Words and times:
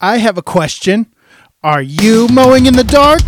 I 0.00 0.16
have 0.16 0.38
a 0.38 0.42
question. 0.42 1.12
Are 1.62 1.82
you 1.82 2.26
mowing 2.28 2.64
in 2.64 2.74
the 2.74 2.84
dark? 2.84 3.20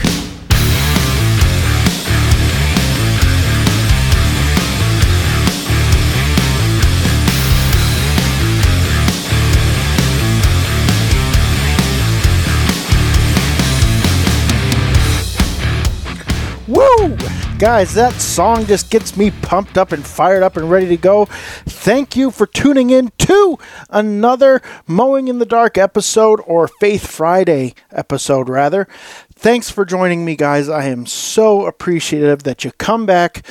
Guys, 17.62 17.94
that 17.94 18.14
song 18.14 18.66
just 18.66 18.90
gets 18.90 19.16
me 19.16 19.30
pumped 19.30 19.78
up 19.78 19.92
and 19.92 20.04
fired 20.04 20.42
up 20.42 20.56
and 20.56 20.68
ready 20.68 20.88
to 20.88 20.96
go. 20.96 21.26
Thank 21.64 22.16
you 22.16 22.32
for 22.32 22.44
tuning 22.44 22.90
in 22.90 23.12
to 23.18 23.56
another 23.88 24.60
Mowing 24.88 25.28
in 25.28 25.38
the 25.38 25.46
Dark 25.46 25.78
episode, 25.78 26.40
or 26.44 26.66
Faith 26.66 27.06
Friday 27.06 27.74
episode, 27.92 28.48
rather. 28.48 28.88
Thanks 29.36 29.70
for 29.70 29.84
joining 29.84 30.24
me, 30.24 30.34
guys. 30.34 30.68
I 30.68 30.86
am 30.86 31.06
so 31.06 31.64
appreciative 31.64 32.42
that 32.42 32.64
you 32.64 32.72
come 32.78 33.06
back 33.06 33.46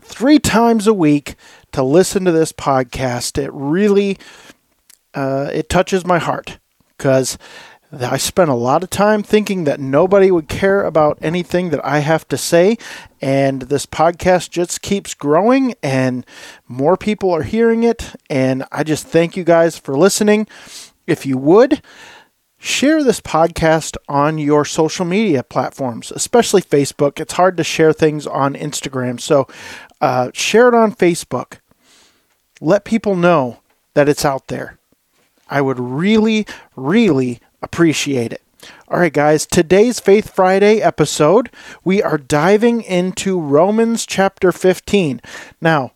three 0.00 0.38
times 0.38 0.86
a 0.86 0.94
week 0.94 1.34
to 1.72 1.82
listen 1.82 2.24
to 2.24 2.30
this 2.30 2.52
podcast. 2.52 3.36
It 3.36 3.50
really 3.52 4.16
uh, 5.12 5.50
it 5.52 5.68
touches 5.68 6.06
my 6.06 6.20
heart 6.20 6.60
because 6.96 7.36
I 7.92 8.16
spent 8.16 8.50
a 8.50 8.54
lot 8.54 8.82
of 8.82 8.90
time 8.90 9.22
thinking 9.22 9.64
that 9.64 9.78
nobody 9.78 10.30
would 10.30 10.48
care 10.48 10.84
about 10.84 11.18
anything 11.22 11.70
that 11.70 11.84
I 11.84 12.00
have 12.00 12.26
to 12.28 12.36
say, 12.36 12.78
and 13.20 13.62
this 13.62 13.86
podcast 13.86 14.50
just 14.50 14.82
keeps 14.82 15.14
growing, 15.14 15.74
and 15.82 16.26
more 16.66 16.96
people 16.96 17.30
are 17.30 17.44
hearing 17.44 17.84
it. 17.84 18.14
And 18.28 18.64
I 18.72 18.82
just 18.82 19.06
thank 19.06 19.36
you 19.36 19.44
guys 19.44 19.78
for 19.78 19.96
listening. 19.96 20.48
If 21.06 21.24
you 21.24 21.38
would, 21.38 21.80
share 22.58 23.04
this 23.04 23.20
podcast 23.20 23.96
on 24.08 24.38
your 24.38 24.64
social 24.64 25.04
media 25.04 25.44
platforms, 25.44 26.10
especially 26.10 26.62
Facebook. 26.62 27.20
It's 27.20 27.34
hard 27.34 27.56
to 27.56 27.64
share 27.64 27.92
things 27.92 28.26
on 28.26 28.54
Instagram, 28.54 29.20
so 29.20 29.46
uh, 30.00 30.30
share 30.34 30.68
it 30.68 30.74
on 30.74 30.92
Facebook. 30.92 31.58
Let 32.60 32.84
people 32.84 33.14
know 33.14 33.60
that 33.94 34.08
it's 34.08 34.24
out 34.24 34.48
there. 34.48 34.78
I 35.48 35.60
would 35.60 35.78
really, 35.78 36.46
really 36.74 37.40
appreciate 37.66 38.32
it. 38.32 38.42
All 38.86 39.00
right, 39.00 39.12
guys, 39.12 39.44
today's 39.44 39.98
Faith 39.98 40.32
Friday 40.32 40.80
episode, 40.80 41.50
we 41.82 42.00
are 42.00 42.16
diving 42.16 42.80
into 42.80 43.40
Romans 43.40 44.06
chapter 44.06 44.52
15. 44.52 45.20
Now, 45.60 45.90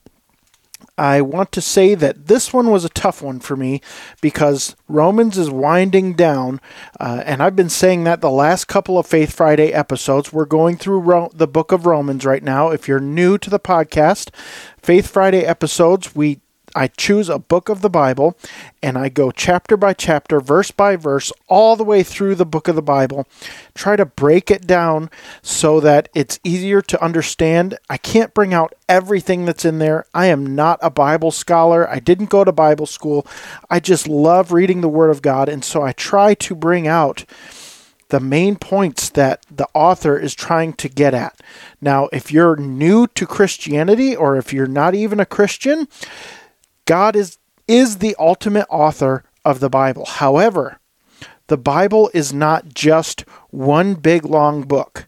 I 0.98 1.20
want 1.20 1.52
to 1.52 1.60
say 1.60 1.94
that 1.94 2.26
this 2.26 2.52
one 2.52 2.70
was 2.72 2.84
a 2.84 2.88
tough 2.88 3.22
one 3.22 3.38
for 3.38 3.56
me 3.56 3.80
because 4.20 4.74
Romans 4.88 5.38
is 5.38 5.48
winding 5.48 6.14
down, 6.14 6.60
uh, 6.98 7.22
and 7.24 7.40
I've 7.40 7.54
been 7.54 7.70
saying 7.70 8.02
that 8.04 8.20
the 8.20 8.30
last 8.30 8.64
couple 8.66 8.98
of 8.98 9.06
Faith 9.06 9.32
Friday 9.32 9.72
episodes. 9.72 10.32
We're 10.32 10.44
going 10.44 10.76
through 10.76 11.00
Ro- 11.00 11.30
the 11.32 11.46
book 11.46 11.70
of 11.70 11.86
Romans 11.86 12.26
right 12.26 12.42
now. 12.42 12.70
If 12.70 12.88
you're 12.88 12.98
new 12.98 13.38
to 13.38 13.48
the 13.48 13.60
podcast, 13.60 14.34
Faith 14.82 15.06
Friday 15.06 15.46
episodes, 15.46 16.16
we 16.16 16.40
I 16.74 16.88
choose 16.88 17.28
a 17.28 17.38
book 17.38 17.68
of 17.68 17.82
the 17.82 17.90
Bible 17.90 18.36
and 18.82 18.96
I 18.96 19.08
go 19.08 19.30
chapter 19.30 19.76
by 19.76 19.92
chapter, 19.92 20.40
verse 20.40 20.70
by 20.70 20.96
verse, 20.96 21.32
all 21.48 21.76
the 21.76 21.84
way 21.84 22.02
through 22.02 22.34
the 22.34 22.46
book 22.46 22.68
of 22.68 22.76
the 22.76 22.82
Bible. 22.82 23.26
Try 23.74 23.96
to 23.96 24.06
break 24.06 24.50
it 24.50 24.66
down 24.66 25.10
so 25.42 25.80
that 25.80 26.08
it's 26.14 26.40
easier 26.44 26.80
to 26.82 27.02
understand. 27.02 27.78
I 27.88 27.96
can't 27.96 28.34
bring 28.34 28.54
out 28.54 28.74
everything 28.88 29.44
that's 29.44 29.64
in 29.64 29.78
there. 29.78 30.06
I 30.14 30.26
am 30.26 30.54
not 30.54 30.78
a 30.82 30.90
Bible 30.90 31.30
scholar. 31.30 31.88
I 31.88 31.98
didn't 31.98 32.30
go 32.30 32.44
to 32.44 32.52
Bible 32.52 32.86
school. 32.86 33.26
I 33.68 33.80
just 33.80 34.08
love 34.08 34.52
reading 34.52 34.80
the 34.80 34.88
Word 34.88 35.10
of 35.10 35.22
God. 35.22 35.48
And 35.48 35.64
so 35.64 35.82
I 35.82 35.92
try 35.92 36.34
to 36.34 36.54
bring 36.54 36.86
out 36.86 37.24
the 38.10 38.20
main 38.20 38.56
points 38.56 39.08
that 39.10 39.46
the 39.50 39.68
author 39.72 40.18
is 40.18 40.34
trying 40.34 40.74
to 40.74 40.88
get 40.88 41.14
at. 41.14 41.40
Now, 41.80 42.08
if 42.12 42.30
you're 42.30 42.56
new 42.56 43.06
to 43.08 43.26
Christianity 43.26 44.14
or 44.14 44.36
if 44.36 44.52
you're 44.52 44.66
not 44.66 44.94
even 44.94 45.18
a 45.18 45.26
Christian, 45.26 45.88
God 46.90 47.14
is 47.14 47.38
is 47.68 47.98
the 47.98 48.16
ultimate 48.18 48.66
author 48.68 49.22
of 49.44 49.60
the 49.60 49.70
Bible. 49.70 50.04
However, 50.06 50.80
the 51.46 51.56
Bible 51.56 52.10
is 52.12 52.32
not 52.32 52.74
just 52.74 53.20
one 53.50 53.94
big 53.94 54.24
long 54.24 54.62
book. 54.62 55.06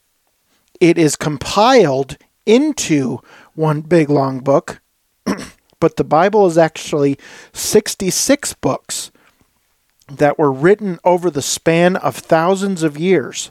It 0.79 0.97
is 0.97 1.17
compiled 1.17 2.19
into 2.47 3.19
one 3.55 3.81
big 3.81 4.09
long 4.09 4.39
book, 4.39 4.81
but 5.81 5.97
the 5.97 6.05
Bible 6.05 6.47
is 6.47 6.57
actually 6.57 7.19
66 7.53 8.55
books 8.55 9.11
that 10.07 10.39
were 10.39 10.53
written 10.53 11.01
over 11.03 11.33
the 11.33 11.43
span 11.43 11.97
of 11.97 12.15
thousands 12.15 12.85
of 12.85 12.97
years. 12.97 13.51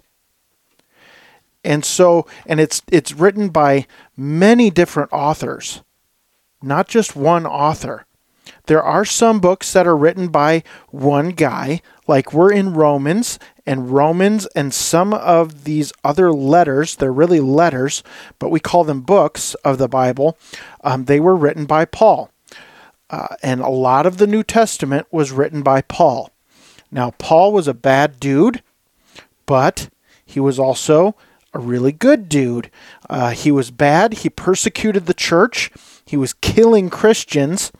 And 1.66 1.84
so 1.84 2.26
and 2.46 2.62
it's 2.62 2.82
it's 2.90 3.12
written 3.12 3.50
by 3.50 3.88
many 4.16 4.70
different 4.70 5.12
authors, 5.12 5.84
not 6.62 6.88
just 6.88 7.14
one 7.14 7.46
author. 7.46 8.06
There 8.66 8.82
are 8.82 9.06
some 9.06 9.40
books 9.40 9.74
that 9.74 9.88
are 9.88 9.98
written 9.98 10.30
by 10.30 10.64
one 10.90 11.30
guy, 11.30 11.82
like 12.08 12.34
we're 12.34 12.52
in 12.52 12.74
Romans, 12.74 13.40
and 13.66 13.92
Romans 13.92 14.46
and 14.48 14.74
some 14.74 15.14
of 15.14 15.64
these 15.64 15.94
other 16.04 16.32
letters, 16.32 16.96
they're 16.96 17.14
really 17.14 17.40
letters, 17.40 18.04
but 18.40 18.50
we 18.50 18.60
call 18.60 18.84
them 18.84 19.02
books 19.02 19.54
of 19.64 19.78
the 19.78 19.88
Bible, 19.88 20.38
um, 20.84 21.06
they 21.06 21.20
were 21.20 21.36
written 21.36 21.66
by 21.66 21.86
Paul. 21.86 22.32
Uh, 23.10 23.36
and 23.44 23.62
a 23.62 23.70
lot 23.70 24.06
of 24.06 24.18
the 24.18 24.28
New 24.28 24.44
Testament 24.44 25.06
was 25.12 25.32
written 25.32 25.62
by 25.64 25.82
Paul. 25.82 26.32
Now, 26.92 27.12
Paul 27.12 27.52
was 27.52 27.68
a 27.68 27.74
bad 27.74 28.20
dude, 28.20 28.64
but 29.46 29.90
he 30.26 30.40
was 30.40 30.58
also 30.58 31.16
a 31.54 31.60
really 31.60 31.92
good 31.92 32.30
dude. 32.30 32.72
Uh, 33.10 33.32
he 33.32 33.52
was 33.52 33.72
bad. 33.72 34.14
He 34.14 34.30
persecuted 34.30 35.06
the 35.06 35.14
church. 35.14 35.72
He 36.06 36.16
was 36.16 36.34
killing 36.34 36.90
Christians. 36.90 37.72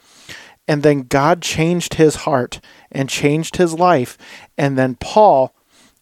And 0.72 0.82
then 0.82 1.02
God 1.02 1.42
changed 1.42 1.94
his 1.94 2.24
heart 2.24 2.58
and 2.90 3.06
changed 3.06 3.56
his 3.56 3.74
life. 3.74 4.16
And 4.56 4.78
then 4.78 4.94
Paul 4.94 5.54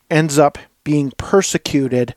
ends 0.09 0.39
up 0.39 0.59
being 0.85 1.11
persecuted 1.19 2.15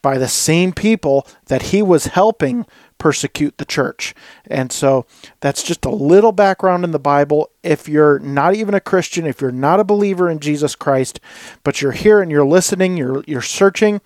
by 0.00 0.16
the 0.16 0.28
same 0.28 0.70
people 0.70 1.26
that 1.46 1.62
he 1.62 1.82
was 1.82 2.06
helping 2.06 2.64
persecute 2.96 3.58
the 3.58 3.64
church. 3.64 4.14
And 4.46 4.70
so 4.70 5.04
that's 5.40 5.64
just 5.64 5.84
a 5.84 5.90
little 5.90 6.30
background 6.30 6.84
in 6.84 6.92
the 6.92 7.00
Bible. 7.00 7.50
If 7.64 7.88
you're 7.88 8.20
not 8.20 8.54
even 8.54 8.74
a 8.74 8.80
Christian, 8.80 9.26
if 9.26 9.40
you're 9.40 9.50
not 9.50 9.80
a 9.80 9.84
believer 9.84 10.30
in 10.30 10.38
Jesus 10.38 10.76
Christ, 10.76 11.18
but 11.64 11.82
you're 11.82 11.90
here 11.90 12.22
and 12.22 12.30
you're 12.30 12.46
listening, 12.46 12.96
you're 12.96 13.24
you're 13.26 13.42
searching, 13.42 14.00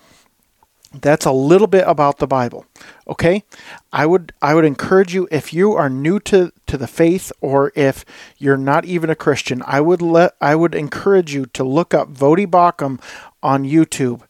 that's 0.95 1.27
a 1.27 1.33
little 1.33 1.67
bit 1.67 1.85
about 1.87 2.17
the 2.17 2.27
Bible. 2.27 2.65
Okay? 3.09 3.45
I 3.93 4.07
would 4.07 4.33
I 4.43 4.55
would 4.55 4.65
encourage 4.65 5.15
you 5.15 5.29
if 5.31 5.53
you 5.53 5.73
are 5.73 5.89
new 5.89 6.21
to, 6.21 6.53
to 6.67 6.77
the 6.77 6.87
faith 6.87 7.33
or 7.41 7.73
if 7.75 8.05
you're 8.37 8.57
not 8.57 8.85
even 8.85 9.11
a 9.11 9.17
Christian, 9.17 9.63
I 9.67 9.81
would 9.81 10.03
let 10.03 10.35
I 10.41 10.55
would 10.55 10.75
encourage 10.75 11.33
you 11.33 11.47
to 11.47 11.65
look 11.65 11.95
up 11.95 12.13
Voddie 12.13 12.47
Baucham 12.47 13.01
on 13.43 13.65
YouTube. 13.65 14.23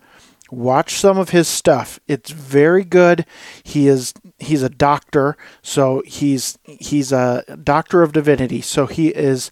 Watch 0.50 0.94
some 0.94 1.18
of 1.18 1.30
his 1.30 1.46
stuff. 1.46 2.00
It's 2.08 2.30
very 2.30 2.84
good. 2.84 3.26
He 3.62 3.88
is 3.88 4.14
he's 4.38 4.62
a 4.62 4.70
doctor, 4.70 5.36
so 5.60 6.02
he's 6.06 6.58
he's 6.64 7.12
a 7.12 7.44
doctor 7.62 8.02
of 8.02 8.12
divinity. 8.12 8.60
So 8.60 8.86
he 8.86 9.08
is 9.08 9.50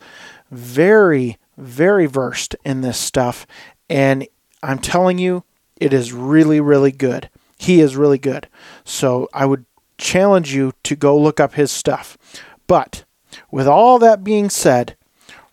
very 0.50 1.36
very 1.58 2.06
versed 2.06 2.54
in 2.64 2.82
this 2.82 2.98
stuff 2.98 3.46
and 3.88 4.26
I'm 4.62 4.78
telling 4.78 5.18
you 5.18 5.44
it 5.76 5.92
is 5.92 6.12
really, 6.12 6.60
really 6.60 6.92
good. 6.92 7.28
He 7.56 7.80
is 7.80 7.96
really 7.96 8.18
good. 8.18 8.48
So 8.84 9.28
I 9.32 9.46
would 9.46 9.64
challenge 9.98 10.54
you 10.54 10.72
to 10.84 10.96
go 10.96 11.18
look 11.18 11.40
up 11.40 11.54
his 11.54 11.70
stuff. 11.70 12.18
But 12.66 13.04
with 13.50 13.66
all 13.66 13.98
that 13.98 14.24
being 14.24 14.50
said, 14.50 14.96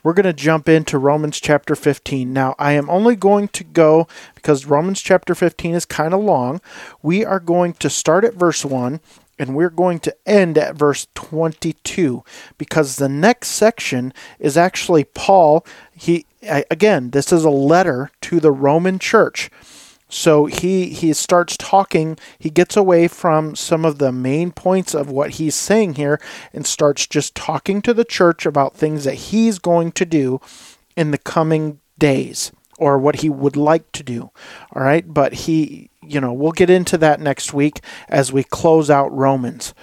we're 0.04 0.14
going 0.14 0.26
to 0.26 0.34
jump 0.34 0.68
into 0.68 0.98
Romans 0.98 1.40
chapter 1.40 1.76
15. 1.76 2.34
Now, 2.34 2.56
I 2.60 2.74
am 2.74 2.90
only 2.90 3.16
going 3.16 3.48
to 3.50 3.64
go 3.64 4.08
because 4.36 4.66
Romans 4.66 5.02
chapter 5.02 5.34
15 5.34 5.76
is 5.76 5.86
kind 5.86 6.14
of 6.14 6.22
long. 6.22 6.60
We 7.02 7.24
are 7.24 7.40
going 7.40 7.74
to 7.76 7.90
start 7.90 8.26
at 8.26 8.34
verse 8.34 8.66
1 8.66 9.00
and 9.40 9.56
we're 9.56 9.70
going 9.70 10.00
to 10.00 10.16
end 10.26 10.58
at 10.58 10.76
verse 10.76 11.08
22 11.16 12.24
because 12.58 12.98
the 12.98 13.10
next 13.10 13.50
section 13.50 14.14
is 14.40 14.58
actually 14.58 15.06
Paul. 15.06 15.66
He 15.96 16.26
again, 16.42 17.12
this 17.12 17.32
is 17.32 17.44
a 17.44 17.50
letter 17.50 18.12
to 18.22 18.40
the 18.40 18.52
Roman 18.52 19.00
church. 19.00 19.50
So 20.14 20.46
he 20.46 20.90
he 20.90 21.12
starts 21.14 21.58
talking, 21.58 22.20
he 22.38 22.52
gets 22.52 22.78
away 22.78 23.08
from 23.08 23.56
some 23.56 23.84
of 23.84 23.98
the 23.98 24.12
main 24.12 24.52
points 24.52 24.94
of 24.94 25.10
what 25.10 25.32
he's 25.32 25.56
saying 25.56 25.96
here 25.96 26.22
and 26.54 26.68
starts 26.68 27.08
just 27.08 27.34
talking 27.34 27.82
to 27.82 27.96
the 27.96 28.06
church 28.06 28.46
about 28.46 28.76
things 28.76 29.06
that 29.06 29.16
he's 29.16 29.58
going 29.58 29.92
to 29.94 30.06
do 30.06 30.40
in 30.96 31.10
the 31.10 31.18
coming 31.18 31.80
days 31.98 32.52
or 32.78 33.00
what 33.00 33.18
he 33.22 33.30
would 33.30 33.58
like 33.58 33.92
to 33.94 34.04
do. 34.04 34.30
All 34.76 34.84
right? 34.84 35.12
But 35.12 35.34
he, 35.34 35.90
you 36.04 36.22
know, 36.22 36.32
we'll 36.32 36.52
get 36.52 36.70
into 36.70 36.96
that 37.00 37.20
next 37.20 37.52
week 37.52 37.82
as 38.08 38.32
we 38.32 38.44
close 38.44 38.92
out 38.92 39.12
Romans. 39.12 39.74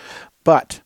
But 0.45 0.81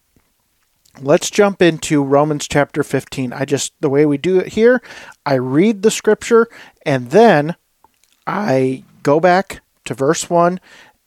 Let's 1.03 1.29
jump 1.29 1.61
into 1.61 2.05
Romans 2.05 2.47
chapter 2.47 2.85
15. 2.85 3.33
I 3.33 3.45
just, 3.45 3.73
the 3.81 3.91
way 3.91 4.07
we 4.07 4.17
do 4.17 4.39
it 4.39 4.53
here, 4.53 4.81
I 5.27 5.35
read 5.35 5.83
the 5.83 5.91
scripture 5.91 6.47
And 6.87 7.11
then 7.11 7.57
I 8.29 8.85
go 9.05 9.21
back 9.21 9.63
to 9.85 9.95
verse 9.95 10.29
1 10.29 10.59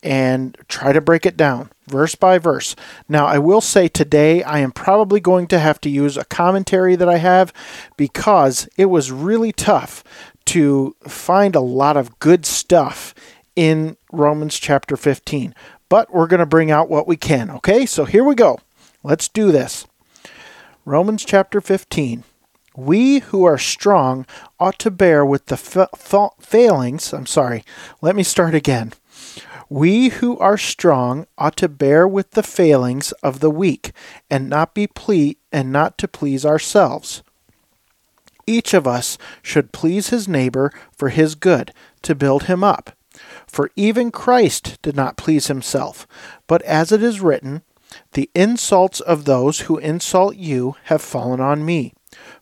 and 0.01 0.57
try 0.69 0.93
to 0.93 1.01
break 1.01 1.25
it 1.25 1.35
down 1.35 1.69
verse 1.87 2.15
by 2.15 2.37
verse. 2.37 2.75
Now, 3.09 3.25
I 3.25 3.39
will 3.39 3.61
say 3.61 3.87
today 3.87 4.43
I 4.43 4.59
am 4.59 4.71
probably 4.71 5.19
going 5.19 5.47
to 5.47 5.59
have 5.59 5.81
to 5.81 5.89
use 5.89 6.17
a 6.17 6.25
commentary 6.25 6.95
that 6.95 7.09
I 7.09 7.17
have 7.17 7.53
because 7.95 8.67
it 8.77 8.85
was 8.85 9.11
really 9.11 9.51
tough 9.51 10.03
to 10.45 10.95
find 11.07 11.55
a 11.55 11.61
lot 11.61 11.97
of 11.97 12.19
good 12.19 12.45
stuff 12.45 13.15
in 13.55 13.97
Romans 14.11 14.59
chapter 14.59 14.95
15. 14.95 15.55
But 15.89 16.13
we're 16.13 16.27
going 16.27 16.41
to 16.41 16.45
bring 16.45 16.69
out 16.69 16.89
what 16.89 17.07
we 17.07 17.15
can, 17.15 17.49
okay? 17.49 17.85
So 17.85 18.05
here 18.05 18.23
we 18.23 18.35
go. 18.35 18.59
Let's 19.03 19.29
do 19.29 19.51
this. 19.51 19.87
Romans 20.85 21.25
chapter 21.25 21.61
15. 21.61 22.23
We 22.77 23.19
who 23.19 23.43
are 23.43 23.57
strong 23.57 24.27
ought 24.59 24.77
to 24.79 24.91
bear 24.91 25.25
with 25.25 25.47
the 25.47 25.57
fa- 25.57 25.89
fa- 25.95 26.29
failings. 26.39 27.11
I'm 27.11 27.25
sorry. 27.25 27.63
Let 28.01 28.15
me 28.15 28.21
start 28.21 28.53
again. 28.53 28.93
We 29.67 30.09
who 30.09 30.37
are 30.37 30.59
strong 30.59 31.25
ought 31.39 31.55
to 31.57 31.69
bear 31.69 32.07
with 32.07 32.31
the 32.31 32.43
failings 32.43 33.13
of 33.23 33.39
the 33.39 33.49
weak, 33.49 33.93
and 34.29 34.47
not 34.47 34.75
be 34.75 34.85
ple- 34.85 35.33
and 35.51 35.71
not 35.71 35.97
to 35.97 36.07
please 36.07 36.45
ourselves. 36.45 37.23
Each 38.45 38.75
of 38.75 38.85
us 38.85 39.17
should 39.41 39.71
please 39.71 40.09
his 40.09 40.27
neighbor 40.27 40.71
for 40.95 41.09
his 41.09 41.33
good, 41.33 41.73
to 42.03 42.13
build 42.13 42.43
him 42.43 42.63
up. 42.63 42.91
For 43.47 43.71
even 43.75 44.11
Christ 44.11 44.79
did 44.83 44.95
not 44.95 45.17
please 45.17 45.47
himself, 45.47 46.07
but 46.45 46.61
as 46.61 46.91
it 46.91 47.01
is 47.01 47.21
written, 47.21 47.63
The 48.11 48.29
insults 48.35 48.99
of 48.99 49.25
those 49.25 49.61
who 49.61 49.79
insult 49.79 50.35
you 50.35 50.75
have 50.83 51.01
fallen 51.01 51.41
on 51.41 51.65
me. 51.65 51.93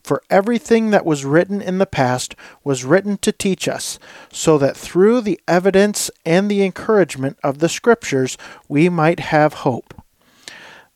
For 0.05 0.21
everything 0.29 0.91
that 0.91 1.03
was 1.03 1.25
written 1.25 1.63
in 1.63 1.79
the 1.79 1.87
past 1.87 2.35
was 2.63 2.85
written 2.85 3.17
to 3.17 3.31
teach 3.31 3.67
us, 3.67 3.97
so 4.31 4.59
that 4.59 4.77
through 4.77 5.21
the 5.21 5.41
evidence 5.47 6.11
and 6.23 6.47
the 6.47 6.63
encouragement 6.63 7.39
of 7.43 7.57
the 7.57 7.67
Scriptures 7.67 8.37
we 8.69 8.87
might 8.87 9.19
have 9.19 9.65
hope. 9.65 9.99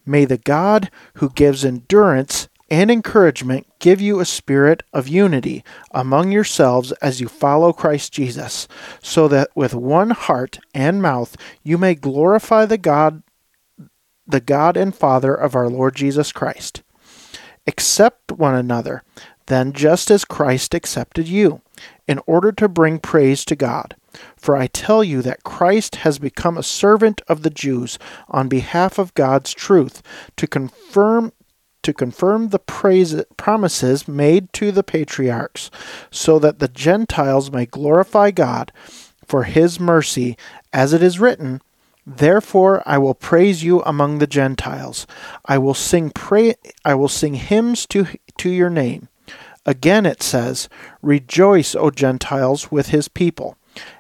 May 0.06 0.26
the 0.26 0.38
God 0.38 0.92
who 1.16 1.32
gives 1.32 1.66
endurance 1.66 2.50
and 2.70 2.92
encouragement 2.92 3.66
give 3.80 4.00
you 4.00 4.20
a 4.20 4.26
spirit 4.26 4.84
of 4.94 5.08
unity 5.08 5.64
among 5.90 6.32
yourselves 6.32 6.92
as 7.02 7.20
you 7.20 7.28
follow 7.28 7.74
Christ 7.74 8.14
Jesus, 8.14 8.68
so 9.02 9.28
that 9.28 9.50
with 9.56 9.74
one 9.74 10.12
heart 10.12 10.60
and 10.76 11.02
mouth 11.02 11.36
you 11.64 11.80
may 11.80 11.96
glorify 11.96 12.68
the 12.68 12.78
God 12.78 13.24
the 14.28 14.40
God 14.40 14.78
and 14.78 14.94
Father 14.94 15.34
of 15.34 15.56
our 15.56 15.68
Lord 15.68 15.96
Jesus 15.96 16.32
Christ. 16.32 16.84
Accept 17.68 18.32
one 18.32 18.56
another, 18.56 19.04
then 19.48 19.74
just 19.74 20.10
as 20.12 20.26
Christ 20.26 20.74
accepted 20.74 21.28
you, 21.28 21.62
in 22.08 22.20
order 22.26 22.52
to 22.54 22.68
bring 22.68 23.00
praise 23.00 23.46
to 23.46 23.56
God. 23.56 23.96
For 24.36 24.56
I 24.56 24.68
tell 24.68 25.04
you 25.04 25.22
that 25.22 25.44
Christ 25.44 25.98
has 25.98 26.20
become 26.20 26.58
a 26.58 26.64
servant 26.64 27.22
of 27.28 27.44
the 27.44 27.50
Jews 27.50 28.00
on 28.28 28.48
behalf 28.48 28.98
of 28.98 29.14
God's 29.14 29.54
truth 29.54 30.02
to 30.38 30.48
confirm 30.48 31.34
to 31.82 31.94
confirm 31.94 32.50
the 32.50 32.60
praise, 32.60 33.16
promises 33.38 34.06
made 34.06 34.52
to 34.52 34.70
the 34.70 34.84
patriarchs, 34.84 35.72
so 36.12 36.38
that 36.38 36.60
the 36.60 36.68
Gentiles 36.68 37.52
may 37.52 37.66
glorify 37.66 38.32
God 38.32 38.74
for 39.26 39.44
his 39.44 39.80
mercy, 39.80 40.38
as 40.74 40.92
it 40.92 41.02
is 41.02 41.20
written, 41.22 41.62
Therefore 42.18 42.82
I 42.88 42.98
will 42.98 43.14
praise 43.14 43.64
you 43.64 43.84
among 43.84 44.18
the 44.18 44.26
Gentiles. 44.26 45.06
I 45.46 45.60
will 45.60 45.76
sing 45.76 46.10
pray 46.10 46.56
I 46.84 46.96
will 46.96 47.08
sing 47.08 47.36
hymns 47.36 47.86
to 47.88 48.08
to 48.40 48.50
your 48.50 48.72
name. 48.72 49.10
Again 49.64 50.08
it 50.08 50.24
says, 50.24 50.70
Rejoice, 51.04 51.76
O 51.76 51.92
Gentiles, 51.92 52.72
with 52.72 52.88
his 52.88 53.10
people. 53.10 53.58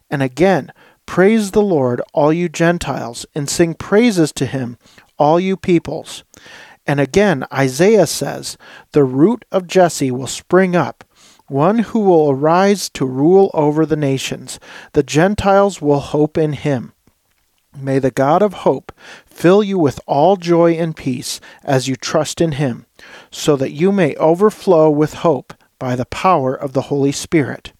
And 0.09 0.23
again, 0.23 0.73
praise 1.05 1.51
the 1.51 1.61
Lord, 1.61 2.01
all 2.11 2.33
you 2.33 2.49
Gentiles, 2.49 3.27
and 3.35 3.47
sing 3.47 3.75
praises 3.75 4.31
to 4.33 4.47
him, 4.47 4.79
all 5.19 5.39
you 5.39 5.55
peoples. 5.55 6.23
And 6.87 6.99
again, 6.99 7.45
Isaiah 7.53 8.07
says, 8.07 8.57
The 8.93 9.03
root 9.03 9.45
of 9.51 9.67
Jesse 9.67 10.09
will 10.09 10.25
spring 10.25 10.75
up, 10.75 11.03
one 11.47 11.79
who 11.79 11.99
will 11.99 12.31
arise 12.31 12.89
to 12.89 13.05
rule 13.05 13.51
over 13.53 13.85
the 13.85 13.95
nations. 13.95 14.59
The 14.93 15.03
Gentiles 15.03 15.79
will 15.79 15.99
hope 15.99 16.39
in 16.39 16.53
him. 16.53 16.93
May 17.77 17.99
the 17.99 18.11
God 18.11 18.41
of 18.41 18.53
hope 18.53 18.91
fill 19.25 19.63
you 19.63 19.77
with 19.77 19.99
all 20.05 20.35
joy 20.37 20.73
and 20.73 20.95
peace 20.95 21.39
as 21.63 21.87
you 21.87 21.95
trust 21.95 22.41
in 22.41 22.53
him, 22.53 22.85
so 23.31 23.55
that 23.55 23.71
you 23.71 23.91
may 23.91 24.15
overflow 24.15 24.89
with 24.89 25.15
hope 25.15 25.53
by 25.77 25.95
the 25.95 26.05
power 26.05 26.53
of 26.53 26.73
the 26.73 26.83
Holy 26.83 27.11
Spirit. 27.11 27.71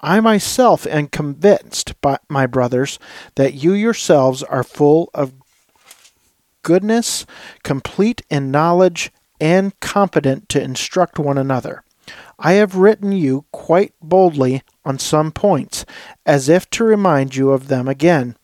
I 0.00 0.20
myself 0.20 0.86
am 0.86 1.08
convinced, 1.08 1.94
my 2.28 2.46
brothers, 2.46 2.98
that 3.34 3.54
you 3.54 3.72
yourselves 3.72 4.42
are 4.42 4.62
full 4.62 5.10
of 5.12 5.34
goodness, 6.62 7.26
complete 7.62 8.22
in 8.30 8.50
knowledge, 8.50 9.10
and 9.40 9.78
competent 9.80 10.48
to 10.50 10.62
instruct 10.62 11.18
one 11.18 11.38
another. 11.38 11.82
I 12.38 12.54
have 12.54 12.76
written 12.76 13.12
you 13.12 13.44
quite 13.52 13.94
boldly 14.02 14.62
on 14.84 14.98
some 14.98 15.32
points, 15.32 15.84
as 16.24 16.48
if 16.48 16.68
to 16.70 16.84
remind 16.84 17.36
you 17.36 17.50
of 17.50 17.68
them 17.68 17.88
again, 17.88 18.36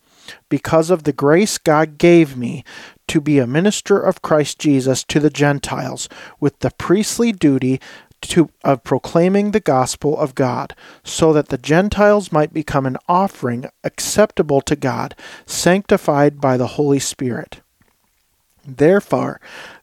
because 0.49 0.89
of 0.89 1.03
the 1.03 1.13
grace 1.13 1.57
God 1.57 1.97
gave 1.97 2.37
me 2.37 2.63
to 3.07 3.21
be 3.21 3.39
a 3.39 3.47
minister 3.47 3.99
of 3.99 4.21
Christ 4.21 4.59
Jesus 4.59 5.03
to 5.05 5.19
the 5.19 5.29
Gentiles, 5.29 6.09
with 6.39 6.59
the 6.59 6.71
priestly 6.71 7.31
duty 7.31 7.79
to, 8.21 8.49
of 8.63 8.83
proclaiming 8.83 9.51
the 9.51 9.59
gospel 9.59 10.17
of 10.17 10.35
God, 10.35 10.75
so 11.03 11.33
that 11.33 11.49
the 11.49 11.57
Gentiles 11.57 12.31
might 12.31 12.53
become 12.53 12.85
an 12.85 12.97
offering 13.07 13.65
acceptable 13.83 14.61
to 14.61 14.75
God, 14.75 15.15
sanctified 15.45 16.41
by 16.41 16.57
the 16.57 16.67
Holy 16.67 16.99
Spirit. 16.99 17.61
Therefore, 18.65 19.39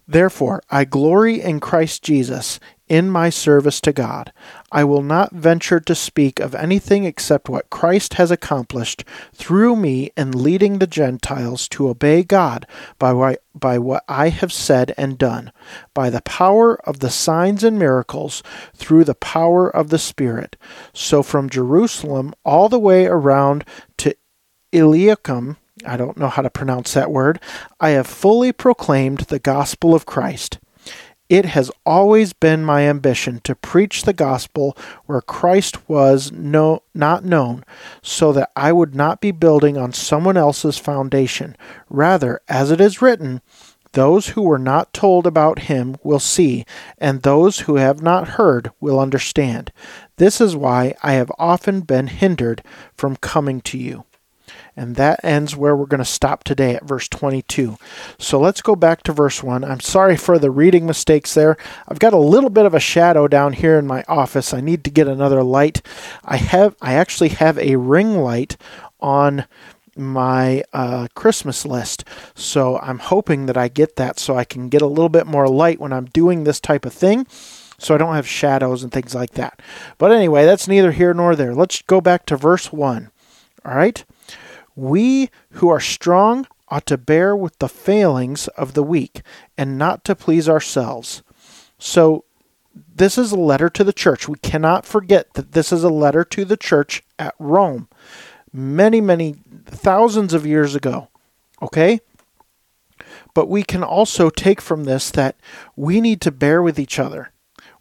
therefore 0.06 0.62
I 0.68 0.84
glory 0.84 1.40
in 1.40 1.60
Christ 1.60 2.02
Jesus 2.02 2.60
in 2.88 3.08
my 3.08 3.30
service 3.30 3.80
to 3.80 3.92
God. 3.92 4.32
I 4.74 4.82
will 4.82 5.02
not 5.02 5.30
venture 5.32 5.78
to 5.78 5.94
speak 5.94 6.40
of 6.40 6.52
anything 6.52 7.04
except 7.04 7.48
what 7.48 7.70
Christ 7.70 8.14
has 8.14 8.32
accomplished 8.32 9.04
through 9.32 9.76
me 9.76 10.10
in 10.16 10.32
leading 10.32 10.80
the 10.80 10.88
Gentiles 10.88 11.68
to 11.68 11.88
obey 11.88 12.24
God 12.24 12.66
by 12.98 13.12
what, 13.12 13.44
by 13.54 13.78
what 13.78 14.02
I 14.08 14.30
have 14.30 14.52
said 14.52 14.92
and 14.98 15.16
done, 15.16 15.52
by 15.94 16.10
the 16.10 16.22
power 16.22 16.74
of 16.88 16.98
the 16.98 17.08
signs 17.08 17.62
and 17.62 17.78
miracles, 17.78 18.42
through 18.74 19.04
the 19.04 19.14
power 19.14 19.70
of 19.70 19.90
the 19.90 19.98
Spirit. 19.98 20.56
So 20.92 21.22
from 21.22 21.48
Jerusalem 21.48 22.34
all 22.44 22.68
the 22.68 22.80
way 22.80 23.06
around 23.06 23.64
to 23.98 24.16
Illyricum, 24.72 25.56
I 25.86 25.96
don't 25.96 26.18
know 26.18 26.28
how 26.28 26.42
to 26.42 26.50
pronounce 26.50 26.94
that 26.94 27.12
word, 27.12 27.38
I 27.78 27.90
have 27.90 28.08
fully 28.08 28.50
proclaimed 28.50 29.20
the 29.20 29.38
gospel 29.38 29.94
of 29.94 30.04
Christ. 30.04 30.58
It 31.34 31.46
has 31.46 31.68
always 31.84 32.32
been 32.32 32.64
my 32.64 32.82
ambition 32.82 33.40
to 33.42 33.56
preach 33.56 34.04
the 34.04 34.12
gospel 34.12 34.76
where 35.06 35.20
Christ 35.20 35.88
was 35.88 36.30
no, 36.30 36.84
not 36.94 37.24
known, 37.24 37.64
so 38.02 38.32
that 38.34 38.52
I 38.54 38.70
would 38.70 38.94
not 38.94 39.20
be 39.20 39.32
building 39.32 39.76
on 39.76 39.92
someone 39.92 40.36
else's 40.36 40.78
foundation. 40.78 41.56
Rather, 41.90 42.40
as 42.48 42.70
it 42.70 42.80
is 42.80 43.02
written, 43.02 43.40
those 43.94 44.28
who 44.28 44.42
were 44.42 44.60
not 44.60 44.92
told 44.92 45.26
about 45.26 45.62
him 45.70 45.96
will 46.04 46.20
see, 46.20 46.64
and 46.98 47.22
those 47.22 47.62
who 47.62 47.78
have 47.78 48.00
not 48.00 48.38
heard 48.38 48.70
will 48.78 49.00
understand. 49.00 49.72
This 50.18 50.40
is 50.40 50.54
why 50.54 50.94
I 51.02 51.14
have 51.14 51.32
often 51.36 51.80
been 51.80 52.06
hindered 52.06 52.62
from 52.96 53.16
coming 53.16 53.60
to 53.62 53.76
you. 53.76 54.04
And 54.76 54.96
that 54.96 55.20
ends 55.22 55.56
where 55.56 55.76
we're 55.76 55.86
going 55.86 55.98
to 55.98 56.04
stop 56.04 56.42
today 56.42 56.74
at 56.74 56.84
verse 56.84 57.08
22. 57.08 57.76
So 58.18 58.40
let's 58.40 58.60
go 58.60 58.74
back 58.74 59.02
to 59.04 59.12
verse 59.12 59.42
1. 59.42 59.62
I'm 59.62 59.80
sorry 59.80 60.16
for 60.16 60.38
the 60.38 60.50
reading 60.50 60.84
mistakes 60.86 61.34
there. 61.34 61.56
I've 61.86 62.00
got 62.00 62.12
a 62.12 62.18
little 62.18 62.50
bit 62.50 62.66
of 62.66 62.74
a 62.74 62.80
shadow 62.80 63.28
down 63.28 63.52
here 63.52 63.78
in 63.78 63.86
my 63.86 64.04
office. 64.08 64.52
I 64.52 64.60
need 64.60 64.82
to 64.84 64.90
get 64.90 65.06
another 65.06 65.42
light. 65.42 65.80
I 66.24 66.38
have 66.38 66.74
I 66.82 66.94
actually 66.94 67.30
have 67.30 67.58
a 67.58 67.76
ring 67.76 68.16
light 68.16 68.56
on 69.00 69.46
my 69.96 70.64
uh, 70.72 71.08
Christmas 71.14 71.64
list. 71.64 72.04
So 72.34 72.78
I'm 72.78 72.98
hoping 72.98 73.46
that 73.46 73.56
I 73.56 73.68
get 73.68 73.96
that 73.96 74.18
so 74.18 74.36
I 74.36 74.44
can 74.44 74.68
get 74.68 74.82
a 74.82 74.86
little 74.86 75.08
bit 75.08 75.26
more 75.26 75.48
light 75.48 75.80
when 75.80 75.92
I'm 75.92 76.06
doing 76.06 76.44
this 76.44 76.60
type 76.60 76.84
of 76.84 76.92
thing. 76.92 77.26
So 77.78 77.94
I 77.94 77.98
don't 77.98 78.14
have 78.14 78.26
shadows 78.26 78.82
and 78.82 78.92
things 78.92 79.14
like 79.14 79.32
that. 79.32 79.60
But 79.98 80.12
anyway, 80.12 80.46
that's 80.46 80.68
neither 80.68 80.92
here 80.92 81.12
nor 81.12 81.36
there. 81.36 81.54
Let's 81.54 81.82
go 81.82 82.00
back 82.00 82.26
to 82.26 82.36
verse 82.36 82.72
1. 82.72 83.10
All 83.64 83.74
right. 83.76 84.04
We 84.76 85.30
who 85.52 85.68
are 85.68 85.80
strong 85.80 86.46
ought 86.68 86.86
to 86.86 86.98
bear 86.98 87.36
with 87.36 87.58
the 87.58 87.68
failings 87.68 88.48
of 88.48 88.74
the 88.74 88.82
weak 88.82 89.22
and 89.56 89.78
not 89.78 90.04
to 90.04 90.14
please 90.14 90.48
ourselves. 90.48 91.22
So, 91.78 92.24
this 92.96 93.16
is 93.18 93.30
a 93.30 93.36
letter 93.36 93.68
to 93.70 93.84
the 93.84 93.92
church. 93.92 94.28
We 94.28 94.38
cannot 94.38 94.84
forget 94.84 95.34
that 95.34 95.52
this 95.52 95.72
is 95.72 95.84
a 95.84 95.88
letter 95.88 96.24
to 96.24 96.44
the 96.44 96.56
church 96.56 97.02
at 97.18 97.34
Rome 97.38 97.88
many, 98.52 99.00
many 99.00 99.36
thousands 99.66 100.32
of 100.32 100.46
years 100.46 100.74
ago. 100.74 101.08
Okay? 101.60 102.00
But 103.34 103.48
we 103.48 103.64
can 103.64 103.82
also 103.82 104.30
take 104.30 104.60
from 104.60 104.84
this 104.84 105.10
that 105.10 105.36
we 105.76 106.00
need 106.00 106.20
to 106.22 106.30
bear 106.30 106.62
with 106.62 106.78
each 106.78 106.98
other. 106.98 107.32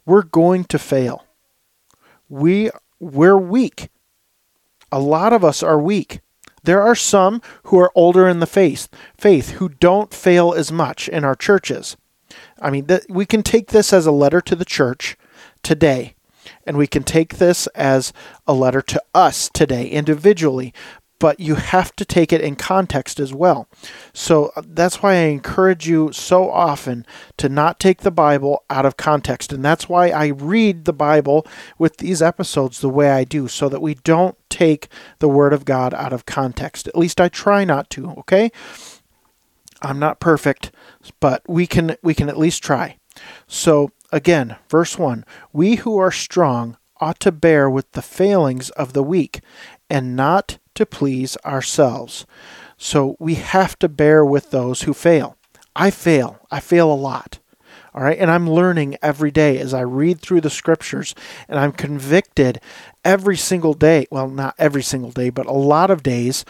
We're 0.04 0.22
going 0.22 0.64
to 0.64 0.78
fail. 0.78 1.24
We 2.28 2.70
we're 2.98 3.38
weak. 3.38 3.88
A 4.90 4.98
lot 4.98 5.32
of 5.32 5.44
us 5.44 5.62
are 5.62 5.78
weak. 5.78 6.20
There 6.64 6.82
are 6.82 6.94
some 6.94 7.42
who 7.64 7.78
are 7.78 7.92
older 7.94 8.26
in 8.26 8.40
the 8.40 8.46
faith, 8.46 8.88
faith 9.16 9.52
who 9.52 9.68
don't 9.68 10.12
fail 10.12 10.54
as 10.54 10.72
much 10.72 11.08
in 11.08 11.22
our 11.22 11.34
churches. 11.34 11.96
I 12.60 12.70
mean, 12.70 12.86
th- 12.86 13.04
we 13.08 13.26
can 13.26 13.42
take 13.42 13.68
this 13.68 13.92
as 13.92 14.06
a 14.06 14.12
letter 14.12 14.40
to 14.40 14.56
the 14.56 14.64
church 14.64 15.16
today, 15.62 16.14
and 16.66 16.76
we 16.76 16.86
can 16.86 17.04
take 17.04 17.36
this 17.36 17.66
as 17.68 18.12
a 18.46 18.54
letter 18.54 18.80
to 18.82 19.02
us 19.14 19.50
today 19.52 19.86
individually 19.86 20.72
but 21.24 21.40
you 21.40 21.54
have 21.54 21.96
to 21.96 22.04
take 22.04 22.34
it 22.34 22.42
in 22.42 22.54
context 22.54 23.18
as 23.18 23.32
well. 23.32 23.66
So 24.12 24.52
uh, 24.56 24.62
that's 24.62 25.02
why 25.02 25.14
I 25.14 25.32
encourage 25.32 25.88
you 25.88 26.12
so 26.12 26.50
often 26.50 27.06
to 27.38 27.48
not 27.48 27.80
take 27.80 28.02
the 28.02 28.10
Bible 28.10 28.62
out 28.68 28.84
of 28.84 28.98
context. 28.98 29.50
And 29.50 29.64
that's 29.64 29.88
why 29.88 30.10
I 30.10 30.26
read 30.26 30.84
the 30.84 30.92
Bible 30.92 31.46
with 31.78 31.96
these 31.96 32.20
episodes 32.20 32.82
the 32.82 32.90
way 32.90 33.10
I 33.10 33.24
do, 33.24 33.48
so 33.48 33.70
that 33.70 33.80
we 33.80 33.94
don't 33.94 34.36
take 34.50 34.88
the 35.18 35.26
Word 35.26 35.54
of 35.54 35.64
God 35.64 35.94
out 35.94 36.12
of 36.12 36.26
context. 36.26 36.88
At 36.88 36.98
least 36.98 37.18
I 37.18 37.30
try 37.30 37.64
not 37.64 37.88
to, 37.92 38.10
okay? 38.18 38.52
I'm 39.80 39.98
not 39.98 40.20
perfect, 40.20 40.72
but 41.20 41.42
we 41.48 41.66
can 41.66 41.96
we 42.02 42.12
can 42.12 42.28
at 42.28 42.38
least 42.38 42.62
try. 42.62 42.98
So 43.46 43.92
again, 44.12 44.56
verse 44.68 44.98
1, 44.98 45.24
we 45.54 45.76
who 45.76 45.96
are 45.96 46.10
strong 46.10 46.76
ought 47.00 47.20
to 47.20 47.32
bear 47.32 47.68
with 47.68 47.90
the 47.92 48.02
failings 48.02 48.70
of 48.70 48.92
the 48.92 49.02
weak 49.02 49.40
and 49.94 50.16
not 50.16 50.58
to 50.74 50.84
please 50.84 51.36
ourselves. 51.44 52.26
So 52.76 53.16
we 53.20 53.36
have 53.36 53.78
to 53.78 53.88
bear 53.88 54.24
with 54.24 54.50
those 54.50 54.82
who 54.82 54.92
fail. 54.92 55.36
I 55.76 55.92
fail. 55.92 56.40
I 56.50 56.58
fail 56.58 56.92
a 56.92 56.94
lot. 56.94 57.38
All 57.94 58.02
right. 58.02 58.18
And 58.18 58.28
I'm 58.28 58.50
learning 58.50 58.96
every 59.00 59.30
day 59.30 59.56
as 59.58 59.72
I 59.72 59.82
read 59.82 60.20
through 60.20 60.40
the 60.40 60.50
scriptures 60.50 61.14
and 61.48 61.60
I'm 61.60 61.70
convicted 61.70 62.60
every 63.04 63.36
single 63.36 63.72
day. 63.72 64.08
Well, 64.10 64.28
not 64.28 64.56
every 64.58 64.82
single 64.82 65.12
day, 65.12 65.30
but 65.30 65.46
a 65.46 65.52
lot 65.52 65.92
of 65.92 66.02
days 66.02 66.44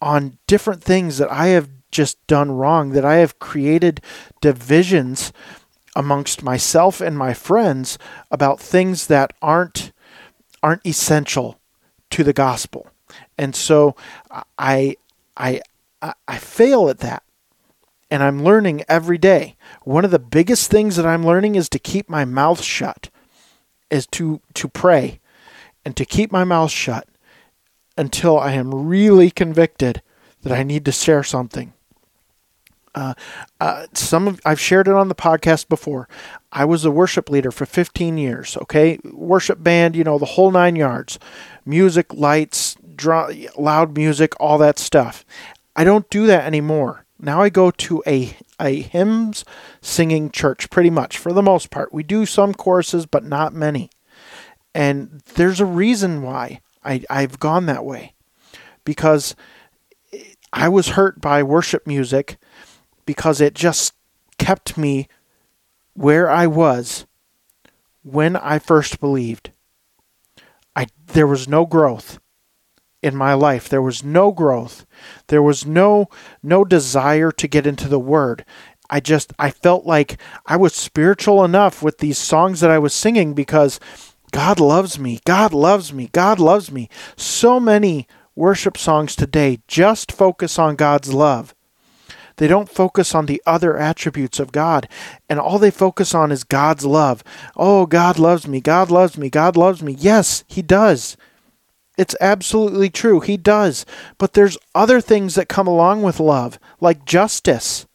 on 0.00 0.38
different 0.46 0.82
things 0.82 1.18
that 1.18 1.30
I 1.30 1.48
have 1.48 1.68
just 1.90 2.26
done 2.26 2.50
wrong, 2.50 2.92
that 2.92 3.04
I 3.04 3.16
have 3.16 3.38
created 3.38 4.00
divisions 4.40 5.34
amongst 5.94 6.42
myself 6.42 7.02
and 7.02 7.18
my 7.18 7.34
friends 7.34 7.98
about 8.30 8.58
things 8.58 9.06
that 9.08 9.34
aren't 9.42 9.92
aren't 10.62 10.86
essential 10.86 11.60
to 12.10 12.24
the 12.24 12.32
gospel. 12.32 12.88
And 13.38 13.54
so 13.54 13.96
I 14.58 14.96
I 15.36 15.60
I 16.02 16.38
fail 16.38 16.88
at 16.88 16.98
that. 16.98 17.22
And 18.08 18.22
I'm 18.22 18.44
learning 18.44 18.84
every 18.88 19.18
day. 19.18 19.56
One 19.82 20.04
of 20.04 20.12
the 20.12 20.20
biggest 20.20 20.70
things 20.70 20.94
that 20.94 21.06
I'm 21.06 21.26
learning 21.26 21.56
is 21.56 21.68
to 21.70 21.78
keep 21.78 22.08
my 22.08 22.24
mouth 22.24 22.62
shut. 22.62 23.10
Is 23.90 24.06
to 24.08 24.40
to 24.54 24.68
pray 24.68 25.20
and 25.84 25.96
to 25.96 26.04
keep 26.04 26.32
my 26.32 26.44
mouth 26.44 26.70
shut 26.70 27.08
until 27.96 28.38
I 28.38 28.52
am 28.52 28.74
really 28.88 29.30
convicted 29.30 30.02
that 30.42 30.52
I 30.52 30.62
need 30.62 30.84
to 30.84 30.92
share 30.92 31.22
something. 31.22 31.72
Uh, 32.94 33.14
uh, 33.60 33.86
some 33.92 34.26
of 34.26 34.40
I've 34.44 34.60
shared 34.60 34.88
it 34.88 34.94
on 34.94 35.08
the 35.08 35.14
podcast 35.14 35.68
before. 35.68 36.08
I 36.56 36.64
was 36.64 36.86
a 36.86 36.90
worship 36.90 37.28
leader 37.28 37.50
for 37.50 37.66
15 37.66 38.16
years. 38.16 38.56
Okay, 38.56 38.98
worship 39.04 39.62
band, 39.62 39.94
you 39.94 40.02
know, 40.02 40.18
the 40.18 40.24
whole 40.24 40.50
nine 40.50 40.74
yards, 40.74 41.18
music, 41.66 42.14
lights, 42.14 42.78
loud 43.58 43.94
music, 43.94 44.32
all 44.40 44.56
that 44.56 44.78
stuff. 44.78 45.22
I 45.76 45.84
don't 45.84 46.08
do 46.08 46.26
that 46.26 46.46
anymore. 46.46 47.04
Now 47.20 47.42
I 47.42 47.50
go 47.50 47.70
to 47.70 48.02
a 48.06 48.34
a 48.58 48.80
hymns 48.80 49.44
singing 49.82 50.30
church 50.30 50.70
pretty 50.70 50.88
much 50.88 51.18
for 51.18 51.34
the 51.34 51.42
most 51.42 51.70
part. 51.70 51.92
We 51.92 52.02
do 52.02 52.24
some 52.24 52.54
choruses 52.54 53.04
but 53.04 53.22
not 53.22 53.52
many. 53.52 53.90
And 54.74 55.20
there's 55.34 55.60
a 55.60 55.66
reason 55.66 56.22
why 56.22 56.62
I, 56.82 57.02
I've 57.10 57.38
gone 57.38 57.66
that 57.66 57.84
way. 57.84 58.14
Because 58.82 59.36
I 60.54 60.70
was 60.70 60.88
hurt 60.88 61.20
by 61.20 61.42
worship 61.42 61.86
music 61.86 62.38
because 63.04 63.42
it 63.42 63.52
just 63.52 63.92
kept 64.38 64.78
me 64.78 65.06
where 65.96 66.30
I 66.30 66.46
was 66.46 67.06
when 68.02 68.36
I 68.36 68.58
first 68.58 69.00
believed. 69.00 69.50
I 70.76 70.86
there 71.06 71.26
was 71.26 71.48
no 71.48 71.66
growth 71.66 72.20
in 73.02 73.16
my 73.16 73.34
life. 73.34 73.68
There 73.68 73.82
was 73.82 74.04
no 74.04 74.30
growth. 74.30 74.86
There 75.28 75.42
was 75.42 75.66
no 75.66 76.08
no 76.42 76.64
desire 76.64 77.32
to 77.32 77.48
get 77.48 77.66
into 77.66 77.88
the 77.88 77.98
word. 77.98 78.44
I 78.90 79.00
just 79.00 79.32
I 79.38 79.50
felt 79.50 79.86
like 79.86 80.20
I 80.46 80.56
was 80.56 80.74
spiritual 80.74 81.44
enough 81.44 81.82
with 81.82 81.98
these 81.98 82.18
songs 82.18 82.60
that 82.60 82.70
I 82.70 82.78
was 82.78 82.94
singing 82.94 83.34
because 83.34 83.80
God 84.32 84.60
loves 84.60 84.98
me. 84.98 85.20
God 85.24 85.52
loves 85.52 85.92
me. 85.92 86.10
God 86.12 86.38
loves 86.38 86.70
me. 86.70 86.88
So 87.16 87.58
many 87.58 88.06
worship 88.34 88.76
songs 88.76 89.16
today 89.16 89.60
just 89.66 90.12
focus 90.12 90.58
on 90.58 90.76
God's 90.76 91.12
love. 91.12 91.54
They 92.36 92.48
don't 92.48 92.68
focus 92.68 93.14
on 93.14 93.26
the 93.26 93.42
other 93.46 93.76
attributes 93.76 94.38
of 94.38 94.52
God. 94.52 94.88
And 95.28 95.40
all 95.40 95.58
they 95.58 95.70
focus 95.70 96.14
on 96.14 96.30
is 96.30 96.44
God's 96.44 96.84
love. 96.84 97.24
Oh, 97.56 97.86
God 97.86 98.18
loves 98.18 98.46
me. 98.46 98.60
God 98.60 98.90
loves 98.90 99.16
me. 99.16 99.30
God 99.30 99.56
loves 99.56 99.82
me. 99.82 99.96
Yes, 99.98 100.44
He 100.46 100.62
does. 100.62 101.16
It's 101.96 102.16
absolutely 102.20 102.90
true. 102.90 103.20
He 103.20 103.36
does. 103.36 103.86
But 104.18 104.34
there's 104.34 104.58
other 104.74 105.00
things 105.00 105.34
that 105.34 105.48
come 105.48 105.66
along 105.66 106.02
with 106.02 106.20
love, 106.20 106.58
like 106.80 107.06
justice. 107.06 107.86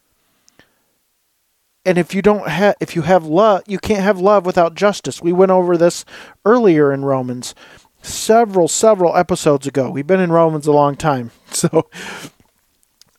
And 1.86 1.98
if 1.98 2.14
you 2.14 2.22
don't 2.22 2.48
have 2.48 2.76
if 2.80 2.96
you 2.96 3.04
have 3.04 3.26
love, 3.26 3.64
you 3.68 3.80
can't 3.80 4.04
have 4.04 4.20
love 4.20 4.46
without 4.46 4.76
justice. 4.76 5.22
We 5.22 5.34
went 5.34 5.52
over 5.52 5.78
this 5.78 6.06
earlier 6.46 6.94
in 6.94 7.06
Romans 7.06 7.56
several 8.04 8.68
several 8.68 9.16
episodes 9.16 9.66
ago. 9.66 9.90
We've 9.90 10.06
been 10.06 10.20
in 10.20 10.32
Romans 10.32 10.68
a 10.68 10.72
long 10.72 10.96
time. 10.96 11.32
So 11.52 11.90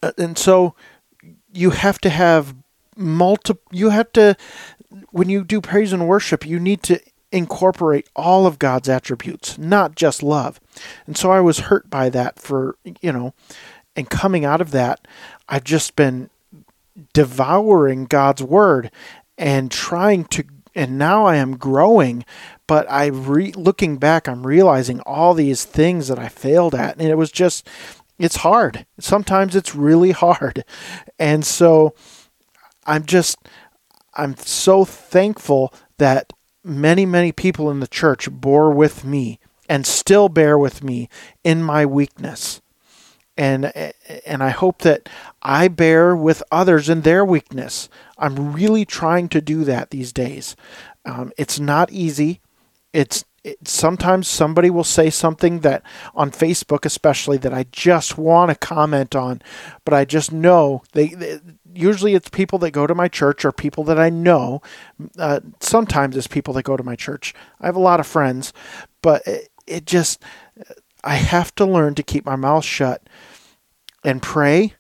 uh, 0.03 0.13
and 0.19 0.37
so 0.37 0.75
you 1.53 1.71
have 1.71 1.99
to 2.01 2.11
have 2.11 2.55
multiple 2.97 3.63
you 3.71 3.91
have 3.91 4.13
to 4.13 4.37
when 5.11 5.29
you 5.29 5.45
do 5.45 5.61
praise 5.61 5.93
and 5.93 6.07
worship, 6.07 6.47
you 6.47 6.59
need 6.61 6.83
to 6.85 7.01
incorporate 7.31 8.09
all 8.15 8.47
of 8.47 8.59
God's 8.59 8.89
attributes, 8.89 9.57
not 9.57 9.95
just 9.97 10.23
love. 10.23 10.61
And 11.07 11.17
so 11.17 11.31
I 11.31 11.41
was 11.41 11.61
hurt 11.61 11.89
by 11.89 12.11
that 12.11 12.39
for, 12.39 12.77
you 13.01 13.11
know, 13.11 13.35
and 13.97 14.09
coming 14.09 14.45
out 14.45 14.61
of 14.61 14.71
that, 14.73 15.07
I've 15.49 15.65
just 15.65 15.97
been 15.97 16.31
devouring 17.15 18.05
God's 18.05 18.43
word 18.43 18.91
and 19.39 19.71
trying 19.71 20.25
to 20.27 20.45
and 20.75 20.97
now 20.97 21.27
I 21.27 21.37
am 21.37 21.59
growing, 21.59 22.25
but 22.67 22.91
I 22.91 23.07
re 23.07 23.53
looking 23.53 23.99
back 23.99 24.29
I'm 24.29 24.47
realizing 24.47 25.01
all 25.01 25.35
these 25.35 25.65
things 25.65 26.09
that 26.09 26.19
I 26.19 26.29
failed 26.29 26.75
at 26.75 26.97
and 26.99 27.09
it 27.09 27.17
was 27.17 27.33
just 27.33 27.67
it's 28.23 28.37
hard. 28.37 28.87
Sometimes 29.01 29.57
it's 29.57 29.75
really 29.75 30.13
hard. 30.13 30.65
And 31.19 31.45
so 31.45 31.93
I'm 32.87 33.05
just 33.05 33.37
I'm 34.15 34.37
so 34.37 34.85
thankful 34.85 35.75
that 35.99 36.33
many, 36.63 37.05
many 37.05 37.33
people 37.33 37.69
in 37.69 37.81
the 37.81 37.89
church 37.89 38.31
bore 38.31 38.71
with 38.71 39.05
me 39.05 39.41
and 39.69 39.85
still 39.85 40.29
bear 40.29 40.57
with 40.57 40.85
me 40.85 41.09
in 41.43 41.65
my 41.65 41.85
weakness. 41.85 42.61
And 43.37 43.73
and 44.25 44.43
I 44.43 44.51
hope 44.51 44.83
that 44.83 45.09
I 45.43 45.67
bear 45.67 46.15
with 46.15 46.45
others 46.53 46.89
in 46.89 47.01
their 47.01 47.25
weakness. 47.25 47.89
I'm 48.19 48.53
really 48.53 48.85
trying 48.85 49.31
to 49.31 49.41
do 49.41 49.65
that 49.65 49.91
these 49.91 50.13
days. 50.13 50.55
Um, 51.05 51.33
it's 51.37 51.59
not 51.59 51.91
easy. 51.91 52.41
It's 52.93 53.25
it, 53.45 53.67
sometimes 53.67 54.29
somebody 54.29 54.71
will 54.71 54.85
say 54.85 55.11
something 55.11 55.61
that 55.61 55.83
on 56.15 56.31
Facebook, 56.31 56.85
especially, 56.85 57.39
that 57.39 57.53
I 57.53 57.67
just 57.73 58.17
want 58.17 58.51
to 58.51 58.55
comment 58.55 59.17
on, 59.17 59.43
but 59.85 59.95
I 59.95 60.05
just 60.05 60.33
know 60.33 60.83
they, 60.93 61.09
they 61.09 61.41
usually 61.75 62.15
it's 62.15 62.29
people 62.29 62.59
that 62.61 62.71
go 62.71 62.87
to 62.87 62.95
my 62.95 63.09
church 63.09 63.45
or 63.45 63.53
people 63.53 63.85
that 63.85 63.99
I 63.99 64.11
know. 64.11 64.63
Uh, 65.19 65.41
sometimes 65.61 66.17
it's 66.17 66.27
people 66.27 66.55
that 66.55 66.65
go 66.65 66.77
to 66.77 66.85
my 66.85 66.97
church. 66.97 67.35
I 67.61 67.67
have 67.67 67.77
a 67.77 67.81
lot 67.81 68.01
of 68.01 68.07
friends, 68.07 68.53
but 69.03 69.27
it, 69.27 69.49
it 69.67 69.87
just, 69.87 70.23
I 71.03 71.17
have 71.17 71.55
to 71.57 71.65
learn 71.65 71.95
to 71.97 72.03
keep 72.03 72.25
my 72.25 72.37
mouth 72.37 72.65
shut 72.65 73.09
and 74.05 74.23
pray 74.23 74.75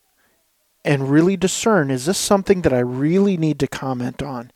and 0.85 1.11
really 1.11 1.37
discern 1.37 1.90
is 1.90 2.07
this 2.07 2.19
something 2.19 2.62
that 2.62 2.73
I 2.73 2.81
really 2.81 3.37
need 3.37 3.59
to 3.61 3.66
comment 3.66 4.23
on? 4.23 4.50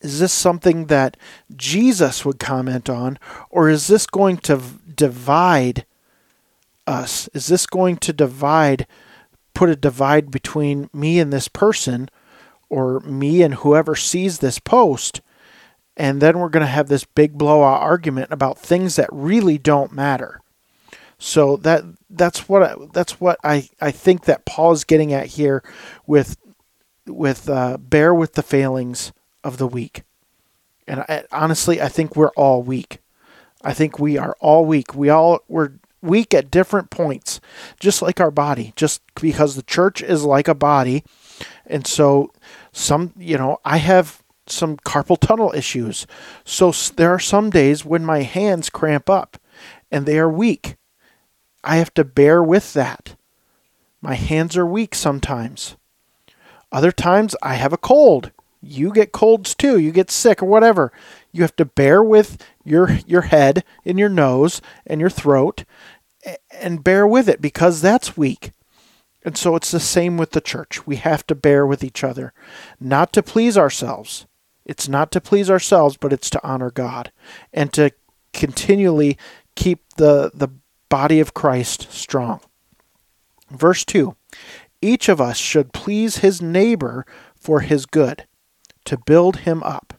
Is 0.00 0.20
this 0.20 0.32
something 0.32 0.86
that 0.86 1.16
Jesus 1.54 2.24
would 2.24 2.38
comment 2.38 2.88
on? 2.88 3.18
Or 3.50 3.68
is 3.68 3.86
this 3.86 4.06
going 4.06 4.38
to 4.38 4.60
divide 4.94 5.86
us? 6.86 7.28
Is 7.34 7.46
this 7.46 7.66
going 7.66 7.96
to 7.98 8.12
divide 8.12 8.86
put 9.54 9.70
a 9.70 9.76
divide 9.76 10.30
between 10.30 10.90
me 10.92 11.18
and 11.18 11.32
this 11.32 11.48
person 11.48 12.10
or 12.68 13.00
me 13.00 13.42
and 13.42 13.54
whoever 13.54 13.94
sees 13.94 14.38
this 14.38 14.58
post 14.58 15.22
and 15.96 16.20
then 16.20 16.38
we're 16.38 16.50
going 16.50 16.66
to 16.66 16.66
have 16.66 16.88
this 16.88 17.04
big 17.04 17.38
blowout 17.38 17.80
argument 17.80 18.30
about 18.30 18.58
things 18.58 18.96
that 18.96 19.08
really 19.10 19.56
don't 19.56 19.92
matter. 19.92 20.40
So 21.18 21.56
that 21.58 21.84
that's 22.10 22.48
what 22.48 22.62
I, 22.62 22.74
that's 22.92 23.18
what 23.18 23.38
I, 23.42 23.70
I 23.80 23.90
think 23.90 24.26
that 24.26 24.44
Paul 24.44 24.72
is 24.72 24.84
getting 24.84 25.14
at 25.14 25.26
here 25.26 25.62
with 26.06 26.36
with 27.06 27.48
uh, 27.48 27.78
bear 27.78 28.14
with 28.14 28.34
the 28.34 28.42
failings 28.42 29.12
of 29.46 29.58
the 29.58 29.68
weak. 29.68 30.02
And 30.88 31.00
I, 31.00 31.24
honestly, 31.30 31.80
I 31.80 31.88
think 31.88 32.16
we're 32.16 32.30
all 32.30 32.62
weak. 32.62 32.98
I 33.62 33.72
think 33.72 33.98
we 33.98 34.18
are 34.18 34.36
all 34.40 34.64
weak. 34.64 34.94
We 34.94 35.08
all 35.08 35.40
we're 35.48 35.72
weak 36.02 36.34
at 36.34 36.50
different 36.50 36.90
points, 36.90 37.40
just 37.80 38.02
like 38.02 38.20
our 38.20 38.30
body, 38.30 38.72
just 38.76 39.02
because 39.14 39.54
the 39.54 39.62
church 39.62 40.02
is 40.02 40.24
like 40.24 40.48
a 40.48 40.54
body. 40.54 41.04
And 41.64 41.86
so, 41.86 42.32
some, 42.72 43.12
you 43.16 43.38
know, 43.38 43.58
I 43.64 43.78
have 43.78 44.22
some 44.46 44.76
carpal 44.78 45.18
tunnel 45.18 45.52
issues. 45.54 46.06
So, 46.44 46.72
there 46.96 47.10
are 47.10 47.18
some 47.18 47.50
days 47.50 47.84
when 47.84 48.04
my 48.04 48.22
hands 48.22 48.70
cramp 48.70 49.08
up 49.08 49.38
and 49.90 50.06
they 50.06 50.18
are 50.18 50.30
weak. 50.30 50.76
I 51.64 51.76
have 51.76 51.94
to 51.94 52.04
bear 52.04 52.42
with 52.42 52.72
that. 52.74 53.16
My 54.00 54.14
hands 54.14 54.56
are 54.56 54.66
weak 54.66 54.94
sometimes. 54.94 55.76
Other 56.70 56.92
times 56.92 57.34
I 57.42 57.54
have 57.54 57.72
a 57.72 57.78
cold. 57.78 58.30
You 58.66 58.92
get 58.92 59.12
colds 59.12 59.54
too. 59.54 59.78
You 59.78 59.92
get 59.92 60.10
sick 60.10 60.42
or 60.42 60.46
whatever. 60.46 60.92
You 61.32 61.42
have 61.42 61.56
to 61.56 61.64
bear 61.64 62.02
with 62.02 62.44
your 62.64 62.98
your 63.06 63.22
head 63.22 63.64
and 63.84 63.98
your 63.98 64.08
nose 64.08 64.60
and 64.86 65.00
your 65.00 65.10
throat 65.10 65.64
and 66.50 66.84
bear 66.84 67.06
with 67.06 67.28
it 67.28 67.40
because 67.40 67.80
that's 67.80 68.16
weak. 68.16 68.52
And 69.24 69.36
so 69.36 69.56
it's 69.56 69.70
the 69.70 69.80
same 69.80 70.16
with 70.16 70.30
the 70.30 70.40
church. 70.40 70.86
We 70.86 70.96
have 70.96 71.26
to 71.26 71.34
bear 71.34 71.66
with 71.66 71.82
each 71.82 72.04
other, 72.04 72.32
not 72.78 73.12
to 73.14 73.22
please 73.22 73.58
ourselves. 73.58 74.26
It's 74.64 74.88
not 74.88 75.10
to 75.12 75.20
please 75.20 75.50
ourselves, 75.50 75.96
but 75.96 76.12
it's 76.12 76.30
to 76.30 76.46
honor 76.46 76.70
God 76.70 77.12
and 77.52 77.72
to 77.72 77.90
continually 78.32 79.16
keep 79.54 79.94
the 79.96 80.30
the 80.32 80.48
body 80.88 81.20
of 81.20 81.34
Christ 81.34 81.90
strong. 81.92 82.40
Verse 83.50 83.84
2 83.84 84.16
Each 84.80 85.08
of 85.08 85.20
us 85.20 85.38
should 85.38 85.72
please 85.72 86.18
his 86.18 86.40
neighbor 86.42 87.06
for 87.34 87.60
his 87.60 87.86
good, 87.86 88.26
to 88.86 88.98
build 88.98 89.38
him 89.38 89.62
up. 89.62 89.94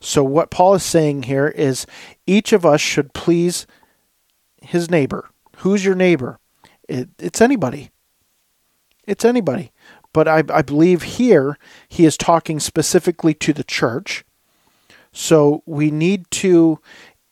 So, 0.00 0.24
what 0.24 0.50
Paul 0.50 0.74
is 0.74 0.82
saying 0.82 1.24
here 1.24 1.48
is 1.48 1.86
each 2.26 2.52
of 2.52 2.64
us 2.64 2.80
should 2.80 3.12
please 3.12 3.66
his 4.62 4.90
neighbor. 4.90 5.28
Who's 5.58 5.84
your 5.84 5.94
neighbor? 5.94 6.38
It, 6.88 7.10
it's 7.18 7.40
anybody. 7.40 7.90
It's 9.06 9.24
anybody. 9.24 9.72
But 10.12 10.26
I, 10.26 10.42
I 10.52 10.62
believe 10.62 11.02
here 11.02 11.58
he 11.88 12.04
is 12.04 12.16
talking 12.16 12.60
specifically 12.60 13.34
to 13.34 13.52
the 13.52 13.64
church. 13.64 14.24
So 15.12 15.62
we 15.66 15.90
need 15.90 16.30
to, 16.32 16.80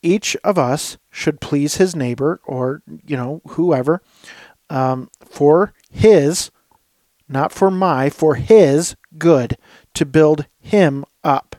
each 0.01 0.35
of 0.43 0.57
us 0.57 0.97
should 1.11 1.41
please 1.41 1.77
his 1.77 1.95
neighbor 1.95 2.39
or, 2.45 2.81
you 3.05 3.17
know, 3.17 3.41
whoever 3.49 4.01
um, 4.69 5.09
for 5.23 5.73
his, 5.89 6.51
not 7.29 7.51
for 7.51 7.71
my, 7.71 8.09
for 8.09 8.35
his 8.35 8.95
good 9.17 9.57
to 9.93 10.05
build 10.05 10.47
him 10.67 11.05
up. 11.23 11.55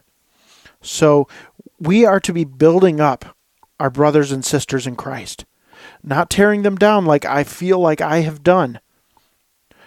So 0.80 1.28
we 1.78 2.04
are 2.04 2.20
to 2.20 2.32
be 2.32 2.44
building 2.44 3.00
up 3.00 3.36
our 3.80 3.90
brothers 3.90 4.32
and 4.32 4.44
sisters 4.44 4.86
in 4.86 4.96
Christ, 4.96 5.44
not 6.02 6.30
tearing 6.30 6.62
them 6.62 6.76
down 6.76 7.04
like 7.04 7.24
I 7.24 7.44
feel 7.44 7.78
like 7.78 8.00
I 8.00 8.20
have 8.20 8.42
done. 8.42 8.80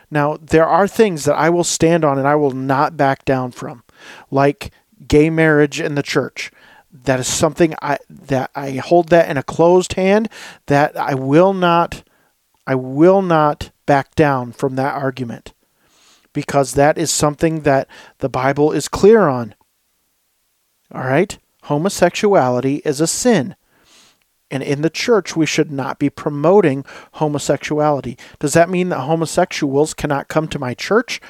Now, 0.10 0.38
there 0.42 0.68
are 0.68 0.88
things 0.88 1.24
that 1.26 1.36
I 1.36 1.50
will 1.50 1.64
stand 1.64 2.04
on 2.04 2.18
and 2.18 2.28
I 2.28 2.36
will 2.36 2.52
not 2.52 2.98
back 2.98 3.24
down 3.24 3.52
from, 3.52 3.84
like 4.30 4.72
gay 5.08 5.30
marriage 5.30 5.80
in 5.80 5.96
the 5.96 6.04
church. 6.04 6.52
That 6.92 7.20
is 7.20 7.28
something 7.28 7.74
I 7.82 8.00
that 8.10 8.52
I 8.54 8.72
hold 8.72 9.08
that 9.10 9.30
in 9.30 9.38
a 9.38 9.44
closed 9.44 9.94
hand 9.94 10.28
that 10.66 10.98
I 10.98 11.16
will 11.16 11.54
not 11.54 12.04
I 12.68 12.76
will 12.76 13.22
not 13.22 13.72
back 13.86 14.14
down 14.16 14.52
from 14.52 14.76
that 14.76 14.94
argument 14.96 15.54
because 16.34 16.74
that 16.74 16.98
is 16.98 17.12
something 17.12 17.62
that 17.62 17.88
the 18.20 18.30
Bible 18.30 18.72
is 18.72 18.88
clear 18.88 19.28
on. 19.28 19.56
All 20.94 21.04
right? 21.04 21.38
Homosexuality 21.64 22.82
is 22.86 23.00
a 23.02 23.08
sin. 23.08 23.56
And 24.50 24.62
in 24.62 24.82
the 24.82 24.90
church, 24.90 25.36
we 25.36 25.46
should 25.46 25.72
not 25.72 25.98
be 25.98 26.10
promoting 26.10 26.84
homosexuality. 27.14 28.18
Does 28.40 28.54
that 28.54 28.70
mean 28.70 28.90
that 28.90 29.02
homosexuals 29.02 29.94
cannot 29.94 30.28
come 30.28 30.48
to 30.50 30.60
my 30.60 30.74
church? 30.74 31.22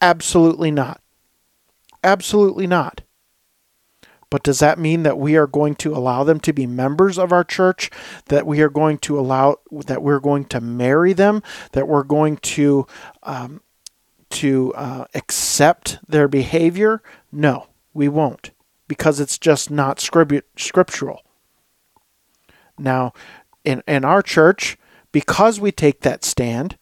Absolutely 0.00 0.70
not. 0.70 1.02
Absolutely 2.02 2.66
not. 2.66 3.02
But 4.30 4.42
does 4.42 4.60
that 4.60 4.78
mean 4.78 5.02
that 5.02 5.18
we 5.18 5.36
are 5.36 5.46
going 5.46 5.74
to 5.76 5.94
allow 5.94 6.24
them 6.24 6.40
to 6.40 6.54
be 6.54 6.66
members 6.66 7.18
of 7.18 7.32
our 7.32 7.44
church? 7.44 7.90
That 8.28 8.46
we 8.46 8.62
are 8.62 8.70
going 8.70 8.96
to 9.00 9.20
allow 9.20 9.56
that 9.70 10.02
we're 10.02 10.20
going 10.20 10.46
to 10.46 10.60
marry 10.62 11.12
them? 11.12 11.42
That 11.72 11.86
we're 11.86 12.02
going 12.02 12.38
to 12.38 12.86
um, 13.22 13.60
to 14.32 14.72
uh, 14.74 15.04
accept 15.14 15.98
their 16.06 16.28
behavior? 16.28 17.02
No, 17.30 17.68
we 17.94 18.08
won't, 18.08 18.50
because 18.88 19.20
it's 19.20 19.38
just 19.38 19.70
not 19.70 20.00
scriptural. 20.00 21.22
Now, 22.78 23.12
in 23.64 23.82
in 23.86 24.04
our 24.04 24.22
church, 24.22 24.76
because 25.12 25.60
we 25.60 25.70
take 25.70 26.00
that 26.00 26.24
stand, 26.24 26.78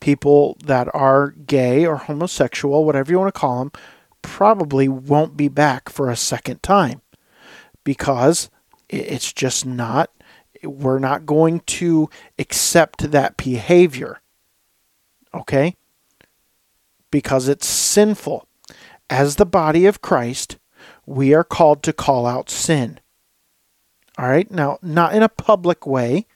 people 0.00 0.56
that 0.64 0.88
are 0.94 1.30
gay 1.30 1.86
or 1.86 1.96
homosexual, 1.96 2.84
whatever 2.84 3.10
you 3.10 3.18
want 3.18 3.32
to 3.34 3.40
call 3.40 3.60
them, 3.60 3.72
probably 4.22 4.88
won't 4.88 5.36
be 5.36 5.48
back 5.48 5.88
for 5.88 6.10
a 6.10 6.16
second 6.16 6.62
time 6.62 7.00
because 7.84 8.50
it's 8.88 9.32
just 9.32 9.64
not, 9.64 10.10
we're 10.62 10.98
not 10.98 11.26
going 11.26 11.60
to 11.60 12.08
accept 12.38 13.10
that 13.12 13.36
behavior. 13.36 14.20
Okay? 15.34 15.76
Because 17.10 17.48
it's 17.48 17.66
sinful. 17.66 18.46
As 19.10 19.36
the 19.36 19.46
body 19.46 19.86
of 19.86 20.00
Christ, 20.00 20.58
we 21.06 21.34
are 21.34 21.44
called 21.44 21.82
to 21.82 21.92
call 21.92 22.26
out 22.26 22.48
sin. 22.48 23.00
All 24.18 24.28
right? 24.28 24.50
Now, 24.50 24.78
not 24.82 25.14
in 25.14 25.22
a 25.22 25.28
public 25.28 25.86
way, 25.86 26.26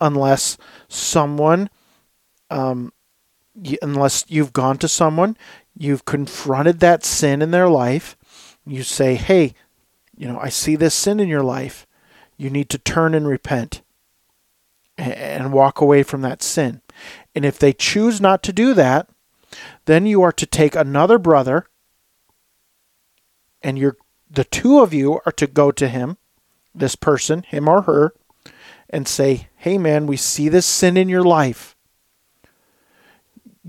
unless 0.00 0.56
someone, 0.88 1.70
um, 2.50 2.92
unless 3.82 4.24
you've 4.28 4.52
gone 4.52 4.78
to 4.78 4.88
someone, 4.88 5.36
you've 5.76 6.04
confronted 6.04 6.80
that 6.80 7.04
sin 7.04 7.42
in 7.42 7.50
their 7.50 7.68
life. 7.68 8.16
You 8.66 8.82
say, 8.82 9.14
hey, 9.14 9.54
you 10.16 10.26
know, 10.26 10.38
I 10.38 10.48
see 10.48 10.76
this 10.76 10.94
sin 10.94 11.20
in 11.20 11.28
your 11.28 11.42
life. 11.42 11.86
You 12.36 12.50
need 12.50 12.68
to 12.70 12.78
turn 12.78 13.14
and 13.14 13.26
repent 13.26 13.82
and 14.98 15.52
walk 15.52 15.80
away 15.80 16.02
from 16.02 16.22
that 16.22 16.42
sin. 16.42 16.80
And 17.36 17.44
if 17.44 17.58
they 17.58 17.72
choose 17.72 18.20
not 18.20 18.42
to 18.42 18.52
do 18.52 18.74
that, 18.74 19.08
then 19.84 20.06
you 20.06 20.22
are 20.22 20.32
to 20.32 20.46
take 20.46 20.74
another 20.74 21.18
brother 21.18 21.66
and 23.62 23.78
you're 23.78 23.96
the 24.28 24.44
two 24.44 24.80
of 24.80 24.92
you 24.92 25.20
are 25.24 25.32
to 25.32 25.46
go 25.46 25.70
to 25.70 25.88
him, 25.88 26.16
this 26.74 26.96
person, 26.96 27.44
him 27.44 27.68
or 27.68 27.82
her, 27.82 28.12
and 28.90 29.06
say, 29.06 29.48
"Hey 29.56 29.78
man, 29.78 30.08
we 30.08 30.16
see 30.16 30.48
this 30.48 30.66
sin 30.66 30.96
in 30.96 31.08
your 31.08 31.22
life 31.22 31.76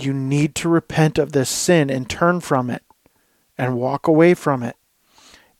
you 0.03 0.13
need 0.13 0.55
to 0.55 0.69
repent 0.69 1.17
of 1.17 1.31
this 1.31 1.49
sin 1.49 1.89
and 1.89 2.09
turn 2.09 2.39
from 2.39 2.69
it 2.69 2.83
and 3.57 3.77
walk 3.77 4.07
away 4.07 4.33
from 4.33 4.63
it. 4.63 4.75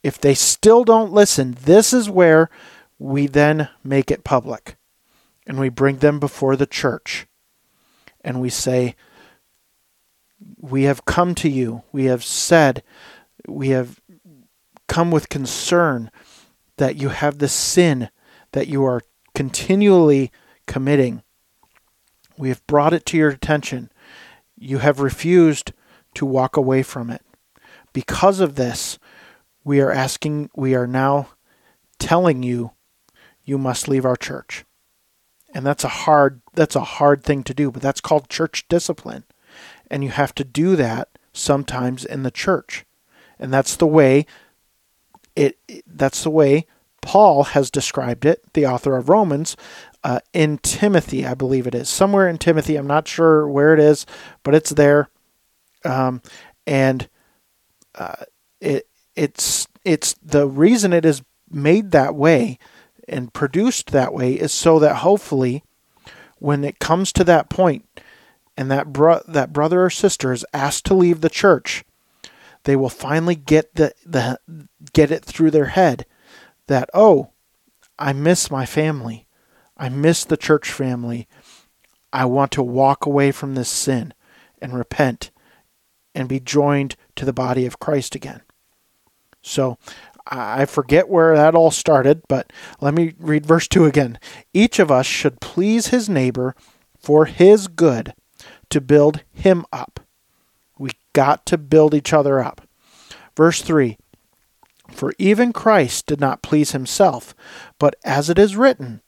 If 0.04 0.20
they 0.20 0.36
still 0.36 0.84
don't 0.84 1.12
listen, 1.12 1.58
this 1.64 1.94
is 1.94 2.10
where 2.10 2.50
we 3.00 3.28
then 3.28 3.70
make 3.84 4.12
it 4.12 4.24
public 4.24 4.78
and 5.46 5.60
we 5.60 5.70
bring 5.70 5.98
them 5.98 6.20
before 6.20 6.56
the 6.56 6.68
church 6.68 7.27
and 8.28 8.42
we 8.42 8.50
say, 8.50 8.96
We 10.60 10.84
have 10.84 11.06
come 11.06 11.34
to 11.36 11.50
you. 11.50 11.84
We 11.92 12.06
have 12.06 12.24
said, 12.24 12.84
we 13.48 13.70
have 13.70 14.00
come 14.88 15.10
with 15.10 15.30
concern 15.30 16.12
that 16.78 16.98
you 16.98 17.10
have 17.10 17.40
the 17.40 17.48
sin 17.48 18.10
that 18.52 18.68
you 18.68 18.84
are 18.84 19.02
continually 19.34 20.32
committing. 20.66 21.24
We 22.38 22.50
have 22.50 22.66
brought 22.68 22.94
it 22.94 23.06
to 23.08 23.18
your 23.18 23.30
attention 23.30 23.90
you 24.58 24.80
have 24.80 25.00
refused 25.00 25.72
to 26.16 26.26
walk 26.26 26.58
away 26.58 26.82
from 26.82 27.10
it. 27.10 27.22
Because 27.94 28.40
of 28.40 28.56
this, 28.56 28.98
we 29.64 29.80
are 29.80 29.92
asking, 29.92 30.50
we 30.56 30.74
are 30.74 30.88
now 30.88 31.30
telling 32.00 32.44
you, 32.44 32.72
you 33.44 33.58
must 33.58 33.88
leave 33.88 34.06
our 34.06 34.16
church. 34.16 34.66
And 35.54 35.66
that's 35.66 35.84
a 35.84 35.90
hard 35.90 36.42
that's 36.54 36.76
a 36.76 36.84
hard 36.84 37.24
thing 37.24 37.44
to 37.44 37.54
do, 37.54 37.72
but 37.72 37.82
that's 37.82 38.02
called 38.02 38.30
church 38.30 38.68
discipline. 38.68 39.24
And 39.90 40.04
you 40.04 40.10
have 40.10 40.36
to 40.36 40.44
do 40.44 40.76
that 40.76 41.10
sometimes 41.34 42.04
in 42.04 42.24
the 42.24 42.32
church. 42.32 42.86
And 43.40 43.54
that's 43.54 43.76
the 43.76 43.88
way 43.88 44.26
it 45.36 45.58
that's 45.88 46.24
the 46.24 46.30
way 46.30 46.66
Paul 47.02 47.44
has 47.44 47.72
described 47.72 48.26
it, 48.26 48.42
the 48.54 48.66
author 48.66 48.98
of 48.98 49.08
Romans, 49.08 49.56
uh, 50.04 50.20
in 50.34 50.58
Timothy, 50.58 51.26
I 51.26 51.36
believe 51.36 51.66
it 51.68 51.76
is. 51.76 51.88
Somewhere 51.88 52.28
in 52.28 52.38
Timothy. 52.38 52.76
I'm 52.76 52.88
not 52.88 53.08
sure 53.08 53.48
where 53.48 53.74
it 53.74 53.80
is, 53.80 54.06
but 54.44 54.54
it's 54.54 54.72
there. 54.72 55.10
Um, 55.86 56.22
and 56.66 57.08
uh, 57.96 58.26
it 58.60 58.88
it's 59.16 59.68
it's 59.86 60.16
the 60.22 60.48
reason 60.48 60.92
it 60.92 61.06
is 61.06 61.24
made 61.50 61.92
that 61.92 62.14
way 62.14 62.60
and 63.08 63.34
produced 63.34 63.92
that 63.92 64.14
way 64.14 64.34
is 64.34 64.52
so 64.52 64.80
that 64.80 64.98
hopefully 64.98 65.64
when 66.40 66.64
it 66.64 66.80
comes 66.80 67.12
to 67.14 67.24
that 67.24 67.50
point 67.50 67.86
and 68.56 68.70
that 68.70 68.92
bro- 68.94 69.24
that 69.28 69.54
brother 69.54 69.84
or 69.86 69.90
sister 69.90 70.32
is 70.32 70.46
asked 70.54 70.86
to 70.86 70.94
leave 70.94 71.22
the 71.22 71.30
church 71.30 71.84
they 72.64 72.76
will 72.76 72.90
finally 72.90 73.36
get 73.36 73.76
the, 73.76 73.94
the 74.06 74.40
get 74.94 75.12
it 75.12 75.24
through 75.24 75.52
their 75.52 75.68
head 75.68 76.06
that 76.68 76.90
oh 76.94 77.32
I 77.98 78.14
miss 78.14 78.52
my 78.52 78.66
family 78.66 79.28
I 79.78 79.90
miss 79.90 80.26
the 80.26 80.38
church 80.38 80.72
family. 80.72 81.28
I 82.12 82.26
want 82.26 82.52
to 82.54 82.64
walk 82.64 83.06
away 83.06 83.32
from 83.32 83.56
this 83.56 83.70
sin 83.70 84.14
and 84.62 84.74
repent 84.74 85.30
and 86.16 86.28
be 86.28 86.40
joined 86.40 86.96
to 87.16 87.26
the 87.26 87.34
body 87.34 87.66
of 87.66 87.80
Christ 87.80 88.16
again. 88.16 88.42
So 89.44 89.78
I 90.32 90.66
forget 90.66 91.10
where 91.10 91.36
that 91.36 91.56
all 91.56 91.72
started, 91.72 92.22
but 92.28 92.52
let 92.82 92.94
me 92.94 93.14
read 93.18 93.46
verse 93.46 93.68
2 93.68 93.86
again. 93.86 94.20
Each 94.54 94.80
of 94.80 94.92
us 94.92 95.06
should 95.06 95.40
please 95.40 95.88
his 95.88 96.10
neighbor 96.10 96.56
for 97.00 97.26
his 97.26 97.68
good 97.68 98.14
to 98.70 98.82
build 98.82 99.24
him 99.34 99.66
up. 99.72 100.00
We 100.78 100.92
got 101.14 101.46
to 101.48 101.58
build 101.58 101.94
each 101.94 102.14
other 102.14 102.40
up. 102.40 102.62
Verse 103.36 103.62
3 103.62 103.98
For 104.92 105.14
even 105.18 105.54
Christ 105.54 106.06
did 106.08 106.20
not 106.20 106.42
please 106.42 106.72
himself, 106.72 107.34
but 107.80 107.96
as 108.04 108.30
it 108.30 108.38
is 108.40 108.56
written, 108.56 109.02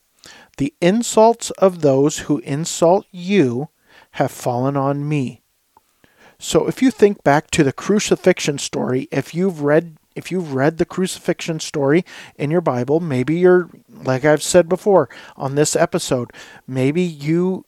the 0.56 0.74
insults 0.80 1.50
of 1.52 1.80
those 1.80 2.20
who 2.20 2.38
insult 2.38 3.06
you 3.10 3.68
have 4.12 4.30
fallen 4.30 4.76
on 4.76 5.08
me. 5.08 5.42
So 6.38 6.66
if 6.66 6.80
you 6.80 6.90
think 6.90 7.22
back 7.22 7.50
to 7.50 7.62
the 7.62 7.72
crucifixion 7.72 8.58
story, 8.58 9.08
if 9.12 9.34
you've 9.34 9.62
read 9.62 9.98
if 10.20 10.30
you've 10.30 10.52
read 10.52 10.76
the 10.76 10.84
crucifixion 10.84 11.60
story 11.60 12.04
in 12.36 12.50
your 12.50 12.60
Bible, 12.60 13.00
maybe 13.00 13.36
you're 13.36 13.70
like 13.88 14.24
I've 14.24 14.42
said 14.42 14.68
before 14.68 15.08
on 15.36 15.54
this 15.54 15.74
episode, 15.74 16.30
maybe 16.66 17.02
you 17.02 17.64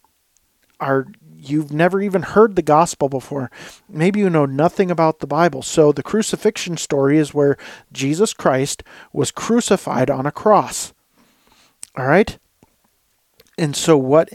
are 0.79 1.07
you've 1.35 1.73
never 1.73 1.99
even 1.99 2.21
heard 2.21 2.55
the 2.55 2.61
gospel 2.61 3.09
before. 3.09 3.49
Maybe 3.89 4.19
you 4.19 4.29
know 4.29 4.45
nothing 4.45 4.91
about 4.91 5.19
the 5.19 5.27
Bible. 5.27 5.63
So 5.63 5.91
the 5.91 6.03
crucifixion 6.03 6.77
story 6.77 7.17
is 7.17 7.33
where 7.33 7.57
Jesus 7.91 8.33
Christ 8.33 8.83
was 9.11 9.31
crucified 9.31 10.11
on 10.11 10.27
a 10.27 10.31
cross. 10.31 10.93
All 11.97 12.05
right? 12.05 12.37
And 13.57 13.75
so 13.75 13.97
what 13.97 14.29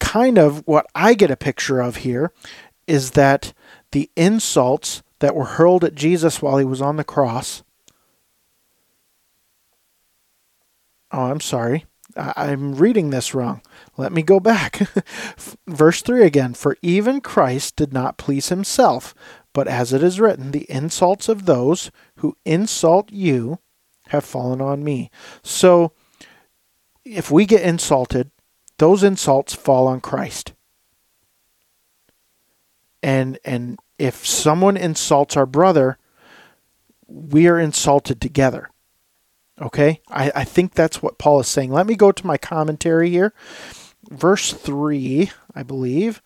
kind 0.00 0.38
of 0.38 0.66
what 0.66 0.86
I 0.94 1.14
get 1.14 1.30
a 1.30 1.36
picture 1.36 1.80
of 1.80 1.96
here 1.96 2.32
is 2.86 3.12
that 3.12 3.52
the 3.92 4.10
insults 4.16 5.02
that 5.20 5.34
were 5.34 5.44
hurled 5.44 5.84
at 5.84 5.94
Jesus 5.94 6.42
while 6.42 6.58
he 6.58 6.64
was 6.64 6.82
on 6.82 6.96
the 6.96 7.04
cross. 7.04 7.62
Oh, 11.12 11.22
I'm 11.22 11.40
sorry. 11.40 11.86
I'm 12.16 12.74
reading 12.74 13.10
this 13.10 13.34
wrong. 13.34 13.62
Let 13.96 14.12
me 14.12 14.22
go 14.22 14.40
back. 14.40 14.80
Verse 15.66 16.02
3 16.02 16.24
again 16.24 16.54
For 16.54 16.76
even 16.82 17.20
Christ 17.20 17.76
did 17.76 17.92
not 17.92 18.18
please 18.18 18.48
himself, 18.48 19.14
but 19.52 19.68
as 19.68 19.92
it 19.92 20.02
is 20.02 20.20
written, 20.20 20.50
the 20.50 20.70
insults 20.70 21.28
of 21.28 21.46
those 21.46 21.90
who 22.16 22.36
insult 22.44 23.12
you 23.12 23.60
have 24.08 24.24
fallen 24.24 24.60
on 24.60 24.82
me. 24.82 25.10
So 25.42 25.92
if 27.04 27.30
we 27.30 27.46
get 27.46 27.62
insulted, 27.62 28.30
those 28.78 29.02
insults 29.02 29.54
fall 29.54 29.86
on 29.86 30.00
Christ. 30.00 30.52
And 33.02 33.38
and 33.44 33.78
if 34.00 34.26
someone 34.26 34.78
insults 34.78 35.36
our 35.36 35.46
brother, 35.46 35.98
we 37.06 37.46
are 37.46 37.60
insulted 37.60 38.20
together. 38.20 38.70
Okay? 39.60 40.00
I, 40.08 40.32
I 40.34 40.44
think 40.44 40.72
that's 40.72 41.02
what 41.02 41.18
Paul 41.18 41.40
is 41.40 41.48
saying. 41.48 41.70
Let 41.70 41.86
me 41.86 41.96
go 41.96 42.10
to 42.10 42.26
my 42.26 42.38
commentary 42.38 43.10
here. 43.10 43.34
Verse 44.10 44.54
3, 44.54 45.30
I 45.54 45.62
believe. 45.62 46.22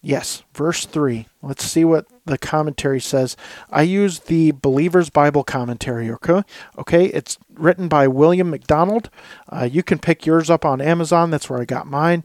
Yes, 0.00 0.44
verse 0.54 0.86
3. 0.86 1.26
Let's 1.42 1.64
see 1.64 1.84
what 1.84 2.06
the 2.24 2.38
commentary 2.38 3.00
says. 3.00 3.36
I 3.70 3.82
use 3.82 4.20
the 4.20 4.52
Believer's 4.52 5.10
Bible 5.10 5.44
Commentary, 5.44 6.10
okay? 6.12 6.42
Okay, 6.78 7.06
it's 7.06 7.36
written 7.52 7.88
by 7.88 8.08
William 8.08 8.48
MacDonald. 8.48 9.10
Uh, 9.48 9.68
you 9.70 9.82
can 9.82 9.98
pick 9.98 10.24
yours 10.24 10.48
up 10.48 10.64
on 10.64 10.80
Amazon. 10.80 11.30
That's 11.30 11.50
where 11.50 11.60
I 11.60 11.64
got 11.64 11.86
mine. 11.86 12.24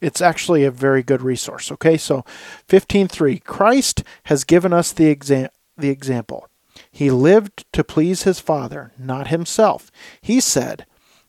It's 0.00 0.20
actually 0.20 0.64
a 0.64 0.70
very 0.70 1.02
good 1.02 1.22
resource, 1.22 1.72
okay? 1.72 1.96
So 1.96 2.24
15.3. 2.68 3.42
Christ 3.44 4.04
has 4.24 4.44
given 4.44 4.72
us 4.72 4.92
the, 4.92 5.14
exa- 5.14 5.50
the 5.76 5.90
example. 5.90 6.48
He 6.90 7.10
lived 7.10 7.64
to 7.72 7.82
please 7.82 8.22
his 8.22 8.40
Father, 8.40 8.92
not 8.98 9.28
himself. 9.28 9.90
He 10.20 10.40
said, 10.40 10.86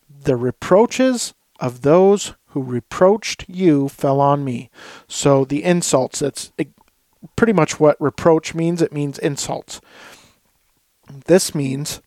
The 0.07 0.35
reproaches 0.35 1.33
of 1.59 1.81
those 1.81 2.33
who 2.49 2.63
reproached 2.63 3.45
you 3.47 3.89
fell 3.89 4.21
on 4.21 4.43
me. 4.43 4.69
So 5.07 5.45
the 5.45 5.63
insults, 5.63 6.19
that's 6.19 6.51
pretty 7.35 7.53
much 7.53 7.79
what 7.79 7.99
reproach 7.99 8.55
means. 8.55 8.81
It 8.81 8.93
means 8.93 9.19
insults. 9.19 9.81
This 11.25 11.55
means 11.55 12.01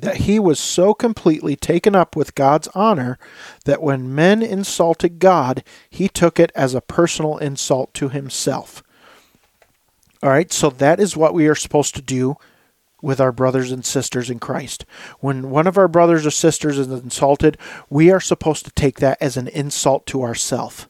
that 0.00 0.18
he 0.18 0.38
was 0.38 0.60
so 0.60 0.92
completely 0.94 1.56
taken 1.56 1.94
up 1.94 2.14
with 2.14 2.34
God's 2.34 2.68
honor 2.74 3.18
that 3.64 3.82
when 3.82 4.14
men 4.14 4.42
insulted 4.42 5.18
God, 5.18 5.64
he 5.88 6.08
took 6.08 6.38
it 6.38 6.52
as 6.54 6.74
a 6.74 6.80
personal 6.80 7.38
insult 7.38 7.94
to 7.94 8.08
himself. 8.08 8.82
All 10.22 10.30
right, 10.30 10.52
so 10.52 10.70
that 10.70 11.00
is 11.00 11.16
what 11.16 11.34
we 11.34 11.46
are 11.46 11.54
supposed 11.54 11.94
to 11.94 12.02
do 12.02 12.36
with 13.02 13.20
our 13.20 13.32
brothers 13.32 13.70
and 13.70 13.84
sisters 13.84 14.30
in 14.30 14.38
Christ. 14.38 14.84
When 15.20 15.50
one 15.50 15.66
of 15.66 15.78
our 15.78 15.88
brothers 15.88 16.26
or 16.26 16.30
sisters 16.30 16.78
is 16.78 16.88
insulted, 16.88 17.58
we 17.88 18.10
are 18.10 18.20
supposed 18.20 18.64
to 18.64 18.70
take 18.72 18.98
that 19.00 19.18
as 19.20 19.36
an 19.36 19.48
insult 19.48 20.06
to 20.06 20.22
ourself. 20.22 20.88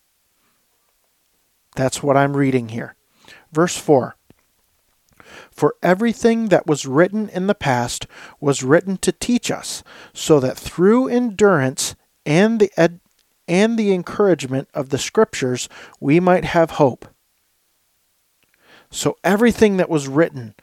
That's 1.74 2.02
what 2.02 2.16
I'm 2.16 2.36
reading 2.36 2.70
here. 2.70 2.94
Verse 3.52 3.76
4 3.76 4.15
For 5.56 5.74
everything 5.82 6.48
that 6.48 6.66
was 6.66 6.84
written 6.84 7.30
in 7.30 7.46
the 7.46 7.54
past 7.54 8.06
was 8.40 8.62
written 8.62 8.98
to 8.98 9.10
teach 9.10 9.50
us, 9.50 9.82
so 10.12 10.38
that 10.40 10.58
through 10.58 11.08
endurance 11.08 11.94
and 12.26 12.60
the 12.60 12.70
ed- 12.76 13.00
and 13.48 13.78
the 13.78 13.94
encouragement 13.94 14.68
of 14.74 14.90
the 14.90 14.98
scriptures 14.98 15.68
we 15.98 16.20
might 16.20 16.44
have 16.44 16.72
hope. 16.72 17.06
So 18.90 19.16
everything 19.24 19.78
that 19.78 19.88
was 19.88 20.08
written 20.08 20.54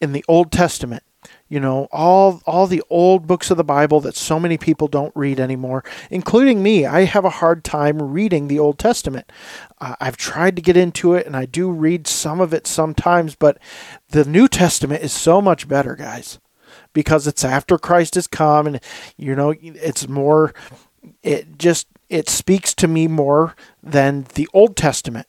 in 0.00 0.12
the 0.12 0.24
Old 0.28 0.52
Testament. 0.52 1.02
You 1.48 1.60
know, 1.60 1.88
all 1.92 2.42
all 2.46 2.66
the 2.66 2.82
old 2.90 3.26
books 3.26 3.50
of 3.50 3.56
the 3.56 3.64
Bible 3.64 4.00
that 4.00 4.16
so 4.16 4.40
many 4.40 4.58
people 4.58 4.88
don't 4.88 5.14
read 5.14 5.38
anymore, 5.38 5.84
including 6.10 6.62
me. 6.62 6.86
I 6.86 7.04
have 7.04 7.24
a 7.24 7.30
hard 7.30 7.62
time 7.62 8.02
reading 8.02 8.48
the 8.48 8.58
Old 8.58 8.78
Testament. 8.78 9.30
Uh, 9.80 9.94
I've 10.00 10.16
tried 10.16 10.56
to 10.56 10.62
get 10.62 10.76
into 10.76 11.14
it 11.14 11.26
and 11.26 11.36
I 11.36 11.46
do 11.46 11.70
read 11.70 12.06
some 12.06 12.40
of 12.40 12.52
it 12.52 12.66
sometimes, 12.66 13.34
but 13.34 13.58
the 14.08 14.24
New 14.24 14.48
Testament 14.48 15.02
is 15.02 15.12
so 15.12 15.40
much 15.40 15.68
better, 15.68 15.94
guys, 15.94 16.40
because 16.92 17.26
it's 17.26 17.44
after 17.44 17.78
Christ 17.78 18.16
has 18.16 18.26
come 18.26 18.66
and 18.66 18.80
you 19.16 19.36
know, 19.36 19.54
it's 19.60 20.08
more 20.08 20.52
it 21.22 21.58
just 21.58 21.86
it 22.08 22.28
speaks 22.28 22.74
to 22.74 22.88
me 22.88 23.06
more 23.08 23.54
than 23.82 24.26
the 24.34 24.48
Old 24.52 24.76
Testament 24.76 25.26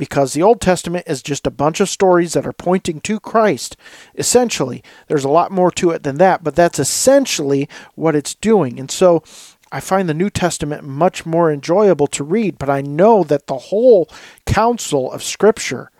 because 0.00 0.32
the 0.32 0.42
Old 0.42 0.62
Testament 0.62 1.04
is 1.06 1.22
just 1.22 1.46
a 1.46 1.50
bunch 1.50 1.78
of 1.78 1.86
stories 1.86 2.32
that 2.32 2.46
are 2.46 2.54
pointing 2.54 3.02
to 3.02 3.20
Christ. 3.20 3.76
Essentially, 4.14 4.82
there's 5.08 5.26
a 5.26 5.28
lot 5.28 5.52
more 5.52 5.70
to 5.72 5.90
it 5.90 6.04
than 6.04 6.16
that, 6.16 6.42
but 6.42 6.56
that's 6.56 6.78
essentially 6.78 7.68
what 7.96 8.16
it's 8.16 8.34
doing. 8.34 8.80
And 8.80 8.90
so 8.90 9.22
I 9.70 9.80
find 9.80 10.08
the 10.08 10.14
New 10.14 10.30
Testament 10.30 10.84
much 10.84 11.26
more 11.26 11.52
enjoyable 11.52 12.06
to 12.06 12.24
read, 12.24 12.56
but 12.56 12.70
I 12.70 12.80
know 12.80 13.24
that 13.24 13.46
the 13.46 13.58
whole 13.58 14.08
counsel 14.46 15.12
of 15.12 15.22
Scripture 15.22 15.90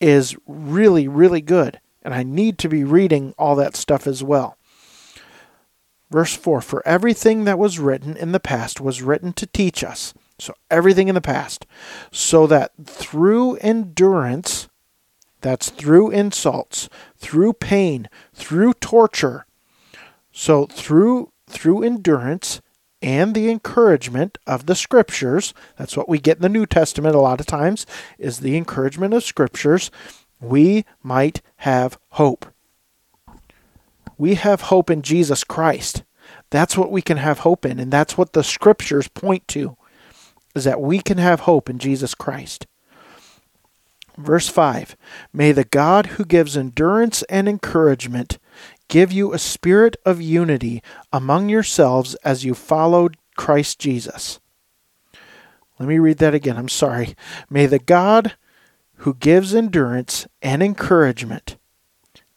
is 0.00 0.36
really, 0.48 1.06
really 1.06 1.40
good. 1.40 1.78
And 2.02 2.12
I 2.12 2.24
need 2.24 2.58
to 2.58 2.68
be 2.68 2.82
reading 2.82 3.32
all 3.38 3.54
that 3.54 3.76
stuff 3.76 4.08
as 4.08 4.24
well. 4.24 4.58
Verse 6.10 6.34
4 6.34 6.60
For 6.60 6.84
everything 6.84 7.44
that 7.44 7.60
was 7.60 7.78
written 7.78 8.16
in 8.16 8.32
the 8.32 8.40
past 8.40 8.80
was 8.80 9.02
written 9.02 9.32
to 9.34 9.46
teach 9.46 9.84
us 9.84 10.14
so 10.38 10.54
everything 10.70 11.08
in 11.08 11.14
the 11.14 11.20
past. 11.20 11.66
So 12.10 12.46
that 12.46 12.72
through 12.84 13.56
endurance, 13.56 14.68
that's 15.40 15.70
through 15.70 16.10
insults, 16.10 16.88
through 17.16 17.54
pain, 17.54 18.08
through 18.34 18.74
torture. 18.74 19.46
So 20.32 20.66
through 20.66 21.32
through 21.48 21.82
endurance 21.82 22.60
and 23.00 23.34
the 23.34 23.50
encouragement 23.50 24.38
of 24.46 24.66
the 24.66 24.74
scriptures, 24.74 25.54
that's 25.76 25.96
what 25.96 26.08
we 26.08 26.18
get 26.18 26.38
in 26.38 26.42
the 26.42 26.48
New 26.48 26.66
Testament 26.66 27.14
a 27.14 27.20
lot 27.20 27.40
of 27.40 27.46
times, 27.46 27.86
is 28.18 28.40
the 28.40 28.56
encouragement 28.56 29.14
of 29.14 29.22
scriptures, 29.22 29.90
we 30.40 30.84
might 31.02 31.40
have 31.58 31.98
hope. 32.10 32.46
We 34.18 34.34
have 34.34 34.62
hope 34.62 34.90
in 34.90 35.02
Jesus 35.02 35.44
Christ. 35.44 36.02
That's 36.50 36.76
what 36.76 36.90
we 36.90 37.02
can 37.02 37.18
have 37.18 37.40
hope 37.40 37.64
in, 37.64 37.78
and 37.78 37.92
that's 37.92 38.16
what 38.16 38.32
the 38.32 38.42
scriptures 38.42 39.08
point 39.08 39.46
to 39.48 39.76
is 40.56 40.64
that 40.64 40.80
we 40.80 41.00
can 41.00 41.18
have 41.18 41.40
hope 41.40 41.68
in 41.68 41.78
Jesus 41.78 42.14
Christ. 42.14 42.66
Verse 44.16 44.48
5 44.48 44.96
May 45.32 45.52
the 45.52 45.64
God 45.64 46.06
who 46.06 46.24
gives 46.24 46.56
endurance 46.56 47.22
and 47.24 47.48
encouragement 47.48 48.38
give 48.88 49.12
you 49.12 49.32
a 49.32 49.38
spirit 49.38 49.96
of 50.04 50.20
unity 50.20 50.82
among 51.12 51.48
yourselves 51.48 52.14
as 52.16 52.44
you 52.44 52.54
follow 52.54 53.10
Christ 53.36 53.78
Jesus. 53.78 54.40
Let 55.78 55.88
me 55.88 55.98
read 55.98 56.18
that 56.18 56.34
again. 56.34 56.56
I'm 56.56 56.68
sorry. 56.68 57.14
May 57.50 57.66
the 57.66 57.78
God 57.78 58.36
who 59.00 59.14
gives 59.14 59.54
endurance 59.54 60.26
and 60.40 60.62
encouragement 60.62 61.58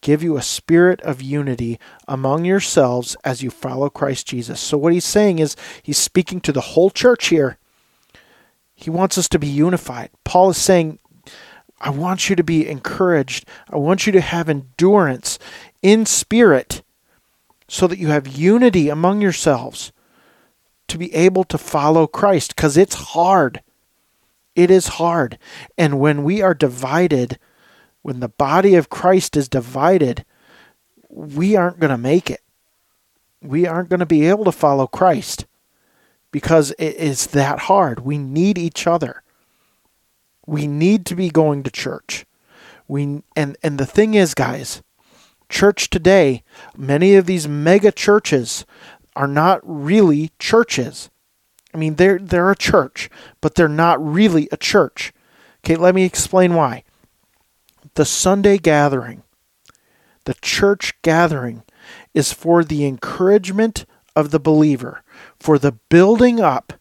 give 0.01 0.23
you 0.23 0.37
a 0.37 0.41
spirit 0.41 1.01
of 1.01 1.21
unity 1.21 1.79
among 2.07 2.45
yourselves 2.45 3.15
as 3.23 3.41
you 3.41 3.49
follow 3.49 3.89
Christ 3.89 4.27
Jesus. 4.27 4.59
So, 4.59 4.77
what 4.77 4.93
he's 4.93 5.05
saying 5.05 5.39
is, 5.39 5.55
he's 5.83 5.97
speaking 5.97 6.41
to 6.41 6.51
the 6.51 6.61
whole 6.61 6.89
church 6.89 7.27
here. 7.27 7.57
He 8.79 8.89
wants 8.89 9.17
us 9.17 9.27
to 9.29 9.39
be 9.39 9.47
unified. 9.47 10.09
Paul 10.23 10.51
is 10.51 10.57
saying, 10.57 10.99
I 11.81 11.89
want 11.89 12.29
you 12.29 12.37
to 12.37 12.45
be 12.45 12.65
encouraged. 12.65 13.45
I 13.69 13.75
want 13.75 14.05
you 14.05 14.13
to 14.13 14.21
have 14.21 14.47
endurance 14.47 15.37
in 15.81 16.05
spirit 16.05 16.81
so 17.67 17.87
that 17.87 17.99
you 17.99 18.07
have 18.07 18.25
unity 18.25 18.87
among 18.87 19.21
yourselves 19.21 19.91
to 20.87 20.97
be 20.97 21.13
able 21.13 21.43
to 21.43 21.57
follow 21.57 22.07
Christ 22.07 22.55
because 22.55 22.77
it's 22.77 22.95
hard. 22.95 23.61
It 24.55 24.71
is 24.71 24.87
hard. 24.87 25.37
And 25.77 25.99
when 25.99 26.23
we 26.23 26.41
are 26.41 26.53
divided, 26.53 27.37
when 28.01 28.21
the 28.21 28.29
body 28.29 28.75
of 28.75 28.89
Christ 28.89 29.35
is 29.35 29.49
divided, 29.49 30.23
we 31.09 31.57
aren't 31.57 31.81
going 31.81 31.91
to 31.91 31.97
make 31.97 32.31
it. 32.31 32.39
We 33.41 33.67
aren't 33.67 33.89
going 33.89 33.99
to 33.99 34.05
be 34.05 34.25
able 34.29 34.45
to 34.45 34.53
follow 34.53 34.87
Christ 34.87 35.45
because 36.31 36.71
it 36.77 36.95
is 36.95 37.27
that 37.27 37.59
hard. 37.59 37.99
We 38.01 38.17
need 38.17 38.57
each 38.57 38.87
other. 38.87 39.23
We 40.45 40.67
need 40.67 41.05
to 41.07 41.15
be 41.15 41.29
going 41.29 41.63
to 41.63 41.71
church. 41.71 42.25
We 42.87 43.23
and 43.35 43.55
and 43.61 43.77
the 43.77 43.85
thing 43.85 44.15
is, 44.15 44.33
guys, 44.33 44.81
church 45.47 45.89
today, 45.89 46.43
many 46.75 47.15
of 47.15 47.25
these 47.25 47.47
mega 47.47 47.91
churches 47.91 48.65
are 49.15 49.27
not 49.27 49.59
really 49.63 50.31
churches. 50.39 51.09
I 51.73 51.77
mean, 51.77 51.95
they're 51.95 52.19
they're 52.19 52.51
a 52.51 52.55
church, 52.55 53.09
but 53.41 53.55
they're 53.55 53.67
not 53.67 54.03
really 54.03 54.47
a 54.51 54.57
church. 54.57 55.13
Okay, 55.63 55.75
let 55.75 55.93
me 55.93 56.03
explain 56.03 56.55
why 56.55 56.83
the 57.95 58.05
Sunday 58.05 58.57
gathering, 58.57 59.23
the 60.25 60.35
church 60.35 60.99
gathering, 61.01 61.63
is 62.13 62.33
for 62.33 62.63
the 62.63 62.85
encouragement 62.85 63.85
of 64.15 64.31
the 64.31 64.39
believer, 64.39 65.03
for 65.39 65.57
the 65.57 65.73
building 65.89 66.39
up 66.39 66.73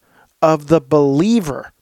of 0.43 0.69
the 0.69 0.81
believer, 0.81 1.73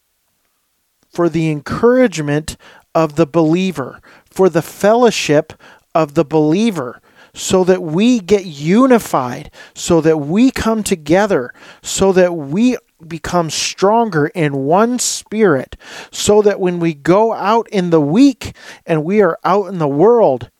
for 1.08 1.28
the 1.28 1.50
encouragement 1.50 2.56
of 2.94 3.16
the 3.16 3.26
believer, 3.26 4.00
for 4.24 4.48
the 4.48 4.62
fellowship 4.62 5.52
of 5.94 6.14
the 6.14 6.24
believer, 6.24 7.00
so 7.34 7.64
that 7.64 7.82
we 7.82 8.18
get 8.18 8.46
unified, 8.46 9.50
so 9.74 10.00
that 10.00 10.18
we 10.18 10.50
come 10.50 10.82
together, 10.82 11.52
so 11.82 12.12
that 12.12 12.34
we 12.34 12.76
become 13.06 13.50
stronger 13.50 14.28
in 14.28 14.64
one 14.64 14.98
spirit 14.98 15.76
so 16.10 16.42
that 16.42 16.60
when 16.60 16.80
we 16.80 16.94
go 16.94 17.32
out 17.32 17.68
in 17.68 17.90
the 17.90 18.00
week 18.00 18.56
and 18.86 19.04
we 19.04 19.20
are 19.20 19.38
out 19.44 19.66
in 19.66 19.78
the 19.78 19.88
world, 19.88 20.50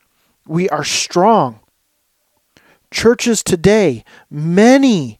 we 0.45 0.69
are 0.69 0.83
strong. 0.83 1.59
Churches 2.91 3.43
today, 3.43 4.03
many 4.29 5.16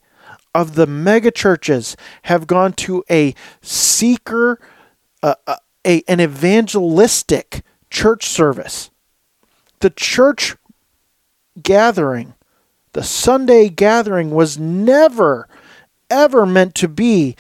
of 0.58 0.74
the 0.74 0.88
mega 0.88 1.30
churches 1.30 1.96
have 2.24 2.48
gone 2.48 2.74
to 2.74 3.04
a 3.12 3.36
seeker, 3.62 4.60
uh, 5.22 5.36
uh, 5.46 5.58
a, 5.86 6.02
an 6.08 6.20
evangelistic 6.20 7.62
church 7.92 8.26
service. 8.26 8.90
The 9.82 9.92
church 9.92 10.56
gathering, 11.62 12.34
the 12.94 13.04
Sunday 13.04 13.70
gathering, 13.70 14.32
was 14.32 14.58
never 14.58 15.48
ever 16.10 16.48
meant 16.48 16.74
to 16.74 16.88
be 16.88 17.36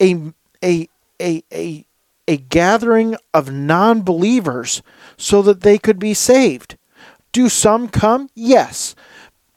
a 0.00 0.32
a 0.64 0.88
a 1.20 1.44
a, 1.52 1.84
a 2.26 2.36
gathering 2.38 3.16
of 3.34 3.52
non-believers 3.52 4.80
so 5.18 5.42
that 5.42 5.60
they 5.60 5.76
could 5.76 5.98
be 5.98 6.14
saved. 6.14 6.78
Do 7.32 7.50
some 7.50 7.88
come? 7.88 8.30
Yes. 8.34 8.94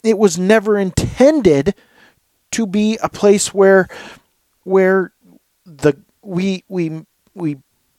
It 0.03 0.17
was 0.17 0.37
never 0.37 0.77
intended 0.77 1.75
to 2.51 2.65
be 2.65 2.97
a 3.01 3.09
place 3.09 3.53
where 3.53 3.87
where 4.63 5.13
the 5.65 5.97
we 6.21 6.63
we 6.67 7.05
we 7.33 7.57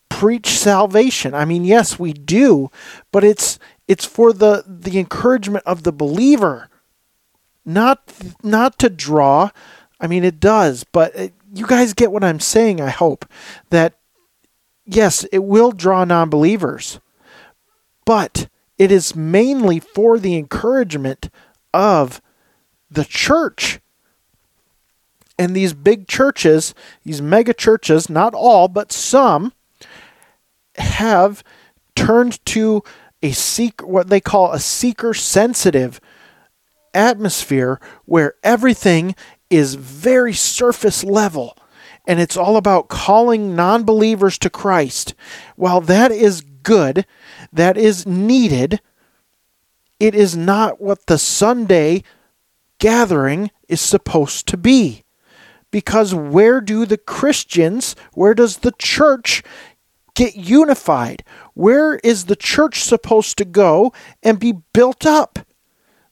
preach 0.09 0.49
salvation. 0.59 1.35
I 1.35 1.45
mean, 1.45 1.65
yes, 1.65 1.99
we 1.99 2.13
do, 2.13 2.71
but 3.13 3.25
it's 3.25 3.59
it's 3.89 4.05
for 4.05 4.33
the 4.33 4.65
the 4.67 4.99
encouragement 4.99 5.65
of 5.67 5.83
the 5.83 5.93
believer, 5.93 6.69
not 7.65 8.13
not 8.43 8.79
to 8.81 8.91
draw 8.91 9.51
I 10.01 10.07
mean, 10.07 10.25
it 10.25 10.41
does, 10.41 10.85
but 10.85 11.15
it, 11.15 11.35
you 11.53 11.67
guys 11.67 11.93
get 11.93 12.11
what 12.11 12.25
I'm 12.25 12.41
saying, 12.41 12.81
I 12.81 12.89
hope. 12.89 13.27
That, 13.69 13.95
yes, 14.87 15.25
it 15.31 15.45
will 15.45 15.73
draw 15.73 16.05
non 16.05 16.31
believers, 16.31 17.01
but 18.07 18.49
it 18.79 18.91
is 18.91 19.15
mainly 19.15 19.79
for 19.79 20.19
the 20.19 20.37
encouragement 20.37 21.29
of 21.75 22.23
the 22.91 23.05
church. 23.05 23.81
And 25.41 25.57
these 25.57 25.73
big 25.73 26.07
churches, 26.07 26.75
these 27.03 27.23
mega 27.23 27.55
churches, 27.55 28.11
not 28.11 28.35
all, 28.35 28.69
but 28.69 28.93
some, 28.93 29.55
have 30.77 31.43
turned 31.97 32.45
to 32.45 32.83
a 33.23 33.33
seek 33.33 33.81
what 33.81 34.11
they 34.11 34.21
call 34.21 34.53
a 34.53 34.61
seeker 34.61 35.15
sensitive 35.15 35.99
atmosphere 36.93 37.81
where 38.05 38.35
everything 38.43 39.15
is 39.49 39.77
very 39.77 40.35
surface 40.35 41.03
level 41.03 41.57
and 42.07 42.21
it's 42.21 42.37
all 42.37 42.59
about 42.59 42.89
calling 42.89 43.57
non 43.57 43.85
believers 43.85 44.37
to 44.41 44.51
Christ. 44.51 45.15
While 45.57 45.81
that 45.81 46.13
is 46.13 46.43
good, 46.43 47.07
that 47.51 47.79
is 47.79 48.07
needed, 48.07 48.83
it 49.99 50.15
is 50.15 50.37
not 50.37 50.83
what 50.83 51.07
the 51.07 51.17
Sunday 51.17 52.03
gathering 52.79 53.51
is 53.69 53.81
supposed 53.81 54.47
to 54.49 54.59
be. 54.59 55.03
Because 55.71 56.15
where 56.15 56.61
do 56.61 56.85
the 56.87 56.99
Christians, 56.99 57.95
where 58.15 58.35
does 58.35 58.59
the 58.59 58.73
church 58.79 59.43
get 60.15 60.35
unified? 60.35 61.25
Where 61.55 61.97
is 61.97 62.25
the 62.25 62.37
church 62.37 62.83
supposed 62.83 63.39
to 63.39 63.45
go 63.45 63.93
and 64.23 64.41
be 64.41 64.55
built 64.73 65.07
up? 65.07 65.39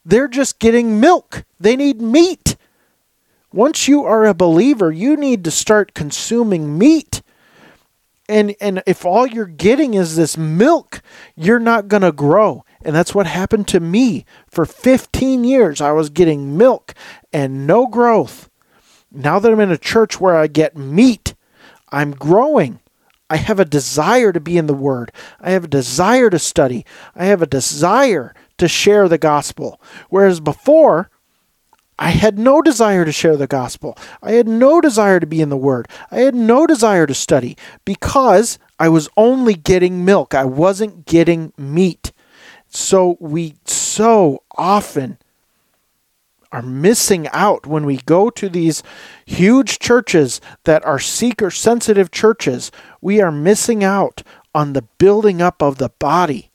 They're 0.05 0.29
just 0.29 0.59
getting 0.59 1.01
milk. 1.01 1.45
They 1.61 1.77
need 1.77 2.01
meat. 2.01 2.57
Once 3.53 3.89
you 3.89 4.05
are 4.05 4.25
a 4.25 4.35
believer, 4.35 4.93
you 4.93 5.17
need 5.17 5.45
to 5.45 5.51
start 5.51 5.95
consuming 5.95 6.79
meat. 6.79 7.23
And 8.29 8.55
and 8.61 8.83
if 8.87 9.07
all 9.07 9.27
you're 9.27 9.47
getting 9.47 9.95
is 9.95 10.17
this 10.17 10.37
milk, 10.37 11.01
you're 11.35 11.59
not 11.59 11.89
going 11.89 12.03
to 12.03 12.13
grow. 12.13 12.65
And 12.83 12.95
that's 12.95 13.15
what 13.15 13.27
happened 13.27 13.69
to 13.69 13.81
me. 13.81 14.27
For 14.49 14.67
15 14.67 15.45
years 15.45 15.81
I 15.81 15.93
was 15.93 16.11
getting 16.11 16.57
milk 16.57 16.95
and 17.33 17.67
no 17.67 17.87
growth. 17.87 18.51
Now 19.11 19.39
that 19.39 19.53
I'm 19.53 19.61
in 19.61 19.71
a 19.71 19.79
church 19.79 20.21
where 20.21 20.37
I 20.37 20.47
get 20.47 20.77
meat, 20.77 21.35
I'm 21.91 22.13
growing. 22.13 22.81
I 23.31 23.37
have 23.37 23.61
a 23.61 23.65
desire 23.65 24.33
to 24.33 24.41
be 24.41 24.57
in 24.57 24.67
the 24.67 24.75
Word. 24.75 25.13
I 25.41 25.51
have 25.51 25.65
a 25.65 25.69
desire 25.69 26.31
to 26.31 26.39
study. 26.39 26.85
I 27.15 27.27
have 27.27 27.43
a 27.43 27.47
desire 27.47 28.35
to 28.59 28.69
share 28.69 29.09
the 29.09 29.19
gospel. 29.19 29.81
Whereas 30.09 30.41
before, 30.41 31.11
I 31.99 32.11
had 32.11 32.39
no 32.39 32.63
desire 32.63 33.05
to 33.05 33.13
share 33.13 33.37
the 33.37 33.47
gospel. 33.47 33.99
I 34.23 34.33
had 34.33 34.47
no 34.47 34.81
desire 34.81 35.21
to 35.21 35.27
be 35.27 35.41
in 35.41 35.49
the 35.49 35.57
Word. 35.57 35.89
I 36.11 36.21
had 36.21 36.35
no 36.35 36.67
desire 36.67 37.07
to 37.07 37.15
study 37.15 37.57
because 37.85 38.59
I 38.79 38.89
was 38.89 39.09
only 39.17 39.55
getting 39.55 40.05
milk. 40.05 40.35
I 40.35 40.45
wasn't 40.45 41.07
getting 41.07 41.53
meat. 41.59 42.13
So 42.69 43.17
we 43.21 43.57
so 43.65 44.45
often 44.57 45.19
are 46.51 46.63
missing 46.63 47.29
out 47.29 47.67
when 47.67 47.85
we 47.85 47.99
go 47.99 48.31
to 48.31 48.49
these 48.49 48.83
huge 49.27 49.79
churches 49.79 50.41
that 50.65 50.85
are 50.85 50.99
seeker 50.99 51.51
sensitive 51.51 52.11
churches. 52.11 52.71
We 53.01 53.21
are 53.21 53.33
missing 53.33 53.85
out 53.85 54.23
on 54.55 54.73
the 54.73 54.83
building 54.99 55.43
up 55.43 55.63
of 55.63 55.79
the 55.79 55.91
body. 55.99 56.51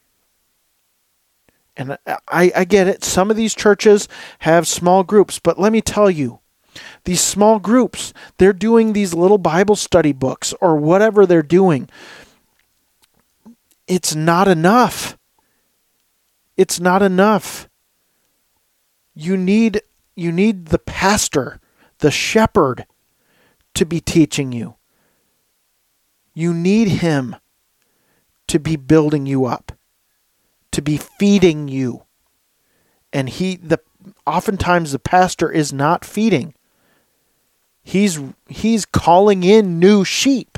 And 1.75 1.97
I, 2.27 2.51
I 2.56 2.65
get 2.65 2.88
it. 2.88 3.03
Some 3.03 3.32
of 3.32 3.38
these 3.38 3.56
churches 3.56 4.08
have 4.39 4.67
small 4.67 5.03
groups, 5.03 5.39
but 5.39 5.60
let 5.60 5.71
me 5.71 5.82
tell 5.82 6.10
you, 6.10 6.39
these 7.03 7.21
small 7.21 7.60
groups, 7.60 8.13
they're 8.38 8.53
doing 8.53 8.93
these 8.93 9.13
little 9.13 9.38
Bible 9.38 9.75
study 9.75 10.12
books 10.12 10.53
or 10.60 10.75
whatever 10.75 11.25
they're 11.25 11.43
doing. 11.43 11.89
It's 13.88 14.15
not 14.15 14.47
enough. 14.47 15.17
It's 16.58 16.79
not 16.79 17.01
enough. 17.01 17.67
You 19.13 19.38
need 19.38 19.82
you 20.15 20.32
need 20.32 20.67
the 20.67 20.80
pastor, 20.80 21.60
the 21.99 22.12
shepherd 22.12 22.86
to 23.73 23.86
be 23.86 23.99
teaching 23.99 24.52
you. 24.52 24.76
You 26.34 26.54
need 26.54 26.88
him 26.88 27.36
to 28.47 28.60
be 28.60 28.76
building 28.76 29.26
you 29.26 29.45
up 29.45 29.71
to 30.73 30.82
be 30.82 30.97
feeding 30.97 31.69
you. 31.69 32.04
And 33.13 33.30
he 33.30 33.56
the 33.56 33.80
oftentimes 34.28 34.91
the 34.91 34.99
pastor 34.99 35.49
is 35.49 35.71
not 35.71 36.04
feeding. 36.04 36.56
He's 37.82 38.19
he's 38.49 38.86
calling 38.86 39.43
in 39.43 39.80
new 39.80 40.04
sheep. 40.04 40.58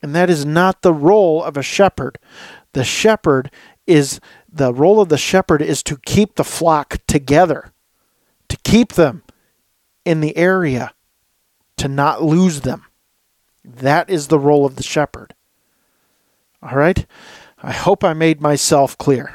And 0.00 0.14
that 0.14 0.30
is 0.30 0.44
not 0.44 0.82
the 0.82 0.92
role 0.92 1.42
of 1.44 1.56
a 1.56 1.62
shepherd. 1.62 2.18
The 2.72 2.84
shepherd 2.84 3.50
is 3.86 4.20
the 4.52 4.74
role 4.74 5.00
of 5.00 5.08
the 5.08 5.18
shepherd 5.18 5.62
is 5.62 5.82
to 5.84 5.96
keep 5.96 6.34
the 6.34 6.44
flock 6.44 6.98
together, 7.06 7.72
to 8.48 8.58
keep 8.58 8.92
them 8.92 9.22
in 10.04 10.20
the 10.20 10.36
area, 10.36 10.92
to 11.78 11.88
not 11.88 12.22
lose 12.22 12.60
them. 12.60 12.84
That 13.64 14.10
is 14.10 14.28
the 14.28 14.38
role 14.38 14.66
of 14.66 14.76
the 14.76 14.82
shepherd. 14.82 15.34
All 16.62 16.76
right? 16.76 17.06
I 17.62 17.72
hope 17.72 18.04
I 18.04 18.12
made 18.12 18.40
myself 18.40 18.98
clear. 18.98 19.32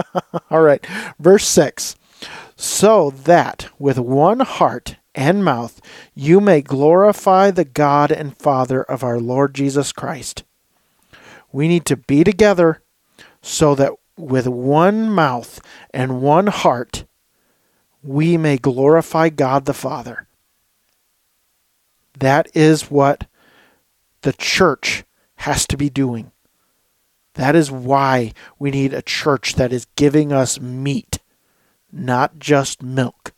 All 0.50 0.60
right. 0.60 0.86
Verse 1.18 1.48
6 1.48 1.96
So 2.54 3.10
that 3.10 3.68
with 3.78 3.98
one 3.98 4.40
heart 4.40 4.96
and 5.14 5.44
mouth 5.44 5.80
you 6.14 6.40
may 6.40 6.62
glorify 6.62 7.50
the 7.50 7.64
God 7.64 8.12
and 8.12 8.36
Father 8.36 8.82
of 8.82 9.02
our 9.02 9.18
Lord 9.18 9.54
Jesus 9.54 9.92
Christ. 9.92 10.44
We 11.50 11.66
need 11.66 11.84
to 11.86 11.96
be 11.96 12.24
together 12.24 12.82
so 13.42 13.74
that 13.74 13.92
with 14.22 14.46
one 14.46 15.10
mouth 15.10 15.60
and 15.92 16.22
one 16.22 16.46
heart 16.46 17.04
we 18.02 18.36
may 18.36 18.56
glorify 18.56 19.28
God 19.28 19.64
the 19.64 19.74
Father. 19.74 20.26
That 22.18 22.48
is 22.54 22.90
what 22.90 23.26
the 24.22 24.32
church 24.32 25.04
has 25.36 25.66
to 25.66 25.76
be 25.76 25.90
doing. 25.90 26.30
That 27.34 27.56
is 27.56 27.70
why 27.70 28.32
we 28.58 28.70
need 28.70 28.92
a 28.92 29.02
church 29.02 29.54
that 29.54 29.72
is 29.72 29.86
giving 29.96 30.32
us 30.32 30.60
meat, 30.60 31.18
not 31.90 32.38
just 32.38 32.82
milk. 32.82 33.32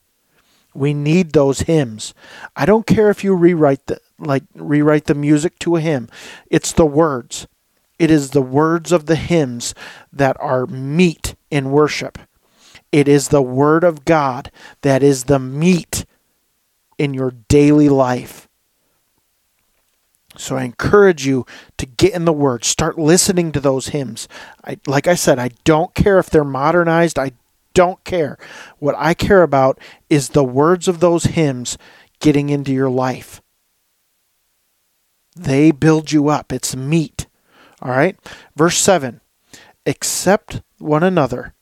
We 0.75 0.93
need 0.93 1.33
those 1.33 1.61
hymns. 1.61 2.13
I 2.57 2.67
don't 2.67 2.87
care 2.87 3.09
if 3.09 3.23
you 3.23 3.35
rewrite 3.35 3.87
the 3.87 4.01
like 4.19 4.45
rewrite 4.55 5.05
the 5.05 5.15
music 5.15 5.59
to 5.61 5.77
a 5.77 5.81
hymn. 5.81 6.09
It's 6.51 6.73
the 6.73 6.87
words. 6.87 7.47
It 7.99 8.11
is 8.11 8.31
the 8.31 8.43
words 8.43 8.93
of 8.93 9.07
the 9.07 9.17
hymns 9.17 9.75
that 10.13 10.37
are 10.41 10.67
meat 10.67 11.35
in 11.51 11.71
worship. 11.71 12.19
It 12.91 13.09
is 13.09 13.29
the 13.29 13.43
word 13.43 13.85
of 13.85 14.05
God 14.05 14.51
that 14.83 15.03
is 15.03 15.25
the 15.25 15.39
meat 15.39 16.05
in 16.99 17.15
your 17.15 17.33
daily 17.49 17.89
life. 17.89 18.49
So 20.37 20.57
I 20.57 20.65
encourage 20.65 21.27
you 21.27 21.47
to 21.79 21.87
get 21.87 22.15
in 22.15 22.25
the 22.25 22.33
Word. 22.33 22.65
Start 22.65 22.99
listening 22.99 23.53
to 23.53 23.61
those 23.61 23.89
hymns. 23.89 24.29
I, 24.65 24.79
like 24.87 25.07
I 25.07 25.15
said, 25.15 25.39
I 25.39 25.51
don't 25.65 25.95
care 25.95 26.19
if 26.19 26.29
they're 26.29 26.45
modernized. 26.45 27.19
I 27.19 27.33
don't 27.73 28.03
care. 28.05 28.39
What 28.79 28.95
I 28.99 29.15
care 29.15 29.43
about 29.43 29.79
is 30.11 30.31
the 30.31 30.45
words 30.45 30.89
of 30.89 31.01
those 31.01 31.25
hymns 31.25 31.79
getting 32.21 32.49
into 32.49 32.73
your 32.73 32.91
life. 32.91 33.41
They 35.37 35.71
build 35.71 36.13
you 36.13 36.29
up. 36.29 36.53
It's 36.53 36.77
meat. 36.77 37.27
All 37.83 37.91
right? 37.91 38.17
Verse 38.57 38.79
7 38.79 39.21
Accept 39.87 40.63
one 40.79 41.03
another. 41.03 41.55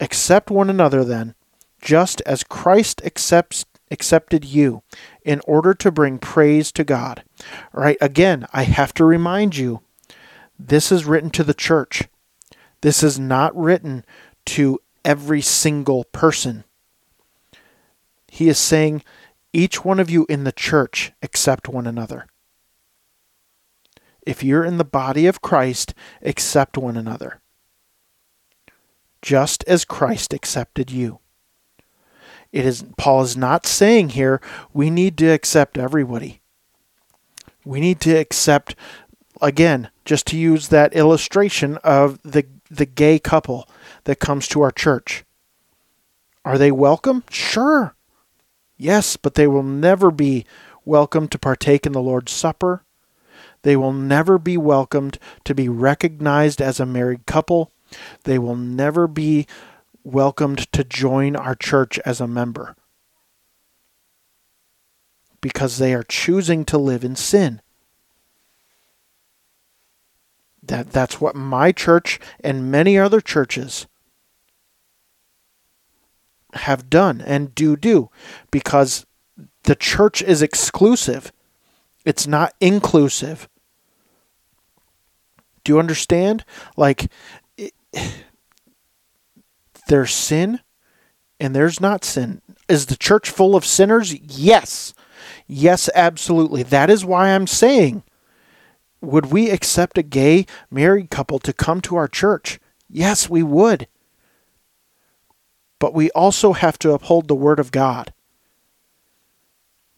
Accept 0.00 0.50
one 0.50 0.70
another 0.70 1.04
then, 1.04 1.34
just 1.80 2.20
as 2.22 2.44
Christ 2.44 3.00
accepts 3.04 3.64
accepted 3.90 4.44
you 4.44 4.82
in 5.24 5.40
order 5.46 5.72
to 5.74 5.92
bring 5.92 6.18
praise 6.18 6.72
to 6.72 6.84
God. 6.84 7.22
All 7.72 7.82
right, 7.82 7.98
again, 8.00 8.46
I 8.52 8.64
have 8.64 8.92
to 8.94 9.04
remind 9.04 9.56
you 9.56 9.82
this 10.58 10.90
is 10.90 11.04
written 11.04 11.30
to 11.30 11.44
the 11.44 11.54
church. 11.54 12.04
This 12.80 13.02
is 13.02 13.18
not 13.18 13.56
written 13.56 14.04
to 14.46 14.80
every 15.04 15.40
single 15.40 16.04
person. 16.04 16.64
He 18.28 18.48
is 18.48 18.58
saying, 18.58 19.02
each 19.52 19.84
one 19.84 20.00
of 20.00 20.10
you 20.10 20.26
in 20.28 20.42
the 20.42 20.52
church 20.52 21.12
accept 21.22 21.68
one 21.68 21.86
another. 21.86 22.26
If 24.26 24.42
you're 24.42 24.64
in 24.64 24.78
the 24.78 24.84
body 24.84 25.26
of 25.26 25.42
Christ, 25.42 25.94
accept 26.22 26.78
one 26.78 26.96
another. 26.96 27.40
Just 29.22 29.64
as 29.64 29.84
Christ 29.84 30.32
accepted 30.32 30.90
you. 30.90 31.20
It 32.52 32.64
is 32.64 32.84
Paul 32.96 33.22
is 33.22 33.36
not 33.36 33.66
saying 33.66 34.10
here 34.10 34.40
we 34.72 34.88
need 34.88 35.18
to 35.18 35.26
accept 35.26 35.76
everybody. 35.76 36.40
We 37.64 37.80
need 37.80 38.00
to 38.02 38.14
accept 38.14 38.76
again, 39.42 39.90
just 40.04 40.26
to 40.28 40.36
use 40.36 40.68
that 40.68 40.94
illustration 40.94 41.78
of 41.78 42.20
the 42.22 42.46
the 42.70 42.86
gay 42.86 43.18
couple 43.18 43.68
that 44.04 44.20
comes 44.20 44.48
to 44.48 44.60
our 44.60 44.70
church. 44.70 45.24
Are 46.44 46.58
they 46.58 46.70
welcome? 46.70 47.24
Sure. 47.30 47.94
Yes, 48.76 49.16
but 49.16 49.34
they 49.34 49.46
will 49.46 49.62
never 49.62 50.10
be 50.10 50.44
welcome 50.84 51.28
to 51.28 51.38
partake 51.38 51.86
in 51.86 51.92
the 51.92 52.02
Lord's 52.02 52.32
Supper. 52.32 52.84
They 53.64 53.76
will 53.76 53.94
never 53.94 54.38
be 54.38 54.58
welcomed 54.58 55.18
to 55.44 55.54
be 55.54 55.70
recognized 55.70 56.60
as 56.60 56.78
a 56.78 56.86
married 56.86 57.24
couple. 57.24 57.72
They 58.24 58.38
will 58.38 58.56
never 58.56 59.06
be 59.06 59.46
welcomed 60.04 60.70
to 60.72 60.84
join 60.84 61.34
our 61.34 61.54
church 61.54 61.98
as 62.04 62.20
a 62.20 62.28
member 62.28 62.76
because 65.40 65.78
they 65.78 65.94
are 65.94 66.02
choosing 66.02 66.66
to 66.66 66.76
live 66.76 67.04
in 67.04 67.16
sin. 67.16 67.62
That, 70.62 70.90
that's 70.90 71.18
what 71.18 71.34
my 71.34 71.72
church 71.72 72.20
and 72.40 72.70
many 72.70 72.98
other 72.98 73.22
churches 73.22 73.86
have 76.52 76.90
done 76.90 77.22
and 77.22 77.54
do 77.54 77.76
do 77.76 78.10
because 78.50 79.06
the 79.62 79.74
church 79.74 80.20
is 80.20 80.42
exclusive. 80.42 81.32
It's 82.04 82.26
not 82.26 82.54
inclusive. 82.60 83.48
Do 85.64 85.72
you 85.72 85.78
understand? 85.78 86.44
Like, 86.76 87.10
it, 87.56 87.72
there's 89.88 90.12
sin 90.12 90.60
and 91.40 91.54
there's 91.54 91.80
not 91.80 92.04
sin. 92.04 92.40
Is 92.68 92.86
the 92.86 92.96
church 92.96 93.28
full 93.28 93.56
of 93.56 93.64
sinners? 93.64 94.14
Yes. 94.14 94.94
Yes, 95.46 95.90
absolutely. 95.94 96.62
That 96.62 96.90
is 96.90 97.04
why 97.04 97.30
I'm 97.30 97.46
saying 97.46 98.02
would 99.04 99.26
we 99.26 99.50
accept 99.50 99.98
a 99.98 100.02
gay 100.02 100.46
married 100.70 101.10
couple 101.10 101.38
to 101.40 101.52
come 101.52 101.80
to 101.82 101.96
our 101.96 102.08
church? 102.08 102.58
Yes, 102.88 103.28
we 103.28 103.42
would. 103.42 103.86
But 105.78 105.94
we 105.94 106.10
also 106.12 106.52
have 106.54 106.78
to 106.80 106.92
uphold 106.92 107.28
the 107.28 107.34
Word 107.34 107.58
of 107.58 107.70
God. 107.70 108.12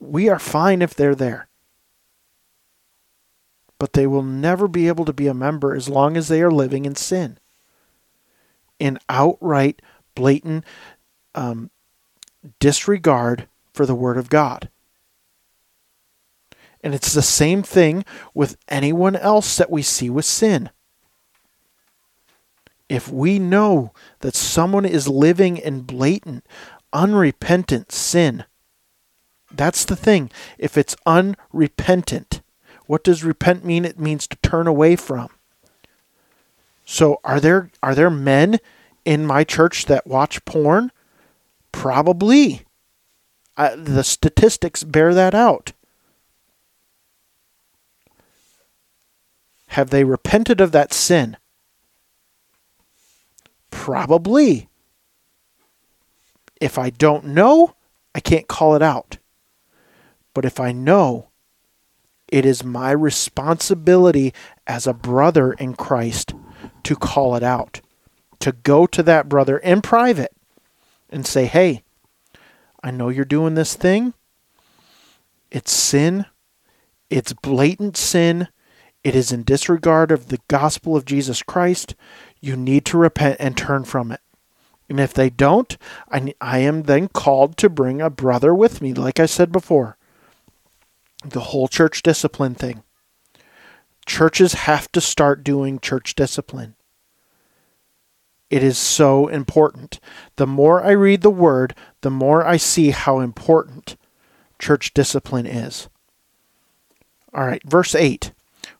We 0.00 0.28
are 0.28 0.38
fine 0.38 0.82
if 0.82 0.94
they're 0.94 1.14
there. 1.14 1.48
But 3.78 3.92
they 3.92 4.06
will 4.06 4.22
never 4.22 4.68
be 4.68 4.88
able 4.88 5.04
to 5.04 5.12
be 5.12 5.26
a 5.26 5.34
member 5.34 5.74
as 5.74 5.88
long 5.88 6.16
as 6.16 6.28
they 6.28 6.40
are 6.42 6.50
living 6.50 6.84
in 6.86 6.96
sin 6.96 7.38
in 8.78 8.98
outright, 9.08 9.80
blatant 10.14 10.64
um, 11.34 11.70
disregard 12.58 13.48
for 13.72 13.86
the 13.86 13.94
Word 13.94 14.16
of 14.16 14.30
God. 14.30 14.68
And 16.82 16.94
it's 16.94 17.12
the 17.12 17.22
same 17.22 17.62
thing 17.62 18.04
with 18.34 18.56
anyone 18.68 19.16
else 19.16 19.56
that 19.56 19.70
we 19.70 19.82
see 19.82 20.08
with 20.08 20.24
sin. 20.24 20.70
If 22.88 23.10
we 23.10 23.38
know 23.38 23.92
that 24.20 24.36
someone 24.36 24.84
is 24.84 25.08
living 25.08 25.56
in 25.56 25.80
blatant, 25.80 26.46
unrepentant 26.92 27.90
sin, 27.90 28.44
that's 29.50 29.84
the 29.84 29.96
thing. 29.96 30.30
If 30.58 30.78
it's 30.78 30.94
unrepentant, 31.04 32.42
what 32.86 33.04
does 33.04 33.24
repent 33.24 33.64
mean? 33.64 33.84
It 33.84 33.98
means 33.98 34.26
to 34.28 34.36
turn 34.36 34.66
away 34.66 34.96
from. 34.96 35.28
So 36.84 37.20
are 37.24 37.40
there 37.40 37.70
are 37.82 37.94
there 37.94 38.10
men 38.10 38.58
in 39.04 39.26
my 39.26 39.44
church 39.44 39.86
that 39.86 40.06
watch 40.06 40.44
porn? 40.44 40.92
Probably. 41.72 42.62
I, 43.56 43.74
the 43.74 44.04
statistics 44.04 44.84
bear 44.84 45.14
that 45.14 45.34
out. 45.34 45.72
Have 49.68 49.90
they 49.90 50.04
repented 50.04 50.60
of 50.60 50.72
that 50.72 50.92
sin? 50.92 51.36
Probably. 53.70 54.68
If 56.60 56.78
I 56.78 56.90
don't 56.90 57.26
know, 57.26 57.74
I 58.14 58.20
can't 58.20 58.48
call 58.48 58.74
it 58.74 58.82
out. 58.82 59.18
But 60.32 60.44
if 60.44 60.60
I 60.60 60.72
know, 60.72 61.28
it 62.28 62.44
is 62.44 62.64
my 62.64 62.90
responsibility 62.90 64.34
as 64.66 64.86
a 64.86 64.94
brother 64.94 65.52
in 65.52 65.74
Christ 65.74 66.34
to 66.82 66.96
call 66.96 67.36
it 67.36 67.42
out, 67.42 67.80
to 68.40 68.52
go 68.52 68.86
to 68.86 69.02
that 69.02 69.28
brother 69.28 69.58
in 69.58 69.82
private 69.82 70.32
and 71.10 71.26
say, 71.26 71.46
hey, 71.46 71.82
I 72.82 72.90
know 72.90 73.08
you're 73.08 73.24
doing 73.24 73.54
this 73.54 73.74
thing. 73.74 74.14
It's 75.50 75.72
sin. 75.72 76.26
It's 77.10 77.32
blatant 77.32 77.96
sin. 77.96 78.48
It 79.04 79.14
is 79.14 79.30
in 79.30 79.44
disregard 79.44 80.10
of 80.10 80.28
the 80.28 80.40
gospel 80.48 80.96
of 80.96 81.04
Jesus 81.04 81.42
Christ. 81.42 81.94
You 82.40 82.56
need 82.56 82.84
to 82.86 82.98
repent 82.98 83.36
and 83.38 83.56
turn 83.56 83.84
from 83.84 84.10
it. 84.10 84.20
And 84.88 85.00
if 85.00 85.14
they 85.14 85.30
don't, 85.30 85.76
I, 86.10 86.34
I 86.40 86.58
am 86.58 86.82
then 86.82 87.08
called 87.08 87.56
to 87.58 87.68
bring 87.68 88.00
a 88.00 88.10
brother 88.10 88.54
with 88.54 88.80
me, 88.80 88.94
like 88.94 89.18
I 89.20 89.26
said 89.26 89.52
before. 89.52 89.96
The 91.30 91.40
whole 91.40 91.68
church 91.68 92.02
discipline 92.02 92.54
thing 92.54 92.82
Churches 94.06 94.52
have 94.54 94.90
to 94.92 95.00
start 95.00 95.42
doing 95.42 95.80
church 95.80 96.14
discipline. 96.14 96.76
It 98.48 98.62
is 98.62 98.78
so 98.78 99.26
important. 99.26 99.98
The 100.36 100.46
more 100.46 100.84
I 100.84 100.92
read 100.92 101.22
the 101.22 101.30
Word, 101.30 101.74
the 102.02 102.10
more 102.10 102.46
I 102.46 102.56
see 102.56 102.90
how 102.90 103.18
important 103.18 103.96
church 104.60 104.94
discipline 104.94 105.46
is. 105.46 105.88
All 107.34 107.44
right, 107.44 107.62
verse 107.64 107.96
8. 107.96 108.30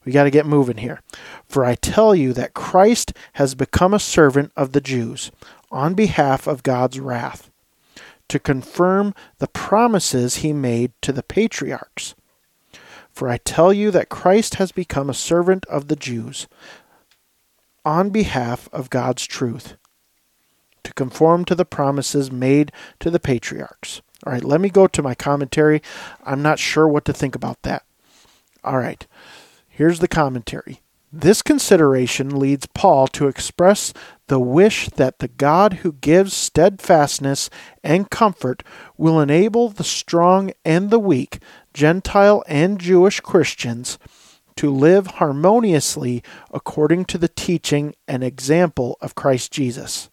We 0.05 0.13
got 0.13 0.25
to 0.25 0.31
get 0.31 0.47
moving 0.47 0.77
here. 0.77 1.03
For 1.49 1.65
I 1.65 1.75
tell 1.75 2.15
you 2.15 2.33
that 2.35 2.55
Christ 2.55 3.13
has 3.35 3.57
become 3.57 3.93
a 3.93 3.99
servant 3.99 4.53
of 4.57 4.71
the 4.71 4.81
Jews 4.81 5.33
on 5.73 5.95
behalf 5.95 6.47
of 6.47 6.63
God's 6.63 7.01
wrath, 7.01 7.51
to 8.29 8.39
confirm 8.39 9.15
the 9.39 9.49
promises 9.49 10.37
he 10.37 10.53
made 10.53 10.93
to 11.03 11.13
the 11.13 11.25
patriarchs. 11.25 12.15
For 13.17 13.31
I 13.31 13.39
tell 13.39 13.73
you 13.73 13.91
that 13.93 14.11
Christ 14.11 14.57
has 14.57 14.73
become 14.73 15.09
a 15.09 15.15
servant 15.15 15.65
of 15.71 15.89
the 15.89 15.97
Jews 15.97 16.47
on 17.83 18.11
behalf 18.11 18.69
of 18.75 18.91
God's 18.91 19.27
truth, 19.27 19.79
to 20.85 20.93
conform 20.93 21.47
to 21.47 21.55
the 21.55 21.65
promises 21.65 22.31
made 22.31 22.73
to 23.01 23.09
the 23.09 23.19
patriarchs. 23.19 24.03
All 24.27 24.35
right, 24.35 24.45
let 24.45 24.61
me 24.61 24.69
go 24.69 24.87
to 24.89 25.03
my 25.03 25.15
commentary. 25.15 25.81
I'm 26.27 26.43
not 26.43 26.59
sure 26.59 26.87
what 26.87 27.07
to 27.07 27.15
think 27.15 27.35
about 27.35 27.63
that. 27.63 27.85
All 28.63 28.77
right, 28.77 29.07
here's 29.67 30.01
the 30.01 30.09
commentary. 30.09 30.83
This 31.11 31.41
consideration 31.41 32.39
leads 32.39 32.67
Paul 32.67 33.07
to 33.09 33.29
express 33.29 33.95
the 34.27 34.41
wish 34.41 34.91
that 34.91 35.21
the 35.21 35.29
God 35.29 35.75
who 35.75 35.93
gives 35.93 36.35
steadfastness 36.35 37.49
and 37.83 38.11
comfort 38.11 38.63
will 38.99 39.21
enable 39.21 39.71
the 39.71 39.85
strong 39.85 40.53
and 40.67 40.91
the 40.91 40.99
weak, 40.99 41.39
Gentile 41.77 42.43
and 42.49 42.81
Jewish 42.81 43.21
Christians, 43.21 43.99
to 44.57 44.73
live 44.73 45.07
harmoniously 45.07 46.23
according 46.51 47.05
to 47.05 47.19
the 47.19 47.29
teaching 47.29 47.95
and 48.09 48.25
example 48.25 48.97
of 49.03 49.15
Christ 49.15 49.53
Jesus. 49.53 50.09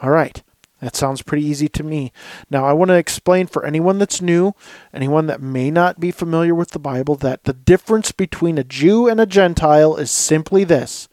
All 0.00 0.08
right, 0.08 0.42
that 0.80 0.96
sounds 0.96 1.20
pretty 1.20 1.44
easy 1.44 1.68
to 1.68 1.82
me. 1.82 2.10
Now, 2.48 2.64
I 2.64 2.72
want 2.72 2.88
to 2.88 2.94
explain 2.94 3.48
for 3.48 3.66
anyone 3.66 3.98
that's 3.98 4.22
new, 4.22 4.54
anyone 4.94 5.26
that 5.26 5.42
may 5.42 5.70
not 5.70 6.00
be 6.00 6.10
familiar 6.10 6.54
with 6.54 6.70
the 6.70 6.78
Bible, 6.78 7.16
that 7.16 7.44
the 7.44 7.52
difference 7.52 8.10
between 8.10 8.56
a 8.56 8.64
Jew 8.64 9.06
and 9.06 9.20
a 9.20 9.26
Gentile 9.26 9.94
is 9.96 10.10
simply 10.10 10.64
this 10.64 11.06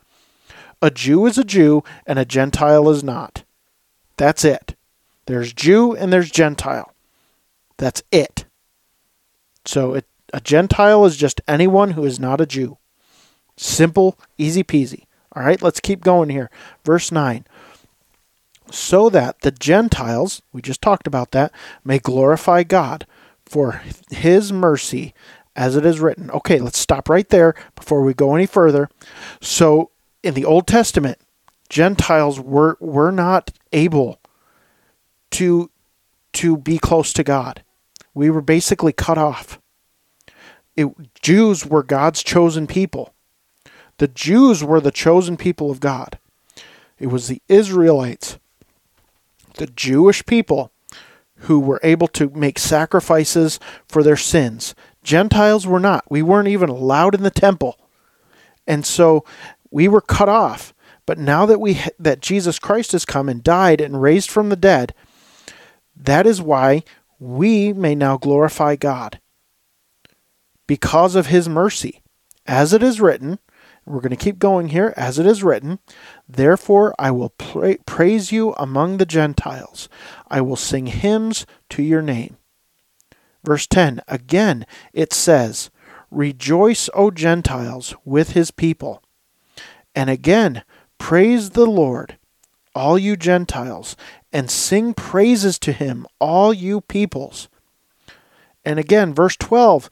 a 0.81 0.89
Jew 0.89 1.25
is 1.25 1.37
a 1.37 1.43
Jew 1.43 1.83
and 2.07 2.17
a 2.17 2.23
Gentile 2.23 2.89
is 2.89 3.03
not. 3.03 3.43
That's 4.15 4.45
it. 4.45 4.77
There's 5.25 5.51
Jew 5.51 5.93
and 5.97 6.13
there's 6.13 6.31
Gentile. 6.31 6.93
That's 7.75 8.01
it. 8.09 8.45
So 9.69 9.93
it 9.93 10.05
a 10.33 10.41
Gentile 10.41 11.05
is 11.05 11.15
just 11.15 11.41
anyone 11.47 11.91
who 11.91 12.03
is 12.03 12.19
not 12.19 12.41
a 12.41 12.47
Jew. 12.47 12.79
Simple, 13.55 14.17
easy 14.35 14.63
peasy. 14.63 15.05
All 15.35 15.43
right, 15.43 15.61
let's 15.61 15.79
keep 15.79 16.01
going 16.01 16.29
here. 16.29 16.49
Verse 16.83 17.11
9. 17.11 17.45
So 18.71 19.09
that 19.09 19.41
the 19.41 19.51
Gentiles, 19.51 20.41
we 20.51 20.63
just 20.63 20.81
talked 20.81 21.05
about 21.05 21.31
that, 21.31 21.51
may 21.83 21.99
glorify 21.99 22.63
God 22.63 23.05
for 23.45 23.83
his 24.09 24.51
mercy 24.51 25.13
as 25.55 25.75
it 25.75 25.85
is 25.85 25.99
written. 25.99 26.31
Okay, 26.31 26.59
let's 26.59 26.79
stop 26.79 27.07
right 27.07 27.29
there 27.29 27.53
before 27.75 28.01
we 28.03 28.15
go 28.15 28.35
any 28.35 28.47
further. 28.47 28.89
So 29.39 29.91
in 30.23 30.33
the 30.33 30.45
Old 30.45 30.65
Testament, 30.65 31.19
Gentiles 31.69 32.39
were 32.39 32.75
were 32.79 33.11
not 33.11 33.51
able 33.71 34.19
to 35.31 35.69
to 36.33 36.57
be 36.57 36.79
close 36.79 37.13
to 37.13 37.23
God. 37.23 37.63
We 38.13 38.29
were 38.29 38.41
basically 38.41 38.93
cut 38.93 39.17
off 39.17 39.58
it, 40.79 41.21
Jews 41.21 41.65
were 41.65 41.83
God's 41.83 42.23
chosen 42.23 42.65
people. 42.65 43.13
The 43.97 44.07
Jews 44.07 44.63
were 44.63 44.79
the 44.79 44.91
chosen 44.91 45.35
people 45.35 45.69
of 45.69 45.81
God. 45.81 46.17
It 46.97 47.07
was 47.07 47.27
the 47.27 47.41
Israelites, 47.49 48.39
the 49.55 49.67
Jewish 49.67 50.25
people, 50.25 50.71
who 51.43 51.59
were 51.59 51.81
able 51.83 52.07
to 52.07 52.29
make 52.29 52.57
sacrifices 52.57 53.59
for 53.87 54.03
their 54.03 54.17
sins. 54.17 54.73
Gentiles 55.03 55.67
were 55.67 55.79
not. 55.79 56.05
We 56.09 56.21
weren't 56.21 56.47
even 56.47 56.69
allowed 56.69 57.13
in 57.13 57.23
the 57.23 57.29
temple. 57.29 57.77
And 58.65 58.85
so 58.85 59.25
we 59.71 59.87
were 59.89 60.01
cut 60.01 60.29
off. 60.29 60.73
But 61.05 61.17
now 61.17 61.45
that 61.45 61.59
we 61.59 61.81
that 61.97 62.21
Jesus 62.21 62.59
Christ 62.59 62.91
has 62.91 63.03
come 63.03 63.27
and 63.27 63.43
died 63.43 63.81
and 63.81 64.01
raised 64.01 64.29
from 64.29 64.49
the 64.49 64.55
dead, 64.55 64.93
that 65.95 66.27
is 66.27 66.41
why 66.41 66.83
we 67.19 67.73
may 67.73 67.95
now 67.95 68.15
glorify 68.17 68.75
God 68.75 69.19
because 70.69 71.15
of 71.15 71.25
his 71.25 71.49
mercy. 71.49 71.99
As 72.45 72.73
it 72.73 72.83
is 72.83 73.01
written, 73.01 73.39
we're 73.87 74.01
going 74.01 74.11
to 74.11 74.15
keep 74.15 74.37
going 74.37 74.69
here, 74.69 74.93
as 74.95 75.17
it 75.17 75.25
is 75.25 75.41
written, 75.41 75.79
therefore 76.27 76.93
I 76.99 77.09
will 77.09 77.29
pra- 77.29 77.79
praise 77.87 78.31
you 78.31 78.53
among 78.53 78.97
the 78.97 79.05
Gentiles. 79.07 79.89
I 80.27 80.41
will 80.41 80.55
sing 80.55 80.85
hymns 80.85 81.47
to 81.71 81.81
your 81.81 82.03
name. 82.03 82.37
Verse 83.43 83.65
10 83.65 84.01
again 84.07 84.67
it 84.93 85.11
says, 85.11 85.71
Rejoice, 86.11 86.87
O 86.93 87.09
Gentiles, 87.09 87.95
with 88.05 88.33
his 88.33 88.51
people. 88.51 89.01
And 89.95 90.07
again, 90.07 90.63
praise 90.99 91.49
the 91.51 91.65
Lord, 91.65 92.19
all 92.75 92.99
you 92.99 93.17
Gentiles, 93.17 93.95
and 94.31 94.51
sing 94.51 94.93
praises 94.93 95.57
to 95.59 95.71
him, 95.71 96.05
all 96.19 96.53
you 96.53 96.81
peoples. 96.81 97.49
And 98.65 98.77
again, 98.77 99.13
verse 99.13 99.35
12, 99.37 99.89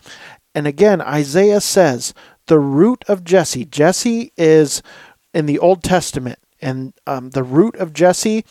and 0.58 0.66
again, 0.66 1.02
Isaiah 1.02 1.62
says, 1.62 2.16
the 2.48 2.58
root 2.58 3.06
of 3.08 3.24
Jesse. 3.24 3.64
Jesse 3.64 4.34
is 4.36 4.82
in 5.32 5.46
the 5.46 5.60
Old 5.60 5.84
Testament, 5.84 6.40
and 6.60 6.96
um, 7.06 7.30
the 7.30 7.44
root 7.44 7.76
of 7.76 7.94
Jesse, 7.94 8.44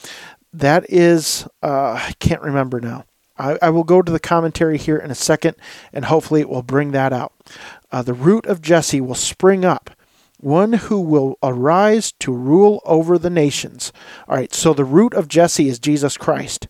that 0.53 0.87
is, 0.89 1.49
uh, 1.65 1.95
I 1.99 2.15
can't 2.21 2.43
remember 2.43 2.81
now. 2.81 3.07
I, 3.37 3.59
I, 3.61 3.71
will 3.71 3.83
go 3.83 4.03
to 4.03 4.13
the 4.13 4.21
commentary 4.21 4.79
here 4.79 4.99
in 4.99 5.11
a 5.11 5.17
second, 5.17 5.57
and 5.93 6.05
hopefully 6.05 6.41
it 6.41 6.49
will 6.49 6.63
bring 6.63 6.93
that 6.93 7.13
out. 7.13 7.33
Uh, 7.91 8.03
the 8.03 8.15
root 8.15 8.47
of 8.47 8.63
Jesse 8.63 9.01
will 9.01 9.17
spring 9.17 9.65
up, 9.65 9.91
one 10.39 10.75
who 10.75 11.01
will 11.01 11.37
arise 11.43 12.13
to 12.21 12.33
rule 12.33 12.83
over 12.85 13.19
the 13.19 13.31
nations. 13.31 13.93
All 14.29 14.37
right, 14.37 14.55
so 14.55 14.73
the 14.73 14.85
root 14.85 15.13
of 15.13 15.27
Jesse 15.27 15.69
is 15.69 15.81
Jesus 15.81 16.17
Christ. 16.17 16.69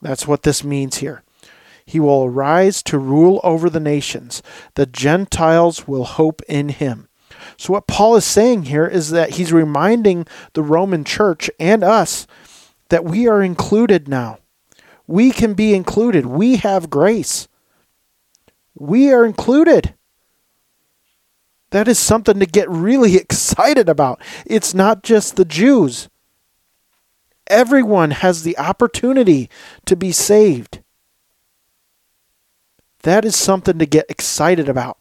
That's 0.00 0.28
what 0.28 0.44
this 0.44 0.62
means 0.62 0.98
here. 0.98 1.24
He 1.86 2.00
will 2.00 2.24
arise 2.24 2.82
to 2.84 2.98
rule 2.98 3.40
over 3.44 3.70
the 3.70 3.80
nations. 3.80 4.42
The 4.74 4.86
Gentiles 4.86 5.86
will 5.86 6.04
hope 6.04 6.42
in 6.48 6.70
him. 6.70 7.08
So, 7.56 7.72
what 7.72 7.86
Paul 7.86 8.16
is 8.16 8.24
saying 8.24 8.64
here 8.64 8.86
is 8.86 9.10
that 9.10 9.30
he's 9.30 9.52
reminding 9.52 10.26
the 10.54 10.62
Roman 10.62 11.04
church 11.04 11.48
and 11.60 11.84
us 11.84 12.26
that 12.88 13.04
we 13.04 13.28
are 13.28 13.42
included 13.42 14.08
now. 14.08 14.38
We 15.06 15.30
can 15.30 15.54
be 15.54 15.74
included. 15.74 16.26
We 16.26 16.56
have 16.56 16.90
grace. 16.90 17.46
We 18.74 19.12
are 19.12 19.24
included. 19.24 19.94
That 21.70 21.88
is 21.88 21.98
something 21.98 22.38
to 22.40 22.46
get 22.46 22.68
really 22.68 23.16
excited 23.16 23.88
about. 23.88 24.20
It's 24.44 24.74
not 24.74 25.02
just 25.02 25.36
the 25.36 25.44
Jews, 25.44 26.08
everyone 27.46 28.10
has 28.10 28.42
the 28.42 28.58
opportunity 28.58 29.48
to 29.86 29.96
be 29.96 30.10
saved. 30.10 30.80
That 33.06 33.24
is 33.24 33.36
something 33.36 33.78
to 33.78 33.86
get 33.86 34.10
excited 34.10 34.68
about. 34.68 34.98